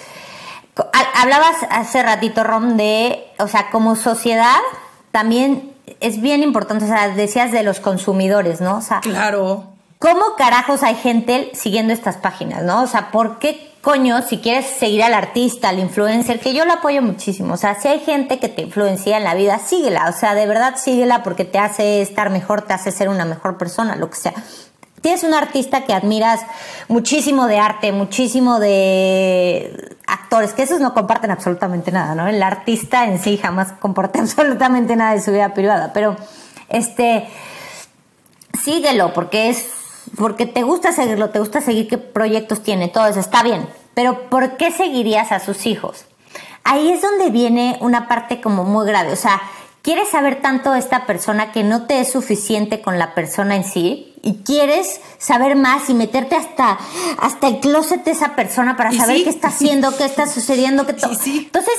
hablabas 1.15 1.57
hace 1.69 2.03
ratito, 2.03 2.43
Rom, 2.43 2.79
de, 2.79 3.23
o 3.39 3.49
sea, 3.49 3.69
como 3.69 3.97
sociedad 3.97 4.61
también 5.11 5.75
es 6.01 6.23
bien 6.23 6.43
importante, 6.43 6.87
o 6.87 6.89
sea, 6.89 7.11
decías 7.11 7.53
de 7.53 7.65
los 7.65 7.81
consumidores, 7.81 8.63
¿no? 8.63 8.79
O 8.79 8.81
sea, 8.81 9.01
claro. 9.01 9.72
¿Cómo 10.03 10.35
carajos 10.37 10.83
hay 10.83 10.97
gente 10.97 11.53
siguiendo 11.55 11.93
estas 11.93 12.17
páginas, 12.17 12.65
no? 12.65 12.83
O 12.83 12.87
sea, 12.89 13.13
¿por 13.13 13.39
qué 13.39 13.73
coño, 13.83 14.23
si 14.23 14.39
quieres 14.39 14.67
seguir 14.67 15.03
al 15.03 15.13
artista, 15.13 15.69
al 15.69 15.79
influencer, 15.81 16.41
que 16.41 16.55
yo 16.55 16.65
lo 16.65 16.73
apoyo 16.73 17.03
muchísimo. 17.03 17.55
O 17.55 17.57
sea, 17.57 17.79
si 17.81 17.89
hay 17.89 17.99
gente 18.01 18.39
que 18.39 18.49
te 18.49 18.63
influencia 18.63 19.17
en 19.17 19.25
la 19.25 19.35
vida, 19.35 19.59
síguela. 19.59 20.09
O 20.09 20.19
sea, 20.19 20.35
de 20.35 20.47
verdad 20.47 20.77
síguela 20.77 21.23
porque 21.23 21.45
te 21.45 21.59
hace 21.59 22.01
estar 22.01 22.31
mejor, 22.31 22.63
te 22.63 22.73
hace 22.73 22.93
ser 22.93 23.09
una 23.09 23.25
mejor 23.25 23.59
persona, 23.59 23.97
lo 23.97 24.09
que 24.09 24.17
sea. 24.17 24.35
Tienes 25.03 25.25
un 25.25 25.35
artista 25.35 25.85
que 25.85 25.93
admiras 25.93 26.41
muchísimo 26.87 27.49
de 27.49 27.59
arte, 27.59 27.91
muchísimo 27.91 28.61
de 28.61 29.97
actores, 30.07 30.53
que 30.53 30.63
esos 30.63 30.81
no 30.81 30.95
comparten 30.95 31.33
absolutamente 31.33 31.91
nada, 31.91 32.15
¿no? 32.15 32.29
El 32.29 32.41
artista 32.41 33.05
en 33.05 33.21
sí 33.21 33.37
jamás 33.37 33.73
comparte 33.81 34.19
absolutamente 34.21 34.95
nada 34.95 35.15
de 35.15 35.21
su 35.21 35.33
vida 35.33 35.55
privada, 35.55 35.93
pero 35.93 36.17
este, 36.69 37.29
síguelo 38.63 39.13
porque 39.13 39.51
es 39.51 39.82
porque 40.17 40.47
te 40.47 40.63
gusta 40.63 40.93
seguirlo, 40.93 41.31
te 41.31 41.39
gusta 41.39 41.61
seguir 41.61 41.89
qué 41.89 41.99
proyectos 41.99 42.63
tiene, 42.63 42.89
todo 42.89 43.07
eso 43.07 43.21
está 43.21 43.43
bien, 43.43 43.69
pero 43.95 44.31
¿por 44.31 44.57
qué 44.57 44.71
seguirías 44.71 45.33
a 45.33 45.41
sus 45.41 45.67
hijos? 45.67 46.05
Ahí 46.65 46.91
es 46.91 47.03
donde 47.03 47.31
viene 47.31 47.77
una 47.81 48.09
parte 48.09 48.41
como 48.41 48.65
muy 48.65 48.87
grave, 48.87 49.13
o 49.13 49.17
sea, 49.17 49.43
quieres 49.83 50.09
saber 50.09 50.41
tanto 50.41 50.73
de 50.73 50.79
esta 50.79 51.07
persona 51.07 51.53
que 51.53 51.65
no 51.65 51.87
te 51.87 52.01
es 52.01 52.13
suficiente 52.13 52.81
con 52.81 52.99
la 52.99 53.15
persona 53.15 53.57
en 53.57 53.65
sí 53.65 54.15
y 54.23 54.39
quieres 54.45 55.01
saber 55.19 55.57
más 55.57 55.91
y 55.91 55.95
meterte 55.95 56.37
hasta, 56.37 56.79
hasta 57.19 57.49
el 57.49 57.61
closet 57.61 58.05
de 58.05 58.13
esa 58.13 58.37
persona 58.37 58.77
para 58.77 58.93
saber 58.93 59.25
qué 59.25 59.31
está 59.31 59.49
haciendo, 59.49 59.97
qué 59.97 60.05
está 60.05 60.27
sucediendo, 60.27 60.87
qué 60.87 60.93
todo. 60.95 61.13
Entonces, 61.13 61.75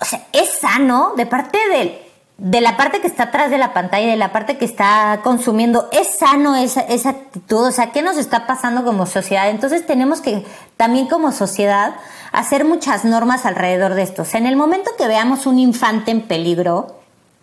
o 0.00 0.04
sea, 0.04 0.26
es 0.32 0.50
sano 0.60 1.14
de 1.16 1.26
parte 1.26 1.58
del 1.68 1.98
de 2.40 2.62
la 2.62 2.78
parte 2.78 3.02
que 3.02 3.06
está 3.06 3.24
atrás 3.24 3.50
de 3.50 3.58
la 3.58 3.74
pantalla, 3.74 4.06
de 4.10 4.16
la 4.16 4.32
parte 4.32 4.56
que 4.56 4.64
está 4.64 5.20
consumiendo, 5.22 5.90
¿es 5.92 6.16
sano 6.18 6.56
esa, 6.56 6.80
actitud? 7.10 7.66
O 7.66 7.70
sea, 7.70 7.92
¿qué 7.92 8.00
nos 8.00 8.16
está 8.16 8.46
pasando 8.46 8.82
como 8.82 9.04
sociedad? 9.04 9.50
Entonces 9.50 9.86
tenemos 9.86 10.22
que 10.22 10.46
también 10.78 11.06
como 11.06 11.32
sociedad 11.32 11.96
hacer 12.32 12.64
muchas 12.64 13.04
normas 13.04 13.44
alrededor 13.44 13.92
de 13.92 14.04
esto. 14.04 14.22
O 14.22 14.24
sea, 14.24 14.40
en 14.40 14.46
el 14.46 14.56
momento 14.56 14.90
que 14.96 15.06
veamos 15.06 15.44
un 15.44 15.58
infante 15.58 16.12
en 16.12 16.22
peligro, 16.22 16.96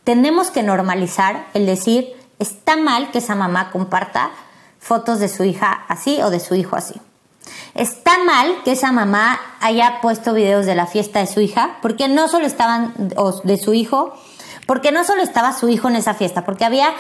tenemos 0.04 0.50
que 0.50 0.64
normalizar 0.64 1.46
el 1.54 1.68
decir, 1.68 2.16
está 2.40 2.76
mal 2.76 3.12
que 3.12 3.20
esa 3.20 3.36
mamá 3.36 3.70
comparta 3.70 4.32
fotos 4.80 5.20
de 5.20 5.28
su 5.28 5.44
hija 5.44 5.86
así 5.90 6.24
o 6.24 6.32
de 6.32 6.40
su 6.40 6.56
hijo 6.56 6.76
así. 6.76 7.00
Está 7.76 8.18
mal 8.26 8.64
que 8.66 8.72
esa 8.72 8.92
mamá 8.92 9.40
haya 9.60 10.02
puesto 10.02 10.34
videos 10.34 10.66
de 10.66 10.74
la 10.74 10.88
fiesta 10.88 11.20
de 11.20 11.28
su 11.28 11.40
hija, 11.40 11.78
porque 11.84 12.08
no 12.08 12.28
solo 12.28 12.48
estaban 12.48 12.96
de 13.44 13.58
su 13.58 13.76
hijo, 13.76 14.16
porque 14.68 14.92
no 14.92 15.04
solo 15.04 15.24
estaba 15.24 15.54
su 15.54 15.70
hijo 15.70 15.88
en 15.88 15.96
esa 15.96 16.14
fiesta, 16.14 16.46
porque 16.46 16.66
había 16.66 16.94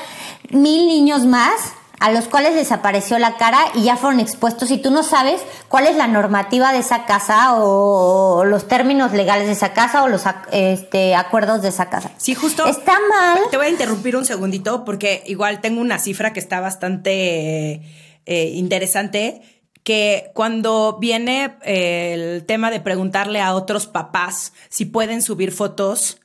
mil 0.49 0.88
niños 0.88 1.26
más 1.26 1.74
a 1.99 2.11
los 2.11 2.26
cuales 2.26 2.53
desapareció 2.55 3.18
la 3.18 3.38
cara 3.38 3.59
y 3.74 3.84
ya 3.84 3.97
fueron 3.97 4.20
expuestos 4.20 4.70
y 4.70 4.78
tú 4.78 4.91
no 4.91 5.01
sabes 5.01 5.41
cuál 5.68 5.88
es 5.88 5.95
la 5.95 6.07
normativa 6.07 6.72
de 6.72 6.80
esa 6.80 7.05
casa 7.05 7.55
o, 7.55 8.45
los 8.45 8.68
términos 8.68 9.13
legales 9.13 9.47
de 9.47 9.53
esa 9.53 9.74
casa 9.74 10.03
o 10.03 10.07
los 10.07 10.24
este, 10.51 11.15
acuerdos 11.15 11.61
de 11.61 11.70
esa 11.70 11.89
casa. 11.89 12.11
Sí, 12.18 12.36
justo. 12.36 12.68
Está 12.68 12.97
mal. 13.09 13.39
Te 13.49 13.57
voy 13.57 13.68
a 13.68 13.70
interrumpir 13.70 14.15
un 14.15 14.26
segundito 14.26 14.86
porque 14.86 15.24
igual 15.26 15.59
tengo 15.59 15.82
una 15.82 15.97
cifra 15.97 16.34
que 16.34 16.39
está 16.39 16.59
bastante 16.59 17.82
eh, 18.26 18.51
interesante 18.53 19.41
que 19.84 20.32
cuando 20.34 20.97
viene 20.99 21.57
eh, 21.63 22.13
el 22.13 22.45
tema 22.45 22.70
de 22.70 22.80
preguntarle 22.80 23.41
a 23.41 23.55
otros 23.55 23.88
papás 23.88 24.53
si 24.70 24.86
pueden 24.86 25.22
subir 25.22 25.51
fotos 25.51 26.20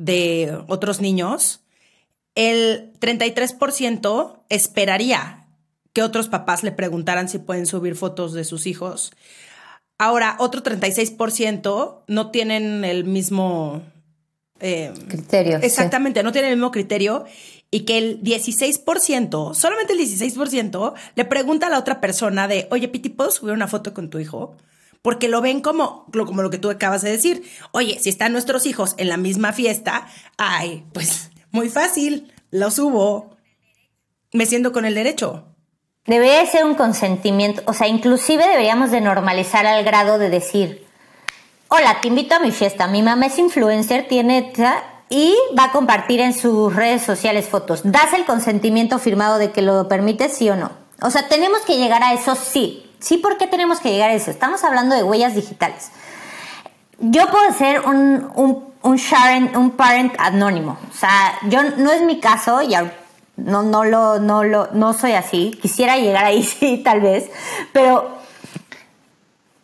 de 0.00 0.58
otros 0.66 1.02
niños, 1.02 1.60
el 2.34 2.94
33% 3.00 4.44
esperaría 4.48 5.46
que 5.92 6.02
otros 6.02 6.28
papás 6.28 6.62
le 6.62 6.72
preguntaran 6.72 7.28
si 7.28 7.38
pueden 7.38 7.66
subir 7.66 7.96
fotos 7.96 8.32
de 8.32 8.44
sus 8.44 8.66
hijos. 8.66 9.12
Ahora, 9.98 10.36
otro 10.38 10.62
36% 10.62 12.04
no 12.06 12.30
tienen 12.30 12.84
el 12.84 13.04
mismo... 13.04 13.82
Eh, 14.60 14.92
criterio. 15.08 15.58
Exactamente, 15.58 16.22
no 16.22 16.32
tienen 16.32 16.52
el 16.52 16.56
mismo 16.56 16.70
criterio 16.70 17.26
y 17.70 17.80
que 17.80 17.98
el 17.98 18.22
16%, 18.22 19.54
solamente 19.54 19.92
el 19.92 19.98
16%, 19.98 20.94
le 21.14 21.24
pregunta 21.26 21.66
a 21.66 21.70
la 21.70 21.78
otra 21.78 22.00
persona 22.00 22.48
de, 22.48 22.68
oye, 22.70 22.88
Piti, 22.88 23.10
¿puedo 23.10 23.30
subir 23.30 23.52
una 23.52 23.68
foto 23.68 23.92
con 23.92 24.08
tu 24.08 24.18
hijo? 24.18 24.56
Porque 25.02 25.28
lo 25.28 25.40
ven 25.40 25.60
como, 25.60 26.06
como 26.12 26.42
lo 26.42 26.50
que 26.50 26.58
tú 26.58 26.70
acabas 26.70 27.02
de 27.02 27.10
decir. 27.10 27.48
Oye, 27.72 27.98
si 28.00 28.08
están 28.08 28.32
nuestros 28.32 28.66
hijos 28.66 28.94
en 28.98 29.08
la 29.08 29.16
misma 29.16 29.52
fiesta, 29.52 30.06
ay, 30.36 30.84
pues 30.92 31.30
muy 31.50 31.68
fácil, 31.68 32.32
lo 32.50 32.70
subo. 32.70 33.36
Me 34.32 34.46
siento 34.46 34.72
con 34.72 34.84
el 34.84 34.94
derecho. 34.94 35.46
Debe 36.06 36.46
ser 36.46 36.64
un 36.64 36.74
consentimiento, 36.74 37.62
o 37.66 37.74
sea, 37.74 37.86
inclusive 37.86 38.46
deberíamos 38.46 38.90
de 38.90 39.00
normalizar 39.00 39.66
al 39.66 39.84
grado 39.84 40.18
de 40.18 40.30
decir, 40.30 40.86
hola, 41.68 42.00
te 42.00 42.08
invito 42.08 42.34
a 42.34 42.40
mi 42.40 42.50
fiesta, 42.50 42.86
mi 42.86 43.02
mamá 43.02 43.26
es 43.26 43.38
influencer, 43.38 44.08
tiene 44.08 44.52
y 45.10 45.36
va 45.58 45.64
a 45.64 45.72
compartir 45.72 46.20
en 46.20 46.32
sus 46.32 46.74
redes 46.74 47.02
sociales 47.02 47.48
fotos. 47.48 47.82
¿Das 47.84 48.12
el 48.12 48.24
consentimiento 48.24 48.98
firmado 48.98 49.38
de 49.38 49.50
que 49.50 49.60
lo 49.60 49.88
permites, 49.88 50.36
sí 50.36 50.48
o 50.48 50.56
no? 50.56 50.70
O 51.02 51.10
sea, 51.10 51.28
tenemos 51.28 51.60
que 51.62 51.76
llegar 51.76 52.02
a 52.02 52.12
eso, 52.12 52.34
sí. 52.34 52.89
Sí, 53.00 53.16
¿por 53.18 53.38
qué 53.38 53.46
tenemos 53.46 53.80
que 53.80 53.90
llegar 53.90 54.10
a 54.10 54.14
eso? 54.14 54.30
Estamos 54.30 54.62
hablando 54.62 54.94
de 54.94 55.02
huellas 55.02 55.34
digitales. 55.34 55.90
Yo 56.98 57.26
puedo 57.28 57.52
ser 57.54 57.80
un, 57.80 58.30
un, 58.34 58.64
un, 58.82 59.70
parent 59.70 60.14
anónimo. 60.18 60.78
O 60.90 60.94
sea, 60.94 61.38
yo 61.48 61.62
no 61.62 61.90
es 61.90 62.02
mi 62.02 62.20
caso 62.20 62.60
y 62.62 62.74
no, 63.36 63.62
no, 63.62 63.84
lo, 63.84 64.18
no, 64.18 64.44
lo, 64.44 64.68
no 64.72 64.92
soy 64.92 65.12
así. 65.12 65.58
Quisiera 65.62 65.96
llegar 65.96 66.26
ahí, 66.26 66.42
sí, 66.60 66.82
tal 66.84 67.00
vez. 67.00 67.30
Pero 67.72 68.19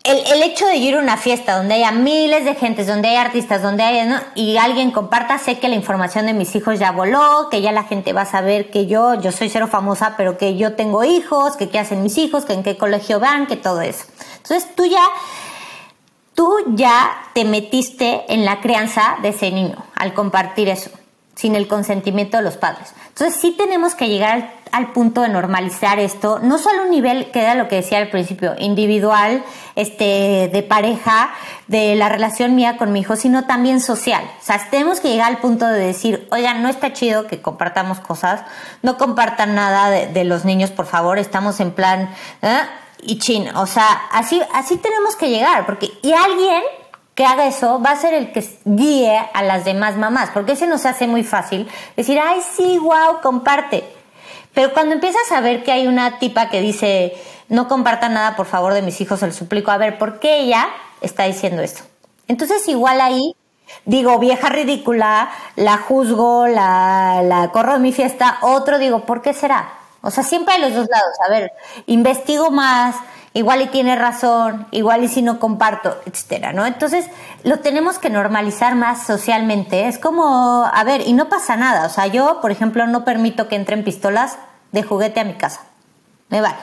el, 0.07 0.42
hecho 0.42 0.66
de 0.66 0.76
ir 0.76 0.94
a 0.94 1.00
una 1.00 1.16
fiesta 1.16 1.57
donde 1.57 1.74
haya 1.74 1.90
miles 1.90 2.44
de 2.44 2.54
gentes, 2.54 2.86
donde 2.86 3.09
hay 3.09 3.16
artistas, 3.16 3.62
donde 3.62 3.82
haya, 3.82 4.30
y 4.34 4.57
alguien 4.57 4.90
comparta, 4.90 5.38
sé 5.38 5.59
que 5.59 5.68
la 5.68 5.74
información 5.74 6.26
de 6.26 6.32
mis 6.32 6.54
hijos 6.54 6.78
ya 6.78 6.92
voló, 6.92 7.48
que 7.50 7.61
ya 7.61 7.72
la 7.72 7.84
gente 7.84 8.12
va 8.12 8.22
a 8.22 8.26
saber 8.26 8.70
que 8.70 8.86
yo, 8.86 9.20
yo 9.20 9.32
soy 9.32 9.48
cero 9.48 9.66
famosa, 9.66 10.14
pero 10.16 10.38
que 10.38 10.57
yo 10.57 10.74
tengo 10.74 11.04
hijos, 11.04 11.57
que 11.57 11.68
qué 11.68 11.78
hacen 11.78 12.02
mis 12.02 12.18
hijos, 12.18 12.44
que 12.44 12.52
en 12.52 12.62
qué 12.62 12.76
colegio 12.76 13.20
van, 13.20 13.46
que 13.46 13.57
todo 13.57 13.80
eso. 13.80 14.04
Entonces 14.36 14.74
tú 14.74 14.84
ya, 14.86 15.04
tú 16.34 16.54
ya 16.74 17.30
te 17.34 17.44
metiste 17.44 18.24
en 18.28 18.44
la 18.44 18.61
crianza 18.61 19.16
de 19.22 19.30
ese 19.30 19.50
niño 19.50 19.76
al 19.94 20.14
compartir 20.14 20.68
eso. 20.68 20.90
Sin 21.37 21.55
el 21.55 21.68
consentimiento 21.68 22.39
de 22.39 22.43
los 22.43 22.57
padres. 22.57 22.95
Entonces 23.09 23.39
sí 23.39 23.53
tenemos 23.53 23.95
que 23.95 24.09
llegar 24.09 24.55
al, 24.72 24.93
punto 24.93 25.20
de 25.20 25.28
normalizar 25.28 25.99
esto, 25.99 26.41
no 26.43 26.57
solo 26.57 26.84
un 26.84 26.91
nivel 26.91 27.30
que 27.30 27.43
era 27.43 27.55
lo 27.55 27.68
que 27.68 27.76
decía 27.76 27.99
al 27.99 28.09
principio, 28.09 28.55
individual, 28.59 29.45
este, 29.74 30.49
de 30.51 30.62
pareja, 30.62 31.30
de 31.66 31.95
la 31.95 32.09
relación 32.09 32.55
mía 32.55 32.78
con 32.78 32.91
mi 32.93 33.01
hijo, 33.01 33.16
sino 33.16 33.45
también 33.45 33.80
social. 33.80 34.24
O 34.41 34.45
sea, 34.45 34.66
tenemos 34.70 35.01
que 35.01 35.11
llegar 35.11 35.30
al 35.30 35.39
punto 35.39 35.66
de 35.66 35.78
decir, 35.78 36.26
oigan, 36.30 36.62
no 36.62 36.70
está 36.70 36.95
chido 36.95 37.26
que 37.26 37.43
compartamos 37.43 38.01
cosas, 38.01 38.41
no 38.82 38.97
compartan 38.97 39.55
nada 39.55 39.91
de, 39.91 40.24
los 40.24 40.47
niños, 40.47 40.70
por 40.70 40.87
favor, 40.87 41.18
estamos 41.18 41.61
en 41.61 41.70
plan, 41.70 42.11
¿eh? 42.41 42.61
y 43.03 43.18
chin, 43.18 43.55
o 43.55 43.66
sea, 43.66 43.87
así, 44.11 44.41
así 44.55 44.78
tenemos 44.78 45.16
que 45.16 45.28
llegar, 45.28 45.66
porque, 45.66 45.93
y 46.03 46.12
alguien 46.12 46.62
que 47.16 47.24
haga 47.24 47.46
eso 47.46 47.80
va 47.80 47.92
a 47.92 47.96
ser 47.96 48.12
el 48.12 48.30
que 48.30 48.46
guíe 48.66 49.18
a 49.32 49.42
las 49.42 49.64
demás 49.64 49.96
mamás, 49.96 50.30
porque 50.34 50.52
ese 50.52 50.66
nos 50.66 50.84
hace 50.84 51.06
muy 51.08 51.24
fácil 51.24 51.66
decir, 51.96 52.20
ay, 52.22 52.40
sí, 52.54 52.78
wow, 52.78 53.22
comparte. 53.22 53.84
Pero 54.52 54.74
cuando 54.74 54.94
empiezas 54.94 55.32
a 55.32 55.40
ver 55.40 55.64
que 55.64 55.72
hay 55.72 55.86
una 55.86 56.18
tipa 56.18 56.50
que 56.50 56.60
dice, 56.60 57.14
no 57.48 57.68
comparta 57.68 58.10
nada, 58.10 58.36
por 58.36 58.44
favor, 58.44 58.74
de 58.74 58.82
mis 58.82 59.00
hijos, 59.00 59.20
se 59.20 59.26
lo 59.26 59.32
suplico, 59.32 59.70
a 59.70 59.78
ver, 59.78 59.96
¿por 59.96 60.20
qué 60.20 60.40
ella 60.40 60.68
está 61.00 61.24
diciendo 61.24 61.62
esto? 61.62 61.84
Entonces, 62.28 62.68
igual 62.68 63.00
ahí, 63.00 63.34
digo, 63.86 64.18
vieja 64.18 64.50
ridícula, 64.50 65.30
la 65.56 65.78
juzgo, 65.78 66.46
la, 66.46 67.22
la 67.24 67.50
corro 67.50 67.72
de 67.72 67.78
mi 67.78 67.92
fiesta, 67.92 68.36
otro 68.42 68.78
digo, 68.78 69.06
¿por 69.06 69.22
qué 69.22 69.32
será? 69.32 69.70
O 70.02 70.10
sea, 70.10 70.22
siempre 70.22 70.54
hay 70.54 70.60
los 70.60 70.74
dos 70.74 70.86
lados. 70.88 71.16
A 71.26 71.30
ver, 71.30 71.52
investigo 71.86 72.50
más, 72.50 72.94
igual 73.37 73.61
y 73.61 73.66
tiene 73.66 73.97
razón, 73.97 74.66
igual 74.70 75.05
y 75.05 75.09
si 75.09 75.20
no 75.20 75.39
comparto, 75.39 75.95
etcétera, 76.07 76.55
¿no? 76.55 76.64
Entonces, 76.64 77.05
lo 77.45 77.59
tenemos 77.59 77.99
que 77.99 78.09
normalizar 78.09 78.74
más 78.76 79.07
socialmente. 79.07 79.89
Es 79.89 79.99
como, 79.99 80.64
a 80.64 80.84
ver, 80.84 81.03
y 81.07 81.12
no 81.12 81.28
pasa 81.28 81.55
nada. 81.55 81.84
O 81.84 81.91
sea, 81.91 82.07
yo, 82.07 82.41
por 82.41 82.51
ejemplo, 82.51 82.87
no 82.87 83.05
permito 83.05 83.47
que 83.47 83.57
entren 83.57 83.84
pistolas 83.84 84.39
de 84.72 84.82
juguete 84.82 85.20
a 85.20 85.24
mi 85.24 85.34
casa. 85.34 85.61
Me 86.30 86.41
vale. 86.41 86.57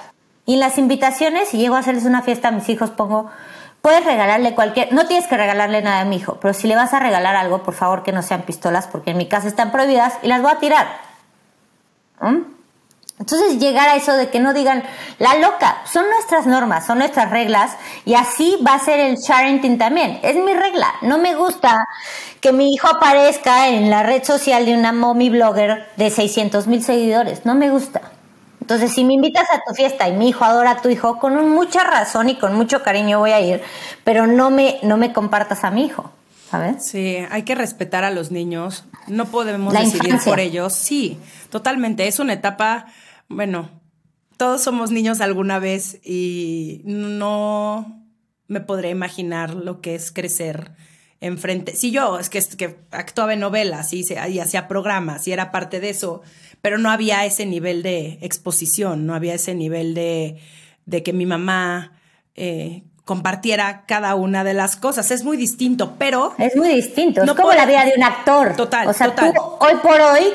Y 0.48 0.56
en 0.56 0.62
las 0.62 0.80
invitaciones, 0.80 1.50
si 1.50 1.60
llego 1.60 1.76
a 1.76 1.80
hacerles 1.80 2.06
una 2.06 2.24
fiesta 2.24 2.48
a 2.48 2.52
mis 2.52 2.68
hijos, 2.70 2.90
pongo, 2.90 3.30
puedes 3.84 4.04
regalarle 4.04 4.56
cualquier, 4.56 4.92
no 4.94 5.06
tienes 5.06 5.28
que 5.28 5.38
regalarle 5.38 5.84
nada 5.84 6.00
a 6.00 6.06
mi 6.06 6.16
hijo, 6.16 6.40
pero 6.42 6.56
si 6.56 6.68
le 6.68 6.76
vas 6.76 6.94
a 6.96 7.00
regalar 7.00 7.36
algo, 7.36 7.62
por 7.62 7.76
favor 7.76 8.02
que 8.02 8.12
no 8.12 8.24
sean 8.24 8.42
pistolas, 8.42 8.88
porque 8.88 9.12
en 9.12 9.18
mi 9.18 9.28
casa 9.28 9.48
están 9.48 9.72
prohibidas 9.72 10.16
y 10.24 10.28
las 10.28 10.42
voy 10.42 10.52
a 10.52 10.60
tirar. 10.60 10.88
¿Mm? 12.20 12.62
Entonces 13.20 13.59
llegar 13.59 13.89
a 13.89 13.95
eso 13.95 14.14
de 14.14 14.30
que 14.30 14.39
no 14.39 14.53
digan 14.53 14.84
la 15.20 15.36
loca, 15.36 15.78
son 15.86 16.09
nuestras 16.09 16.47
normas, 16.47 16.86
son 16.86 16.97
nuestras 16.97 17.30
reglas 17.30 17.78
y 18.05 18.16
así 18.16 18.57
va 18.66 18.74
a 18.74 18.80
ser 18.80 18.99
el 18.99 19.18
sharing 19.18 19.78
también. 19.78 20.20
Es 20.24 20.36
mi 20.36 20.53
regla, 20.53 20.88
no 21.01 21.20
me 21.20 21.36
gusta 21.36 21.88
que 22.41 22.51
mi 22.51 22.74
hijo 22.74 22.88
aparezca 22.88 23.70
en 23.70 23.89
la 23.89 24.03
red 24.03 24.24
social 24.24 24.66
de 24.66 24.74
una 24.74 24.91
mommy 24.91 25.30
blogger 25.30 25.88
de 25.95 26.09
600 26.09 26.68
mil 26.68 26.84
seguidores, 26.84 27.45
no 27.45 27.53
me 27.53 27.70
gusta. 27.70 28.01
Entonces 28.59 28.93
si 28.93 29.03
me 29.03 29.14
invitas 29.14 29.47
a 29.51 29.61
tu 29.68 29.76
fiesta 29.76 30.07
y 30.07 30.14
mi 30.14 30.30
hijo 30.30 30.43
adora 30.43 30.72
a 30.72 30.82
tu 30.82 30.89
hijo, 30.89 31.20
con 31.20 31.49
mucha 31.49 31.84
razón 31.84 32.30
y 32.30 32.36
con 32.36 32.55
mucho 32.55 32.82
cariño 32.82 33.20
voy 33.20 33.32
a 33.32 33.41
ir, 33.41 33.61
pero 34.03 34.26
no 34.26 34.49
me, 34.49 34.80
no 34.82 34.97
me 34.97 35.14
compartas 35.14 35.64
a 35.64 35.70
mi 35.70 35.86
hijo. 35.86 36.09
¿Sabes? 36.54 36.86
Sí, 36.86 37.18
hay 37.32 37.43
que 37.43 37.56
respetar 37.56 38.04
a 38.04 38.12
los 38.12 38.30
niños, 38.30 38.86
no 39.08 39.26
podemos 39.26 39.74
decidir 39.74 40.20
por 40.24 40.39
ellos. 40.39 40.74
Sí, 40.74 41.18
totalmente, 41.49 42.08
es 42.08 42.20
una 42.20 42.34
etapa 42.34 42.86
bueno, 43.28 43.70
todos 44.38 44.62
somos 44.62 44.91
niños 44.91 45.22
alguna 45.22 45.60
vez 45.60 45.99
y 46.04 46.82
no 46.86 48.06
me 48.47 48.62
podré 48.62 48.89
imaginar 48.89 49.54
lo 49.54 49.82
que 49.82 49.95
es 49.95 50.12
crecer 50.12 50.72
enfrente. 51.22 51.76
Si 51.76 51.91
yo, 51.91 52.20
es 52.20 52.30
que, 52.30 52.41
que 52.58 52.78
actuaba 52.91 53.34
en 53.34 53.39
novelas 53.39 53.93
y, 53.93 54.04
y 54.30 54.39
hacía 54.39 54.68
programas 54.68 55.28
y 55.28 55.32
era 55.32 55.51
parte 55.51 55.80
de 55.80 55.89
eso, 55.89 56.22
pero 56.62 56.78
no 56.78 56.91
había 56.91 57.26
ese 57.26 57.45
nivel 57.45 57.82
de 57.82 58.20
exposición, 58.22 59.06
no 59.06 59.16
había 59.16 59.34
ese 59.34 59.56
nivel 59.56 59.93
de, 59.93 60.38
de 60.86 61.04
que 61.04 61.14
mi 61.14 61.26
mamá 61.26 61.93
eh, 62.36 62.84
compartiera 63.06 63.84
cada 63.86 64.16
una 64.16 64.43
de 64.43 64.54
las 64.54 64.76
cosas. 64.76 65.12
Es 65.12 65.24
muy 65.24 65.38
distinto, 65.38 65.95
pero... 65.97 66.34
Es 66.38 66.56
muy 66.56 66.70
distinto, 66.70 67.26
no 67.26 67.34
es 67.34 67.38
como 67.38 67.54
la 67.54 67.66
vida 67.66 67.86
de 67.86 67.93
un 67.97 68.04
actor. 68.04 68.56
Total, 68.56 68.88
o 68.88 68.93
sea, 68.93 69.14
Tú, 69.14 69.26
hoy 69.60 69.76
por 69.82 69.99
hoy 69.99 70.34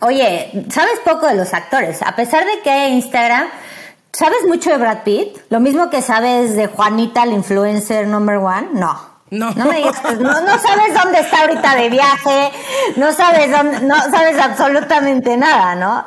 Oye, 0.00 0.66
sabes 0.70 1.00
poco 1.04 1.26
de 1.26 1.34
los 1.34 1.54
actores. 1.54 2.02
A 2.02 2.14
pesar 2.14 2.44
de 2.44 2.60
que 2.62 2.88
Instagram, 2.90 3.48
¿sabes 4.12 4.38
mucho 4.46 4.70
de 4.70 4.76
Brad 4.76 5.04
Pitt? 5.04 5.38
Lo 5.48 5.58
mismo 5.60 5.88
que 5.88 6.02
sabes 6.02 6.54
de 6.54 6.66
Juanita, 6.66 7.22
el 7.22 7.32
influencer 7.32 8.06
number 8.06 8.36
one. 8.36 8.68
No. 8.74 9.15
No. 9.30 9.52
No 9.54 9.66
me 9.66 9.78
digas, 9.78 10.00
no, 10.20 10.58
sabes 10.58 10.94
dónde 11.02 11.18
está 11.18 11.42
ahorita 11.42 11.74
de 11.74 11.90
viaje, 11.90 12.50
no 12.96 13.12
sabes 13.12 13.50
dónde, 13.50 13.80
no 13.80 13.96
sabes 14.08 14.38
absolutamente 14.38 15.36
nada, 15.36 15.74
¿no? 15.74 16.06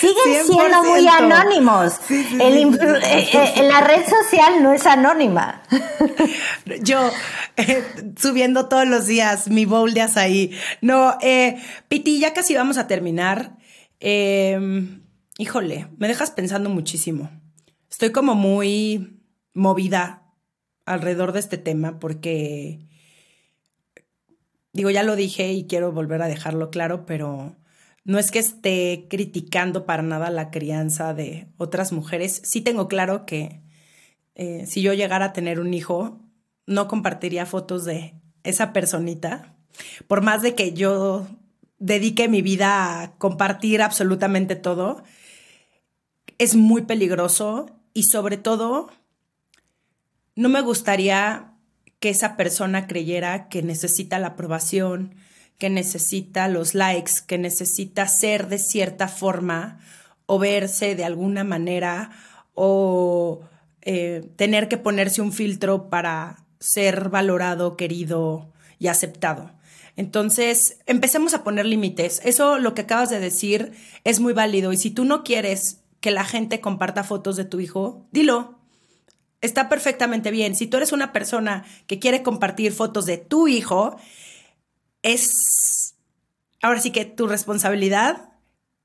Siguen 0.00 0.44
siendo 0.44 0.82
muy 0.82 1.06
anónimos. 1.06 2.00
la 2.10 3.80
red 3.82 4.04
social 4.04 4.62
no 4.64 4.72
es 4.72 4.84
anónima. 4.84 5.62
Yo 6.80 7.08
eh, 7.56 7.84
subiendo 8.16 8.66
todos 8.66 8.86
los 8.88 9.06
días 9.06 9.48
mi 9.48 9.64
bowl 9.64 9.94
de 9.94 10.02
azaí. 10.02 10.58
No, 10.80 11.18
eh, 11.20 11.62
Piti, 11.86 12.18
ya 12.18 12.34
casi 12.34 12.56
vamos 12.56 12.78
a 12.78 12.88
terminar. 12.88 13.56
Em, 14.00 15.02
híjole, 15.38 15.86
me 15.98 16.08
dejas 16.08 16.32
pensando 16.32 16.68
muchísimo. 16.68 17.30
Estoy 17.88 18.10
como 18.10 18.34
muy 18.34 19.22
movida 19.54 20.25
alrededor 20.86 21.32
de 21.32 21.40
este 21.40 21.58
tema 21.58 21.98
porque, 21.98 22.80
digo, 24.72 24.90
ya 24.90 25.02
lo 25.02 25.16
dije 25.16 25.52
y 25.52 25.66
quiero 25.66 25.92
volver 25.92 26.22
a 26.22 26.28
dejarlo 26.28 26.70
claro, 26.70 27.04
pero 27.04 27.56
no 28.04 28.18
es 28.18 28.30
que 28.30 28.38
esté 28.38 29.06
criticando 29.10 29.84
para 29.84 30.02
nada 30.02 30.30
la 30.30 30.50
crianza 30.50 31.12
de 31.12 31.48
otras 31.58 31.92
mujeres. 31.92 32.40
Sí 32.44 32.60
tengo 32.60 32.88
claro 32.88 33.26
que 33.26 33.60
eh, 34.36 34.64
si 34.66 34.80
yo 34.80 34.94
llegara 34.94 35.26
a 35.26 35.32
tener 35.32 35.60
un 35.60 35.74
hijo, 35.74 36.20
no 36.66 36.88
compartiría 36.88 37.46
fotos 37.46 37.84
de 37.84 38.14
esa 38.44 38.72
personita, 38.72 39.56
por 40.06 40.22
más 40.22 40.40
de 40.42 40.54
que 40.54 40.72
yo 40.72 41.26
dedique 41.78 42.28
mi 42.28 42.42
vida 42.42 43.02
a 43.02 43.16
compartir 43.18 43.82
absolutamente 43.82 44.54
todo, 44.56 45.02
es 46.38 46.54
muy 46.54 46.82
peligroso 46.82 47.70
y 47.92 48.04
sobre 48.04 48.36
todo 48.36 48.90
no 50.36 50.50
me 50.50 50.60
gustaría 50.60 51.52
que 51.98 52.10
esa 52.10 52.36
persona 52.36 52.86
creyera 52.86 53.48
que 53.48 53.62
necesita 53.62 54.18
la 54.18 54.28
aprobación, 54.28 55.14
que 55.58 55.70
necesita 55.70 56.46
los 56.48 56.74
likes, 56.74 57.14
que 57.26 57.38
necesita 57.38 58.06
ser 58.06 58.48
de 58.48 58.58
cierta 58.58 59.08
forma 59.08 59.80
o 60.26 60.38
verse 60.38 60.94
de 60.94 61.04
alguna 61.04 61.42
manera 61.42 62.10
o 62.54 63.40
eh, 63.80 64.28
tener 64.36 64.68
que 64.68 64.76
ponerse 64.76 65.22
un 65.22 65.32
filtro 65.32 65.88
para 65.88 66.44
ser 66.58 67.08
valorado, 67.08 67.76
querido 67.76 68.52
y 68.78 68.88
aceptado. 68.88 69.52
Entonces, 69.96 70.78
empecemos 70.84 71.32
a 71.32 71.42
poner 71.42 71.64
límites. 71.64 72.20
Eso, 72.24 72.58
lo 72.58 72.74
que 72.74 72.82
acabas 72.82 73.08
de 73.08 73.20
decir, 73.20 73.72
es 74.04 74.20
muy 74.20 74.34
válido. 74.34 74.72
Y 74.74 74.76
si 74.76 74.90
tú 74.90 75.06
no 75.06 75.24
quieres 75.24 75.80
que 76.00 76.10
la 76.10 76.24
gente 76.24 76.60
comparta 76.60 77.02
fotos 77.02 77.36
de 77.36 77.46
tu 77.46 77.60
hijo, 77.60 78.04
dilo 78.12 78.55
está 79.40 79.68
perfectamente 79.68 80.30
bien. 80.30 80.54
Si 80.54 80.66
tú 80.66 80.76
eres 80.76 80.92
una 80.92 81.12
persona 81.12 81.64
que 81.86 81.98
quiere 81.98 82.22
compartir 82.22 82.72
fotos 82.72 83.06
de 83.06 83.18
tu 83.18 83.48
hijo, 83.48 83.96
es 85.02 85.94
ahora 86.62 86.80
sí 86.80 86.90
que 86.90 87.04
tu 87.04 87.26
responsabilidad 87.26 88.30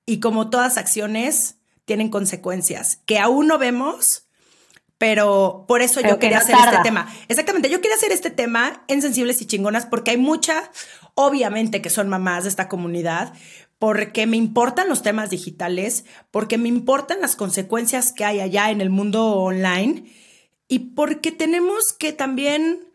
y 0.06 0.20
como 0.20 0.50
todas 0.50 0.78
acciones 0.78 1.58
tienen 1.86 2.10
consecuencias 2.10 3.00
que 3.06 3.18
aún 3.18 3.48
no 3.48 3.58
vemos, 3.58 4.28
pero 4.98 5.66
por 5.68 5.82
eso 5.82 6.00
yo 6.00 6.20
quería 6.20 6.38
hacer 6.38 6.56
este 6.56 6.78
tema. 6.84 7.12
Exactamente, 7.28 7.70
yo 7.70 7.82
quería 7.82 7.96
hacer 7.96 8.12
este 8.12 8.30
tema 8.30 8.84
en 8.88 9.02
Sensibles 9.02 9.42
y 9.42 9.46
Chingonas 9.48 9.88
porque 9.88 10.12
hay 10.12 10.18
mucha, 10.18 10.72
obviamente 11.16 11.82
que 11.82 11.90
son 11.90 12.08
mamás 12.08 12.44
de 12.44 12.50
esta 12.50 12.68
comunidad, 12.68 13.34
porque 13.80 14.28
me 14.28 14.38
importan 14.38 14.90
los 14.90 15.02
temas 15.02 15.32
digitales, 15.32 16.06
porque 16.30 16.60
me 16.60 16.70
importan 16.70 17.20
las 17.20 17.36
consecuencias 17.36 18.14
que 18.14 18.26
hay 18.26 18.40
allá 18.40 18.70
en 18.70 18.80
el 18.80 18.92
mundo 18.92 19.34
online 19.34 20.06
y 20.72 20.80
porque 20.80 21.34
tenemos 21.34 21.92
que 22.00 22.14
también 22.14 22.88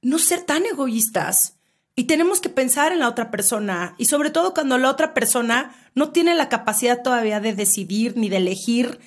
no 0.00 0.20
ser 0.20 0.42
tan 0.42 0.64
egoístas 0.64 1.56
y 1.96 2.04
tenemos 2.04 2.40
que 2.40 2.50
pensar 2.50 2.92
en 2.92 3.00
la 3.00 3.08
otra 3.08 3.32
persona 3.32 3.96
y 3.98 4.04
sobre 4.04 4.30
todo 4.30 4.54
cuando 4.54 4.78
la 4.78 4.88
otra 4.88 5.12
persona 5.12 5.74
no 5.96 6.10
tiene 6.10 6.36
la 6.36 6.48
capacidad 6.48 7.02
todavía 7.02 7.40
de 7.40 7.52
decidir 7.52 8.16
ni 8.16 8.28
de 8.28 8.36
elegir 8.36 9.00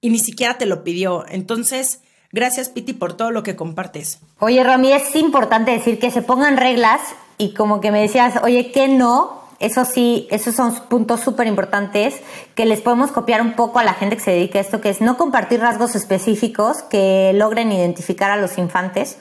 y 0.00 0.10
ni 0.10 0.18
siquiera 0.18 0.58
te 0.58 0.66
lo 0.66 0.82
pidió. 0.82 1.24
Entonces, 1.28 2.00
gracias 2.32 2.68
Piti 2.68 2.94
por 2.94 3.16
todo 3.16 3.30
lo 3.30 3.44
que 3.44 3.54
compartes. 3.54 4.18
Oye, 4.40 4.64
Romy, 4.64 4.90
es 4.90 5.14
importante 5.14 5.70
decir 5.70 6.00
que 6.00 6.10
se 6.10 6.22
pongan 6.22 6.56
reglas 6.56 7.00
y 7.38 7.54
como 7.54 7.80
que 7.80 7.92
me 7.92 8.00
decías, 8.00 8.42
oye, 8.42 8.72
que 8.72 8.88
no, 8.88 9.41
eso 9.62 9.84
sí, 9.84 10.26
esos 10.30 10.54
son 10.54 10.74
puntos 10.88 11.20
súper 11.20 11.46
importantes 11.46 12.14
que 12.54 12.66
les 12.66 12.80
podemos 12.80 13.12
copiar 13.12 13.40
un 13.40 13.54
poco 13.54 13.78
a 13.78 13.84
la 13.84 13.94
gente 13.94 14.16
que 14.16 14.22
se 14.22 14.32
dedica 14.32 14.58
a 14.58 14.62
esto, 14.62 14.80
que 14.80 14.90
es 14.90 15.00
no 15.00 15.16
compartir 15.16 15.60
rasgos 15.60 15.94
específicos 15.94 16.82
que 16.82 17.32
logren 17.34 17.72
identificar 17.72 18.30
a 18.30 18.36
los 18.36 18.58
infantes. 18.58 19.18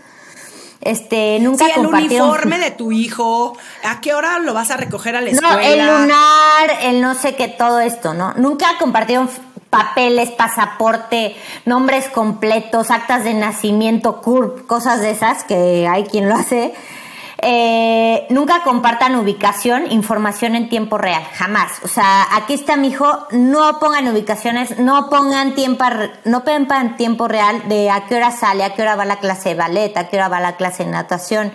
Este, 0.81 1.37
nunca 1.39 1.65
sí, 1.65 1.71
el 1.75 1.85
uniforme 1.85 2.57
de 2.57 2.71
tu 2.71 2.91
hijo, 2.91 3.55
¿a 3.83 4.01
qué 4.01 4.15
hora 4.15 4.39
lo 4.39 4.55
vas 4.55 4.71
a 4.71 4.77
recoger 4.77 5.15
a 5.15 5.21
la 5.21 5.29
escuela? 5.29 5.53
No, 5.53 5.59
el 5.59 5.79
lunar, 5.79 6.77
el 6.81 7.01
no 7.01 7.13
sé 7.13 7.35
qué, 7.35 7.47
todo 7.47 7.79
esto, 7.79 8.15
¿no? 8.15 8.33
Nunca 8.33 8.65
compartieron 8.79 9.29
papeles, 9.69 10.31
pasaporte, 10.31 11.35
nombres 11.65 12.07
completos, 12.09 12.89
actas 12.89 13.23
de 13.23 13.35
nacimiento, 13.35 14.21
CURP, 14.21 14.65
cosas 14.65 15.01
de 15.01 15.11
esas, 15.11 15.43
que 15.43 15.87
hay 15.87 16.03
quien 16.05 16.29
lo 16.29 16.35
hace. 16.35 16.73
Eh, 17.43 18.27
nunca 18.29 18.61
compartan 18.61 19.15
ubicación, 19.15 19.91
información 19.91 20.55
en 20.55 20.69
tiempo 20.69 20.99
real, 20.99 21.23
jamás. 21.33 21.71
O 21.83 21.87
sea, 21.87 22.27
aquí 22.35 22.53
está 22.53 22.75
mi 22.75 22.89
hijo, 22.89 23.25
no 23.31 23.79
pongan 23.79 24.07
ubicaciones, 24.07 24.77
no 24.77 25.09
pongan 25.09 25.55
tiempo, 25.55 25.83
no 26.25 26.43
pongan 26.43 26.97
tiempo 26.97 27.27
real 27.27 27.67
de 27.67 27.89
a 27.89 28.05
qué 28.05 28.17
hora 28.17 28.29
sale, 28.29 28.63
a 28.63 28.75
qué 28.75 28.83
hora 28.83 28.95
va 28.95 29.05
la 29.05 29.17
clase 29.17 29.49
de 29.49 29.55
ballet, 29.55 29.97
a 29.97 30.07
qué 30.07 30.17
hora 30.17 30.29
va 30.29 30.39
la 30.39 30.55
clase 30.55 30.85
de 30.85 30.91
natación. 30.91 31.51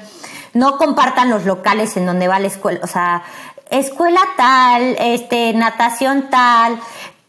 No 0.54 0.76
compartan 0.76 1.30
los 1.30 1.44
locales 1.44 1.96
en 1.96 2.06
donde 2.06 2.26
va 2.26 2.40
la 2.40 2.48
escuela, 2.48 2.80
o 2.82 2.88
sea, 2.88 3.22
escuela 3.70 4.20
tal, 4.36 4.96
este, 4.98 5.52
natación 5.52 6.30
tal, 6.30 6.80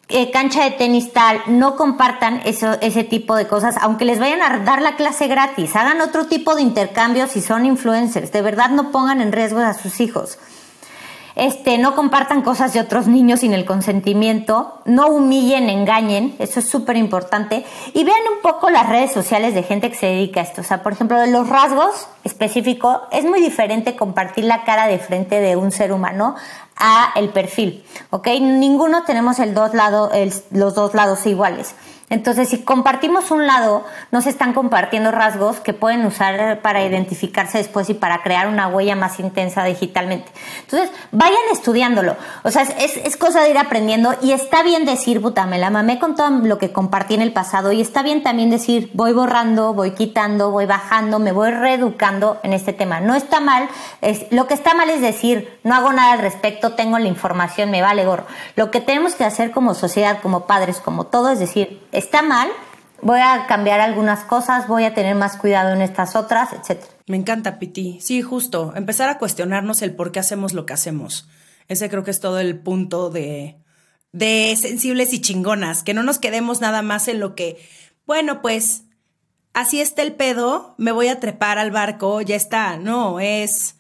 eh, 0.10 0.32
cancha 0.32 0.64
de 0.64 0.72
tenis 0.72 1.12
tal, 1.12 1.41
no 1.47 1.76
compartan 1.76 2.41
eso, 2.45 2.78
ese 2.82 3.03
tipo 3.03 3.36
de 3.36 3.47
cosas, 3.47 3.76
aunque 3.82 4.05
les 4.05 4.20
vayan 4.20 4.41
a 4.41 4.60
dar 4.60 4.82
la 4.82 4.95
clase 4.95 5.28
gratis, 5.28 5.76
hagan 5.76 5.99
otro 5.99 6.28
tipo 6.28 6.55
de 6.55 6.62
intercambio 6.62 7.28
si 7.28 7.41
son 7.41 7.66
influencers, 7.66 8.32
de 8.32 8.41
verdad 8.41 8.70
no 8.70 8.91
pongan 8.91 9.20
en 9.20 9.32
riesgo 9.32 9.60
a 9.60 9.74
sus 9.74 9.99
hijos. 9.99 10.38
Este, 11.38 11.78
no 11.78 11.93
compartan 11.93 12.41
cosas 12.41 12.74
de 12.74 12.80
otros 12.80 13.05
niños 13.05 13.41
sin 13.41 13.53
el 13.53 13.64
consentimiento, 13.64 14.82
no 14.86 15.10
humillen, 15.10 15.70
engañen, 15.70 16.36
eso 16.39 16.62
es 16.62 16.68
súper 16.68 16.95
importante. 16.95 17.64
Y 17.93 18.03
vean 18.03 18.18
un 18.36 18.41
poco 18.41 18.72
las 18.72 18.89
redes 18.89 19.12
sociales 19.12 19.53
de 19.53 19.62
gente 19.62 19.91
que 19.91 19.95
se 19.95 20.08
dedica 20.08 20.39
a 20.39 20.43
esto. 20.43 20.62
O 20.62 20.64
sea, 20.64 20.82
por 20.82 20.93
ejemplo, 20.93 21.20
de 21.20 21.28
los 21.28 21.47
rasgos 21.47 22.08
específicos, 22.24 23.01
es 23.12 23.24
muy 23.24 23.39
diferente 23.39 23.95
compartir 23.95 24.45
la 24.45 24.64
cara 24.64 24.88
de 24.88 24.97
frente 24.97 25.39
de 25.39 25.55
un 25.55 25.72
ser 25.72 25.91
humano 25.91 26.36
a 26.78 27.11
el 27.15 27.30
perfil, 27.30 27.84
¿ok? 28.09 28.28
Ninguno 28.39 29.03
tenemos 29.03 29.39
el 29.39 29.53
dos 29.53 29.73
lado, 29.73 30.11
los 30.51 30.75
dos 30.75 30.93
lados 30.93 31.25
iguales. 31.25 31.75
Entonces, 32.10 32.47
si 32.47 32.60
compartimos 32.60 33.32
un 33.32 33.45
lado, 33.47 33.84
nos 34.12 34.28
están 34.28 34.53
compartiendo 34.53 35.12
rasgos 35.12 35.60
que 35.60 35.74
pueden 35.74 36.05
usar 36.05 36.62
para 36.62 36.82
identificarse 36.86 37.58
después 37.58 37.89
y 37.89 37.95
para 37.95 38.24
crear 38.24 38.47
una 38.47 38.70
huella 38.70 38.95
más 38.95 39.20
intensa 39.20 39.66
digitalmente. 39.66 40.32
Entonces, 40.62 40.89
vayan 41.12 41.36
estudiándolo. 41.51 42.16
O 42.43 42.51
sea, 42.51 42.62
es, 42.64 42.95
es 42.95 43.18
cosa 43.18 43.41
de 43.41 43.49
ir 43.49 43.58
aprendiendo 43.58 44.16
y 44.22 44.32
está 44.32 44.64
bien 44.64 44.86
decir, 44.86 45.22
puta, 45.22 45.45
me 45.47 45.58
la 45.58 45.70
mamé 45.70 45.99
con 45.99 46.16
todo 46.16 46.30
lo 46.30 46.58
que 46.58 46.72
compartí 46.72 47.16
en 47.16 47.22
el 47.22 47.34
pasado 47.34 47.74
y 47.74 47.82
está 47.82 48.03
bien 48.03 48.24
también 48.24 48.49
decir, 48.49 48.89
voy 48.93 49.12
borrando, 49.12 49.74
voy 49.74 49.91
quitando, 49.91 50.49
voy 50.49 50.66
bajando, 50.66 51.20
me 51.20 51.34
voy 51.34 51.51
reeducando 51.51 52.39
en 52.41 52.53
este 52.53 52.72
tema. 52.72 53.01
No 53.01 53.16
está 53.16 53.41
mal, 53.41 53.68
es, 53.99 54.32
lo 54.32 54.47
que 54.47 54.53
está 54.53 54.74
mal 54.76 54.89
es 54.89 55.01
decir, 55.01 55.60
no 55.66 55.76
hago 55.76 55.91
nada 55.91 56.14
al 56.14 56.20
respecto, 56.20 56.72
tengo 56.72 56.99
la 56.99 57.10
información, 57.10 57.70
me 57.70 57.82
vale 57.82 58.05
gorro. 58.05 58.24
Lo 58.55 58.72
que 58.72 58.80
tenemos 58.80 59.16
que 59.16 59.26
hacer 59.26 59.51
como 59.51 59.74
sociedad, 59.74 60.22
como 60.22 60.47
padres, 60.47 60.80
como 60.80 61.03
todo, 61.03 61.32
es 61.32 61.39
decir, 61.39 61.86
está 61.98 62.22
mal, 62.22 62.50
voy 63.02 63.20
a 63.20 63.45
cambiar 63.48 63.80
algunas 63.80 64.24
cosas, 64.24 64.68
voy 64.68 64.84
a 64.84 64.93
tener 64.93 65.16
más 65.16 65.38
cuidado 65.38 65.74
en 65.74 65.82
estas 65.82 66.16
otras, 66.16 66.50
etc. 66.54 66.84
Me 67.08 67.18
encanta, 67.18 67.60
Piti. 67.60 68.00
Sí, 68.02 68.22
justo. 68.22 68.74
Empezar 68.76 69.10
a 69.10 69.18
cuestionarnos 69.18 69.82
el 69.82 69.95
por 69.95 70.12
qué 70.12 70.20
hacemos 70.20 70.54
lo 70.54 70.66
que 70.66 70.74
hacemos. 70.74 71.28
Ese 71.68 71.89
creo 71.89 72.04
que 72.04 72.12
es 72.12 72.20
todo 72.20 72.39
el 72.39 72.60
punto 72.60 73.10
de, 73.10 73.58
de 74.12 74.56
sensibles 74.60 75.14
y 75.14 75.22
chingonas. 75.22 75.84
Que 75.84 75.93
no 75.93 76.04
nos 76.04 76.20
quedemos 76.20 76.62
nada 76.62 76.82
más 76.82 77.08
en 77.08 77.20
lo 77.20 77.36
que, 77.36 77.58
bueno, 78.06 78.41
pues 78.41 78.84
así 79.54 79.82
está 79.82 80.04
el 80.04 80.14
pedo, 80.14 80.76
me 80.78 80.91
voy 80.91 81.08
a 81.08 81.20
trepar 81.20 81.58
al 81.58 81.72
barco, 81.72 82.22
ya 82.22 82.36
está. 82.36 82.78
No, 82.78 83.20
es, 83.20 83.76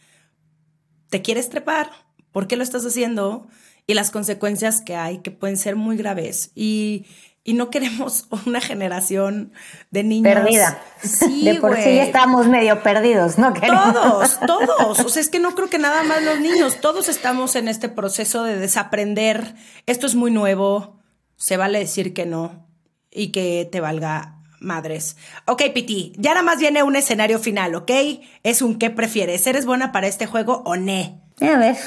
¿te 1.09 1.21
quieres 1.21 1.49
trepar? 1.49 1.91
¿Por 2.31 2.47
qué 2.47 2.55
lo 2.55 2.63
estás 2.63 2.85
haciendo? 2.85 3.47
Y 3.85 3.93
las 3.93 4.11
consecuencias 4.11 4.81
que 4.81 4.95
hay, 4.95 5.19
que 5.19 5.31
pueden 5.31 5.55
ser 5.55 5.75
muy 5.75 5.95
graves. 5.95 6.51
Y 6.55 7.05
y 7.47 7.53
no 7.53 7.69
queremos 7.69 8.27
una 8.45 8.59
generación 8.59 9.53
de 9.89 10.03
niños. 10.03 10.33
Perdida. 10.33 10.81
Sí, 11.01 11.45
de 11.45 11.55
por 11.55 11.77
sí 11.77 11.97
estamos 11.97 12.45
medio 12.47 12.83
perdidos, 12.83 13.37
¿no? 13.37 13.53
Todos, 13.53 14.37
todos. 14.45 14.99
O 14.99 15.07
sea, 15.09 15.21
es 15.21 15.29
que 15.29 15.39
no 15.39 15.55
creo 15.55 15.69
que 15.69 15.79
nada 15.79 16.03
más 16.03 16.21
los 16.21 16.41
niños, 16.41 16.81
todos 16.81 17.07
estamos 17.07 17.55
en 17.55 17.69
este 17.69 17.87
proceso 17.87 18.43
de 18.43 18.57
desaprender. 18.57 19.55
Esto 19.85 20.07
es 20.07 20.15
muy 20.15 20.29
nuevo, 20.29 20.99
se 21.37 21.55
vale 21.55 21.79
decir 21.79 22.13
que 22.13 22.25
no 22.25 22.67
y 23.09 23.31
que 23.31 23.67
te 23.71 23.79
valga 23.79 24.41
madres. 24.59 25.15
Ok, 25.45 25.63
Piti, 25.73 26.11
ya 26.17 26.31
nada 26.31 26.43
más 26.43 26.59
viene 26.59 26.83
un 26.83 26.97
escenario 26.97 27.39
final, 27.39 27.75
¿ok? 27.75 27.91
Es 28.43 28.61
un 28.61 28.77
¿qué 28.77 28.89
prefieres? 28.89 29.47
¿Eres 29.47 29.65
buena 29.65 29.93
para 29.93 30.07
este 30.07 30.25
juego 30.25 30.63
o 30.65 30.75
no? 30.75 31.21
A 31.39 31.57
ver. 31.57 31.77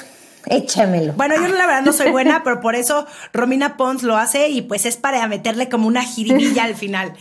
Échamelo. 0.50 1.12
Bueno, 1.14 1.36
yo 1.36 1.48
la 1.48 1.66
verdad 1.66 1.82
no 1.82 1.92
soy 1.92 2.10
buena, 2.10 2.42
pero 2.44 2.60
por 2.60 2.74
eso 2.74 3.06
Romina 3.32 3.76
Pons 3.76 4.02
lo 4.02 4.16
hace 4.16 4.48
y 4.48 4.62
pues 4.62 4.84
es 4.84 4.96
para 4.96 5.26
meterle 5.28 5.68
como 5.68 5.86
una 5.86 6.02
jiribilla 6.02 6.64
al 6.64 6.74
final. 6.74 7.14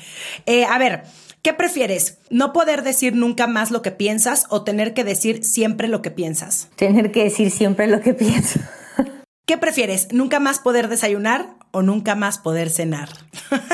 Eh, 0.47 0.65
a 0.65 0.77
ver, 0.79 1.03
¿qué 1.43 1.53
prefieres? 1.53 2.17
¿No 2.31 2.51
poder 2.51 2.83
decir 2.83 3.15
nunca 3.15 3.45
más 3.47 3.69
lo 3.69 3.83
que 3.83 3.91
piensas 3.91 4.45
o 4.49 4.63
tener 4.63 4.93
que 4.93 5.03
decir 5.03 5.45
siempre 5.45 5.87
lo 5.87 6.01
que 6.01 6.09
piensas? 6.09 6.69
Tener 6.75 7.11
que 7.11 7.23
decir 7.23 7.51
siempre 7.51 7.85
lo 7.87 8.01
que 8.01 8.15
pienso. 8.15 8.59
¿Qué 9.45 9.57
prefieres? 9.57 10.07
¿Nunca 10.11 10.39
más 10.39 10.59
poder 10.59 10.89
desayunar 10.89 11.55
o 11.71 11.83
nunca 11.83 12.15
más 12.15 12.39
poder 12.39 12.71
cenar? 12.71 13.09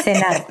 Cenar. 0.04 0.46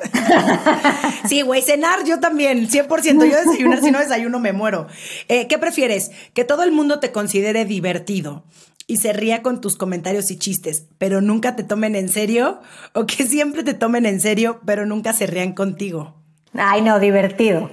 sí, 1.29 1.41
güey, 1.41 1.61
cenar 1.61 2.05
yo 2.05 2.19
también, 2.19 2.67
100%. 2.67 3.29
Yo 3.29 3.37
desayunar, 3.37 3.81
si 3.81 3.91
no 3.91 3.99
desayuno 3.99 4.39
me 4.39 4.53
muero. 4.53 4.87
Eh, 5.27 5.47
¿Qué 5.47 5.59
prefieres? 5.59 6.11
Que 6.33 6.43
todo 6.43 6.63
el 6.63 6.71
mundo 6.71 6.99
te 6.99 7.11
considere 7.11 7.65
divertido 7.65 8.43
y 8.87 8.97
se 8.97 9.13
ría 9.13 9.41
con 9.41 9.61
tus 9.61 9.77
comentarios 9.77 10.29
y 10.31 10.37
chistes, 10.37 10.85
pero 10.97 11.21
nunca 11.21 11.55
te 11.55 11.63
tomen 11.63 11.95
en 11.95 12.09
serio, 12.09 12.59
o 12.93 13.05
que 13.05 13.25
siempre 13.25 13.63
te 13.63 13.73
tomen 13.73 14.05
en 14.05 14.19
serio, 14.19 14.59
pero 14.65 14.85
nunca 14.85 15.13
se 15.13 15.27
rían 15.27 15.53
contigo. 15.53 16.15
Ay, 16.53 16.81
no, 16.81 16.99
divertido. 16.99 17.69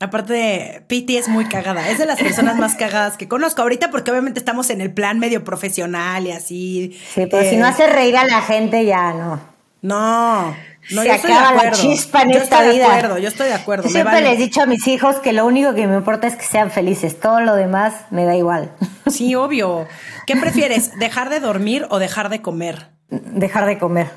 Aparte, 0.00 0.84
Piti 0.86 1.16
es 1.16 1.28
muy 1.28 1.46
cagada. 1.46 1.88
Es 1.88 1.98
de 1.98 2.06
las 2.06 2.20
personas 2.20 2.56
más 2.58 2.74
cagadas 2.74 3.16
que 3.16 3.28
conozco 3.28 3.62
ahorita 3.62 3.90
porque 3.90 4.10
obviamente 4.10 4.38
estamos 4.38 4.68
en 4.70 4.80
el 4.80 4.92
plan 4.92 5.18
medio 5.18 5.44
profesional 5.44 6.26
y 6.26 6.32
así. 6.32 6.98
Sí, 7.14 7.26
pero 7.30 7.48
si 7.48 7.56
no 7.56 7.64
eh, 7.64 7.68
hace 7.68 7.86
reír 7.86 8.16
a 8.16 8.26
la 8.26 8.42
gente 8.42 8.84
ya 8.84 9.12
no. 9.12 9.40
No. 9.82 10.54
No, 10.90 11.02
se 11.02 11.12
acaba 11.12 11.52
la 11.54 11.70
chispa 11.72 12.22
en 12.22 12.32
esta 12.32 12.62
vida. 12.62 12.68
Yo 12.68 12.68
estoy 12.68 12.78
de 12.78 12.84
acuerdo, 12.84 13.18
yo 13.18 13.28
estoy 13.28 13.48
de 13.48 13.54
acuerdo. 13.54 13.88
Siempre 13.88 14.20
les 14.20 14.34
he 14.34 14.36
dicho 14.36 14.62
a 14.62 14.66
mis 14.66 14.86
hijos 14.86 15.16
que 15.16 15.32
lo 15.32 15.46
único 15.46 15.74
que 15.74 15.86
me 15.86 15.96
importa 15.96 16.26
es 16.26 16.36
que 16.36 16.44
sean 16.44 16.70
felices. 16.70 17.18
Todo 17.18 17.40
lo 17.40 17.54
demás 17.54 17.94
me 18.10 18.24
da 18.24 18.36
igual. 18.36 18.72
Sí, 19.06 19.34
obvio. 19.34 19.86
¿Qué 20.26 20.34
prefieres, 20.34 20.98
dejar 20.98 21.28
de 21.28 21.38
dormir 21.38 21.86
o 21.90 21.98
dejar 21.98 22.30
de 22.30 22.40
comer? 22.40 22.88
Dejar 23.10 23.66
de 23.66 23.78
comer. 23.78 24.08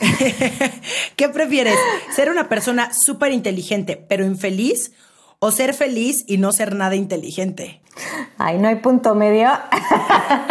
¿Qué 1.16 1.28
prefieres, 1.28 1.76
ser 2.10 2.30
una 2.30 2.48
persona 2.48 2.92
súper 2.94 3.32
inteligente 3.32 4.02
pero 4.08 4.24
infeliz 4.24 4.92
o 5.40 5.50
ser 5.50 5.74
feliz 5.74 6.24
y 6.26 6.38
no 6.38 6.52
ser 6.52 6.74
nada 6.74 6.96
inteligente? 6.96 7.80
Ay, 8.38 8.58
no 8.58 8.68
hay 8.68 8.76
punto 8.76 9.14
medio. 9.14 9.50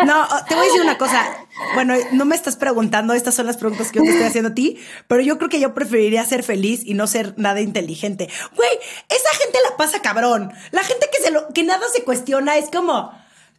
No, 0.05 0.27
te 0.47 0.55
voy 0.55 0.63
a 0.63 0.67
decir 0.67 0.81
una 0.81 0.97
cosa. 0.97 1.25
Bueno, 1.73 1.95
no 2.11 2.25
me 2.25 2.35
estás 2.35 2.55
preguntando, 2.55 3.13
estas 3.13 3.35
son 3.35 3.45
las 3.45 3.57
preguntas 3.57 3.91
que 3.91 3.99
yo 3.99 4.03
te 4.03 4.11
estoy 4.11 4.27
haciendo 4.27 4.51
a 4.51 4.53
ti, 4.53 4.77
pero 5.07 5.21
yo 5.21 5.37
creo 5.37 5.49
que 5.49 5.59
yo 5.59 5.73
preferiría 5.73 6.23
ser 6.25 6.43
feliz 6.43 6.81
y 6.83 6.93
no 6.93 7.07
ser 7.07 7.33
nada 7.37 7.61
inteligente. 7.61 8.29
Güey, 8.55 8.69
esa 9.09 9.29
gente 9.43 9.57
la 9.69 9.77
pasa 9.77 10.01
cabrón. 10.01 10.51
La 10.71 10.83
gente 10.83 11.07
que 11.11 11.21
se 11.21 11.31
lo, 11.31 11.47
que 11.53 11.63
nada 11.63 11.85
se 11.91 12.03
cuestiona 12.03 12.57
es 12.57 12.69
como, 12.69 13.11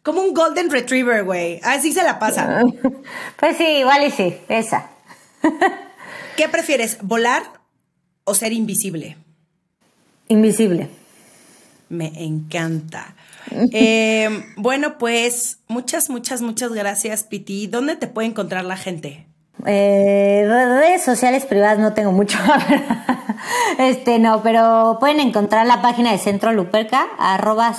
como 0.03 0.21
un 0.21 0.33
golden 0.33 0.69
retriever, 0.69 1.23
güey. 1.23 1.59
Así 1.63 1.91
se 1.91 2.03
la 2.03 2.19
pasa. 2.19 2.63
Pues 3.37 3.57
sí, 3.57 3.65
igual 3.65 4.03
y 4.05 4.11
sí, 4.11 4.37
esa. 4.47 4.89
¿Qué 6.37 6.47
prefieres, 6.47 6.97
volar 7.01 7.43
o 8.23 8.33
ser 8.33 8.53
invisible? 8.53 9.17
Invisible. 10.27 10.89
Me 11.89 12.11
encanta. 12.23 13.15
Eh, 13.51 14.45
bueno, 14.55 14.97
pues 14.97 15.59
muchas, 15.67 16.09
muchas, 16.09 16.41
muchas 16.41 16.71
gracias, 16.71 17.23
Piti. 17.23 17.67
¿Dónde 17.67 17.95
te 17.95 18.07
puede 18.07 18.27
encontrar 18.27 18.65
la 18.65 18.77
gente? 18.77 19.25
Eh, 19.65 20.45
redes 20.47 21.03
sociales 21.03 21.45
privadas 21.45 21.79
no 21.79 21.93
tengo 21.93 22.11
mucho. 22.11 22.37
este, 23.79 24.19
no, 24.19 24.41
pero 24.41 24.97
pueden 24.99 25.19
encontrar 25.19 25.65
la 25.65 25.81
página 25.81 26.11
de 26.11 26.17
Centro 26.17 26.53
Luperca, 26.53 27.07
arroba 27.17 27.73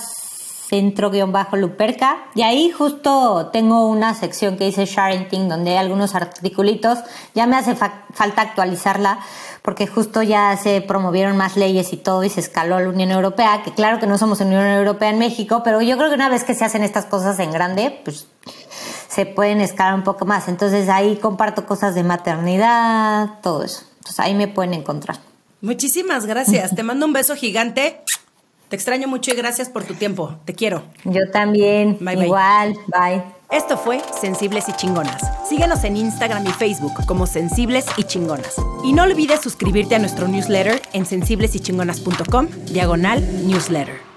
centro-luperca. 0.71 2.19
Y 2.35 2.43
ahí 2.43 2.71
justo 2.71 3.51
tengo 3.53 3.89
una 3.89 4.15
sección 4.15 4.57
que 4.57 4.65
dice 4.67 4.87
Sharenting, 4.87 5.49
donde 5.49 5.73
hay 5.73 5.77
algunos 5.79 6.15
articulitos. 6.15 7.01
Ya 7.35 7.47
me 7.47 7.57
hace 7.57 7.75
falta 7.75 8.43
actualizarla 8.43 9.19
porque 9.63 9.87
justo 9.87 10.23
ya 10.23 10.57
se 10.57 10.81
promovieron 10.81 11.37
más 11.37 11.57
leyes 11.57 11.93
y 11.93 11.97
todo 11.97 12.23
y 12.25 12.31
se 12.31 12.41
escaló 12.41 12.77
a 12.77 12.81
la 12.81 12.89
Unión 12.89 13.11
Europea, 13.11 13.63
que 13.63 13.73
claro 13.73 13.99
que 13.99 14.07
no 14.07 14.17
somos 14.17 14.41
Unión 14.41 14.65
Europea 14.65 15.11
en 15.11 15.19
México, 15.19 15.63
pero 15.65 15.83
yo 15.83 15.99
creo 15.99 16.09
que 16.09 16.15
una 16.15 16.29
vez 16.29 16.45
que 16.45 16.55
se 16.55 16.65
hacen 16.65 16.83
estas 16.83 17.05
cosas 17.07 17.39
en 17.41 17.51
grande, 17.51 18.01
pues 18.05 18.29
se 19.09 19.27
pueden 19.27 19.61
escalar 19.61 19.95
un 19.95 20.05
poco 20.05 20.25
más. 20.25 20.49
Entonces 20.49 20.89
ahí 20.89 21.17
comparto 21.17 21.67
cosas 21.67 21.95
de 21.95 22.05
maternidad, 22.05 23.41
todo 23.43 23.65
eso. 23.65 23.83
Entonces 23.99 24.21
ahí 24.21 24.35
me 24.35 24.49
pueden 24.49 24.73
encontrar. 24.73 25.19
Muchísimas 25.61 26.25
gracias. 26.25 26.75
Te 26.75 26.83
mando 26.83 27.05
un 27.05 27.13
beso 27.13 27.37
gigante. 27.37 28.01
Te 28.71 28.77
extraño 28.77 29.09
mucho 29.09 29.33
y 29.33 29.35
gracias 29.35 29.69
por 29.69 29.83
tu 29.83 29.95
tiempo. 29.95 30.37
Te 30.45 30.55
quiero. 30.55 30.85
Yo 31.03 31.29
también. 31.33 31.99
Igual. 32.01 32.75
Bye. 32.87 33.21
Esto 33.51 33.77
fue 33.77 34.01
Sensibles 34.21 34.69
y 34.69 34.73
Chingonas. 34.75 35.21
Síguenos 35.49 35.83
en 35.83 35.97
Instagram 35.97 36.47
y 36.47 36.53
Facebook 36.53 36.93
como 37.05 37.27
Sensibles 37.27 37.85
y 37.97 38.05
Chingonas. 38.05 38.55
Y 38.85 38.93
no 38.93 39.03
olvides 39.03 39.41
suscribirte 39.41 39.97
a 39.97 39.99
nuestro 39.99 40.29
newsletter 40.29 40.81
en 40.93 41.05
sensiblesychingonas.com, 41.05 42.47
diagonal 42.67 43.21
newsletter. 43.45 44.10